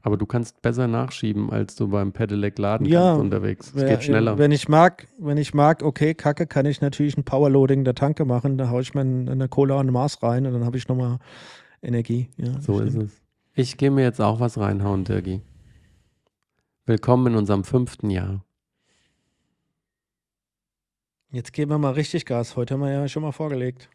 Aber 0.03 0.16
du 0.16 0.26
kannst 0.26 0.62
besser 0.62 0.86
nachschieben, 0.86 1.51
als 1.51 1.74
du 1.74 1.89
beim 1.89 2.12
Pedelec 2.12 2.59
laden 2.59 2.86
Ja, 2.86 3.01
kannst 3.11 3.20
unterwegs. 3.22 3.72
Es 3.74 3.84
geht 3.84 4.05
schneller. 4.05 4.39
Wenn 4.39 4.53
ich 4.53 4.68
mag, 4.68 5.09
wenn 5.18 5.39
ich 5.39 5.55
mag, 5.55 5.82
okay, 5.82 6.14
Kacke, 6.14 6.47
kann 6.47 6.66
ich 6.66 6.80
natürlich 6.80 7.16
ein 7.16 7.24
Powerloading 7.24 7.84
der 7.84 7.95
Tanke 7.95 8.24
machen. 8.24 8.59
Da 8.59 8.68
haue 8.70 8.82
ich 8.82 8.95
mir 8.95 9.01
in- 9.03 9.28
eine 9.28 9.49
Cola 9.49 9.80
und 9.80 9.89
ein 9.89 9.93
Maß 9.93 10.22
rein 10.22 10.47
und 10.47 10.53
dann 10.53 10.64
habe 10.64 10.76
ich 10.76 10.86
nochmal 10.89 11.18
Energie. 11.83 12.29
Ja, 12.37 12.61
So 12.61 12.79
das 12.79 12.89
ist 12.89 12.93
stimmt. 12.95 13.05
es. 13.11 13.20
Ich 13.55 13.76
gehe 13.76 13.91
mir 13.91 14.03
jetzt 14.03 14.20
auch 14.20 14.41
was 14.41 14.59
reinhauen, 14.59 15.05
Dirgi. 15.05 15.41
Willkommen 16.87 17.29
in 17.29 17.37
unserem 17.37 17.64
fünften 17.64 18.11
Jahr. 18.11 18.45
Jetzt 21.31 21.53
geben 21.53 21.70
wir 21.72 21.79
mal 21.79 21.93
richtig 21.93 22.24
Gas. 22.24 22.57
Heute 22.57 22.74
haben 22.74 22.81
wir 22.81 22.91
ja 22.91 23.07
schon 23.09 23.22
mal 23.22 23.33
vorgelegt. 23.33 23.91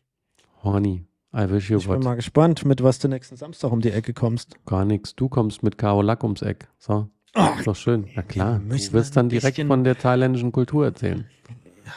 Horny, 0.63 1.05
I 1.35 1.49
wish 1.49 1.69
you 1.69 1.77
Ich 1.79 1.85
bin 1.85 1.95
would. 1.95 2.03
mal 2.03 2.15
gespannt, 2.15 2.63
mit 2.65 2.83
was 2.83 2.99
du 2.99 3.07
nächsten 3.07 3.35
Samstag 3.37 3.71
um 3.71 3.81
die 3.81 3.91
Ecke 3.91 4.13
kommst. 4.13 4.55
Gar 4.65 4.85
nichts. 4.85 5.15
Du 5.15 5.29
kommst 5.29 5.63
mit 5.63 5.77
Karo 5.77 6.01
Lack 6.01 6.23
ums 6.23 6.41
Eck. 6.43 6.67
So. 6.77 7.09
ist 7.57 7.65
doch 7.65 7.75
schön. 7.75 8.07
Na 8.15 8.21
klar. 8.21 8.59
Du 8.59 8.69
wirst 8.93 9.17
dann 9.17 9.29
direkt 9.29 9.59
von 9.59 9.83
der 9.83 9.97
thailändischen 9.97 10.51
Kultur 10.51 10.85
erzählen. 10.85 11.25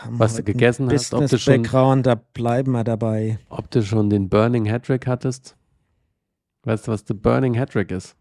Was 0.08 0.36
du 0.36 0.42
gegessen 0.42 0.90
hast, 0.90 1.12
ob 1.14 1.20
du 1.20 1.28
schon- 1.38 1.62
Business-Background, 1.62 2.06
da 2.06 2.14
bleiben 2.16 2.72
wir 2.72 2.84
dabei. 2.84 3.38
Ob 3.50 3.70
du 3.70 3.82
schon 3.82 4.08
den 4.10 4.28
Burning 4.28 4.66
Hattrick 4.68 5.06
hattest? 5.06 5.56
Weißt 6.66 6.88
du, 6.88 6.92
was 6.92 7.04
der 7.04 7.14
Burning 7.14 7.54
Hattrick 7.54 7.92
ist? 7.92 8.16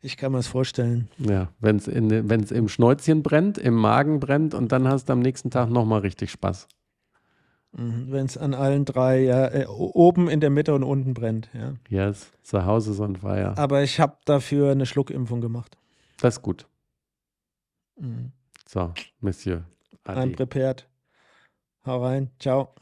Ich 0.00 0.16
kann 0.16 0.32
mir 0.32 0.38
das 0.38 0.46
vorstellen. 0.46 1.08
Ja, 1.18 1.52
wenn 1.60 1.76
es 1.76 1.86
im 2.50 2.68
Schnäuzchen 2.68 3.22
brennt, 3.22 3.58
im 3.58 3.74
Magen 3.74 4.18
brennt 4.18 4.54
und 4.54 4.72
dann 4.72 4.88
hast 4.88 5.08
du 5.08 5.12
am 5.12 5.20
nächsten 5.20 5.50
Tag 5.50 5.68
nochmal 5.68 6.00
richtig 6.00 6.30
Spaß. 6.30 6.68
Wenn 7.72 8.24
es 8.24 8.38
an 8.38 8.54
allen 8.54 8.86
drei, 8.86 9.20
ja, 9.24 9.46
äh, 9.48 9.66
oben 9.66 10.30
in 10.30 10.40
der 10.40 10.48
Mitte 10.48 10.74
und 10.74 10.82
unten 10.82 11.12
brennt. 11.12 11.50
Ja. 11.52 11.74
Yes, 11.90 12.32
the 12.44 12.58
house 12.60 12.86
is 12.86 12.98
on 12.98 13.16
fire. 13.16 13.52
Aber 13.58 13.82
ich 13.82 14.00
habe 14.00 14.16
dafür 14.24 14.72
eine 14.72 14.86
Schluckimpfung 14.86 15.42
gemacht. 15.42 15.76
Das 16.20 16.36
ist 16.36 16.42
gut. 16.42 16.66
Mhm. 18.00 18.32
So, 18.66 18.94
Monsieur. 19.20 19.64
I'm 20.06 20.34
prepared. 20.34 20.88
Hau 21.84 22.02
rein. 22.02 22.30
Ciao. 22.40 22.74